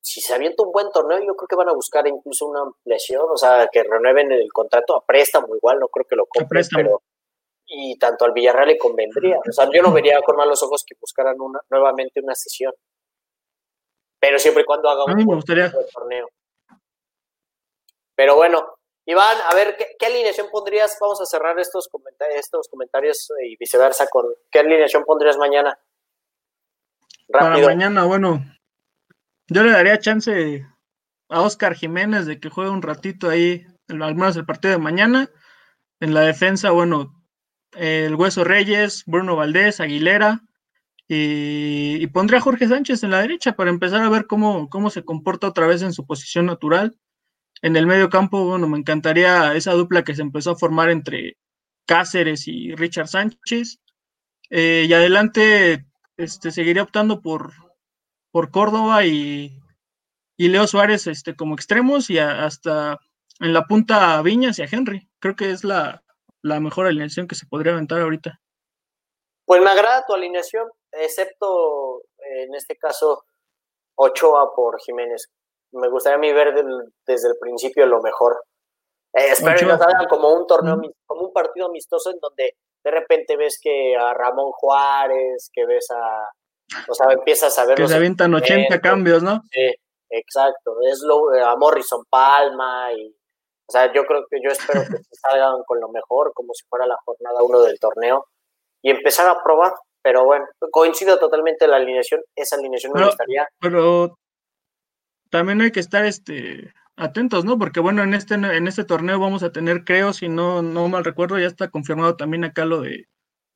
si 0.01 0.21
se 0.21 0.35
avienta 0.35 0.63
un 0.63 0.73
buen 0.73 0.91
torneo, 0.91 1.19
yo 1.19 1.35
creo 1.35 1.49
que 1.49 1.57
van 1.57 1.69
a 1.69 1.75
buscar 1.75 2.07
incluso 2.07 2.47
una 2.47 2.63
ampliación, 2.63 3.27
o 3.31 3.37
sea, 3.37 3.69
que 3.71 3.83
renueven 3.83 4.33
el 4.33 4.53
contrato 4.53 4.97
a 4.97 5.05
préstamo, 5.05 5.55
igual 5.55 5.79
no 5.79 5.89
creo 5.89 6.07
que 6.07 6.17
lo 6.17 6.27
compren, 6.27 6.65
pero 6.75 7.03
y 7.71 7.97
tanto 7.99 8.25
al 8.25 8.33
Villarreal 8.33 8.69
le 8.69 8.79
convendría. 8.79 9.39
O 9.49 9.53
sea, 9.53 9.69
yo 9.73 9.81
no 9.81 9.93
vería 9.93 10.21
con 10.23 10.37
malos 10.37 10.63
ojos 10.63 10.85
que 10.85 10.97
buscaran 11.01 11.41
una, 11.41 11.61
nuevamente 11.71 12.21
una 12.21 12.35
sesión. 12.35 12.73
Pero 14.19 14.39
siempre 14.39 14.65
y 14.65 14.67
cuando 14.67 14.91
haga 14.91 15.05
un 15.05 15.25
buen 15.25 15.41
torneo. 15.41 16.29
Pero 18.17 18.35
bueno, 18.35 18.75
Iván, 19.07 19.39
a 19.49 19.55
ver, 19.55 19.77
¿qué, 19.77 20.07
alineación 20.07 20.49
pondrías? 20.51 20.99
Vamos 21.01 21.21
a 21.21 21.27
cerrar 21.27 21.59
estos 21.59 21.89
comentarios, 21.89 22.41
estos 22.41 22.69
comentarios 22.69 23.31
y 23.43 23.57
viceversa 23.57 24.09
con 24.09 24.27
¿qué 24.51 24.59
alineación 24.59 25.05
pondrías 25.05 25.39
mañana? 25.39 25.79
Rápido. 27.29 27.67
Para 27.67 27.67
mañana, 27.67 28.05
bueno, 28.05 28.41
yo 29.51 29.65
le 29.65 29.73
daría 29.73 29.99
chance 29.99 30.67
a 31.29 31.41
Oscar 31.43 31.75
Jiménez 31.75 32.27
de 32.27 32.41
que 32.41 32.49
juegue 32.49 32.71
un 32.71 32.83
ratito 32.83 33.29
ahí, 33.29 33.67
al 33.89 34.15
menos 34.15 34.37
el 34.37 34.47
partido 34.47 34.73
de 34.73 34.79
mañana. 34.79 35.29
En 36.01 36.15
la 36.15 36.23
defensa, 36.23 36.71
bueno, 36.71 37.23
el 37.73 38.15
Hueso 38.15 38.45
Reyes, 38.45 39.05
Bruno 39.07 39.37
Valdés, 39.37 39.81
Aguilera, 39.81 40.43
y, 41.09 42.07
pondré 42.09 42.37
a 42.37 42.41
Jorge 42.41 42.69
Sánchez 42.69 43.03
en 43.03 43.11
la 43.11 43.21
derecha 43.21 43.57
para 43.57 43.71
empezar 43.71 44.01
a 44.03 44.09
ver 44.09 44.27
cómo, 44.29 44.69
cómo 44.71 44.91
se 44.91 45.05
comporta 45.05 45.49
otra 45.49 45.67
vez 45.67 45.83
en 45.83 45.93
su 45.93 46.07
posición 46.07 46.47
natural. 46.47 46.97
En 47.63 47.77
el 47.77 47.87
medio 47.87 48.09
campo, 48.09 48.45
bueno, 48.45 48.69
me 48.69 48.79
encantaría 48.79 49.55
esa 49.55 49.73
dupla 49.73 50.05
que 50.05 50.15
se 50.15 50.23
empezó 50.23 50.53
a 50.53 50.57
formar 50.57 50.89
entre 50.89 51.37
Cáceres 51.85 52.47
y 52.47 52.77
Richard 52.77 53.09
Sánchez. 53.09 53.81
Eh, 54.51 54.87
y 54.89 54.93
adelante 54.93 55.85
este, 56.17 56.53
seguiría 56.53 56.85
optando 56.85 57.21
por, 57.21 57.55
por 58.33 58.51
Córdoba 58.51 59.05
y, 59.05 59.59
y 60.37 60.49
Leo 60.49 60.67
Suárez 60.67 61.07
este, 61.07 61.37
como 61.37 61.55
extremos 61.55 62.11
y 62.11 62.19
hasta 62.19 62.99
en 63.41 63.53
la 63.53 63.65
punta 63.65 64.21
Viñas 64.23 64.59
y 64.59 64.63
a 64.63 64.69
Henry. 64.71 65.09
Creo 65.19 65.37
que 65.37 65.51
es 65.51 65.65
la, 65.65 66.03
la 66.43 66.61
mejor 66.61 66.87
alineación 66.87 67.27
que 67.27 67.35
se 67.35 67.47
podría 67.47 67.73
aventar 67.73 68.01
ahorita. 68.01 68.41
Pues 69.45 69.61
me 69.63 69.71
agrada 69.71 70.05
tu 70.07 70.15
alineación, 70.15 70.69
excepto 70.93 72.03
en 72.19 72.55
este 72.55 72.77
caso 72.77 73.25
Ochoa 73.97 74.55
por 74.55 74.81
Jiménez. 74.81 75.31
Me 75.73 75.89
gustaría 75.89 76.17
a 76.17 76.21
mí 76.21 76.33
ver 76.33 76.55
desde 77.07 77.29
el 77.29 77.37
principio 77.41 77.87
lo 77.87 78.01
mejor. 78.01 78.45
Eh, 79.13 79.31
espero 79.33 79.59
que 79.59 79.67
nos 79.67 79.81
hagan 79.81 80.07
como 80.09 80.33
un 80.33 80.47
torneo, 80.47 80.81
como 81.05 81.23
un 81.23 81.33
partido 81.33 81.67
amistoso 81.67 82.11
en 82.11 82.19
donde 82.21 82.57
de 82.85 82.91
repente 82.91 83.37
ves 83.37 83.59
que 83.61 83.97
a 83.97 84.15
Ramón 84.15 84.53
Juárez, 84.53 85.51
que 85.53 85.67
ves 85.67 85.91
a, 85.91 86.31
o 86.89 86.95
sea, 86.95 87.13
empiezas 87.13 87.59
a 87.59 87.67
ver. 87.67 87.77
Que 87.77 87.89
se 87.89 87.95
avientan 87.95 88.35
80 88.35 88.81
cambios, 88.81 89.23
¿no? 89.23 89.43
Sí, 89.51 89.75
exacto. 90.11 90.77
Es 90.91 91.01
lo, 91.03 91.31
a 91.31 91.57
Morrison 91.57 92.05
Palma 92.09 92.93
y 92.93 93.15
o 93.71 93.73
sea, 93.73 93.93
yo 93.93 94.05
creo 94.05 94.27
que 94.29 94.41
yo 94.43 94.51
espero 94.51 94.81
que 94.83 94.99
salgan 95.13 95.63
con 95.65 95.79
lo 95.81 95.89
mejor, 95.91 96.33
como 96.35 96.53
si 96.55 96.65
fuera 96.69 96.87
la 96.87 96.97
jornada 97.05 97.41
uno 97.41 97.63
del 97.63 97.79
torneo, 97.79 98.27
y 98.83 98.91
empezar 98.91 99.29
a 99.29 99.41
probar. 99.45 99.73
Pero 100.03 100.25
bueno, 100.25 100.47
coincido 100.73 101.21
totalmente 101.21 101.69
la 101.69 101.77
alineación, 101.77 102.21
esa 102.35 102.57
alineación 102.57 102.93
me 102.95 103.05
gustaría. 103.05 103.47
Pero 103.61 104.19
también 105.31 105.61
hay 105.61 105.71
que 105.71 105.79
estar 105.79 106.05
este 106.05 106.73
atentos, 106.97 107.45
¿no? 107.45 107.59
Porque 107.59 107.79
bueno, 107.79 108.03
en 108.03 108.15
este, 108.15 108.35
en 108.35 108.67
este 108.67 108.85
torneo 108.85 109.21
vamos 109.21 109.45
a 109.45 109.53
tener, 109.53 109.85
creo, 109.85 110.13
si 110.13 110.29
no, 110.29 110.63
no 110.63 110.89
mal 110.89 111.05
recuerdo, 111.05 111.39
ya 111.39 111.47
está 111.47 111.71
confirmado 111.71 112.17
también 112.17 112.43
acá 112.45 112.65
lo 112.65 112.81
de 112.81 113.07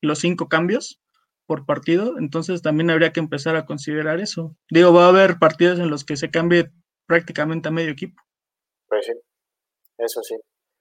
los 0.01 0.21
cinco 0.21 0.49
cambios 0.49 1.01
por 1.47 1.67
partido, 1.67 2.15
entonces 2.19 2.63
también 2.63 2.91
habría 2.91 3.13
que 3.13 3.21
empezar 3.21 3.57
a 3.57 3.67
considerar 3.67 4.21
eso. 4.21 4.57
Digo, 4.71 4.93
va 4.93 5.07
a 5.07 5.09
haber 5.09 5.39
partidos 5.39 5.79
en 5.79 5.91
los 5.91 6.05
que 6.05 6.17
se 6.17 6.31
cambie 6.31 6.71
prácticamente 7.07 7.69
a 7.69 7.73
medio 7.73 7.91
equipo. 7.91 8.21
Pues 8.89 9.07
sí. 9.07 9.13
Eso 9.99 10.23
sí. 10.23 10.37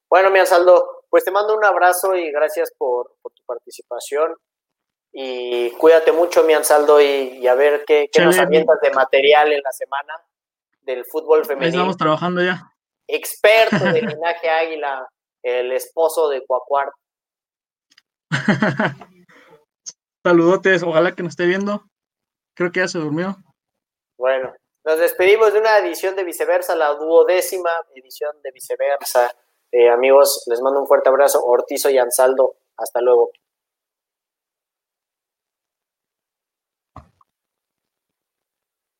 Bueno, 0.09 0.29
mi 0.29 0.39
Ansaldo, 0.39 1.05
pues 1.09 1.23
te 1.23 1.31
mando 1.31 1.55
un 1.55 1.65
abrazo 1.65 2.15
y 2.15 2.31
gracias 2.31 2.71
por, 2.77 3.15
tu 3.23 3.43
participación. 3.45 4.35
Y 5.11 5.71
cuídate 5.71 6.11
mucho, 6.11 6.43
mi 6.43 6.53
Ansaldo, 6.53 6.99
y, 7.01 7.45
a 7.47 7.53
ver 7.55 7.83
qué, 7.85 8.09
nos 8.19 8.37
avientas 8.39 8.79
de 8.81 8.91
material 8.91 9.51
en 9.51 9.61
la 9.61 9.71
semana 9.71 10.13
del 10.81 11.05
fútbol 11.05 11.45
femenino. 11.45 11.77
Estamos 11.77 11.97
trabajando 11.97 12.43
ya. 12.43 12.63
Experto 13.07 13.85
de 13.85 14.01
linaje 14.01 14.49
águila, 14.49 15.07
el 15.43 15.71
esposo 15.71 16.29
de 16.29 16.43
Cuacuar. 16.45 16.91
Saludotes, 20.23 20.83
ojalá 20.83 21.13
que 21.13 21.21
nos 21.21 21.33
esté 21.33 21.45
viendo. 21.45 21.83
Creo 22.55 22.71
que 22.71 22.79
ya 22.79 22.87
se 22.87 22.97
durmió. 22.97 23.35
Bueno, 24.17 24.53
nos 24.85 24.97
despedimos 24.97 25.51
de 25.51 25.59
una 25.59 25.79
edición 25.79 26.15
de 26.15 26.23
Viceversa, 26.23 26.75
la 26.75 26.93
duodécima 26.93 27.71
edición 27.93 28.31
de 28.41 28.51
Viceversa. 28.51 29.29
Eh, 29.71 29.89
amigos, 29.89 30.43
les 30.47 30.61
mando 30.61 30.79
un 30.79 30.87
fuerte 30.87 31.09
abrazo. 31.09 31.43
Ortizo 31.43 31.89
y 31.89 31.97
Ansaldo, 31.97 32.55
hasta 32.77 33.01
luego. 33.01 33.31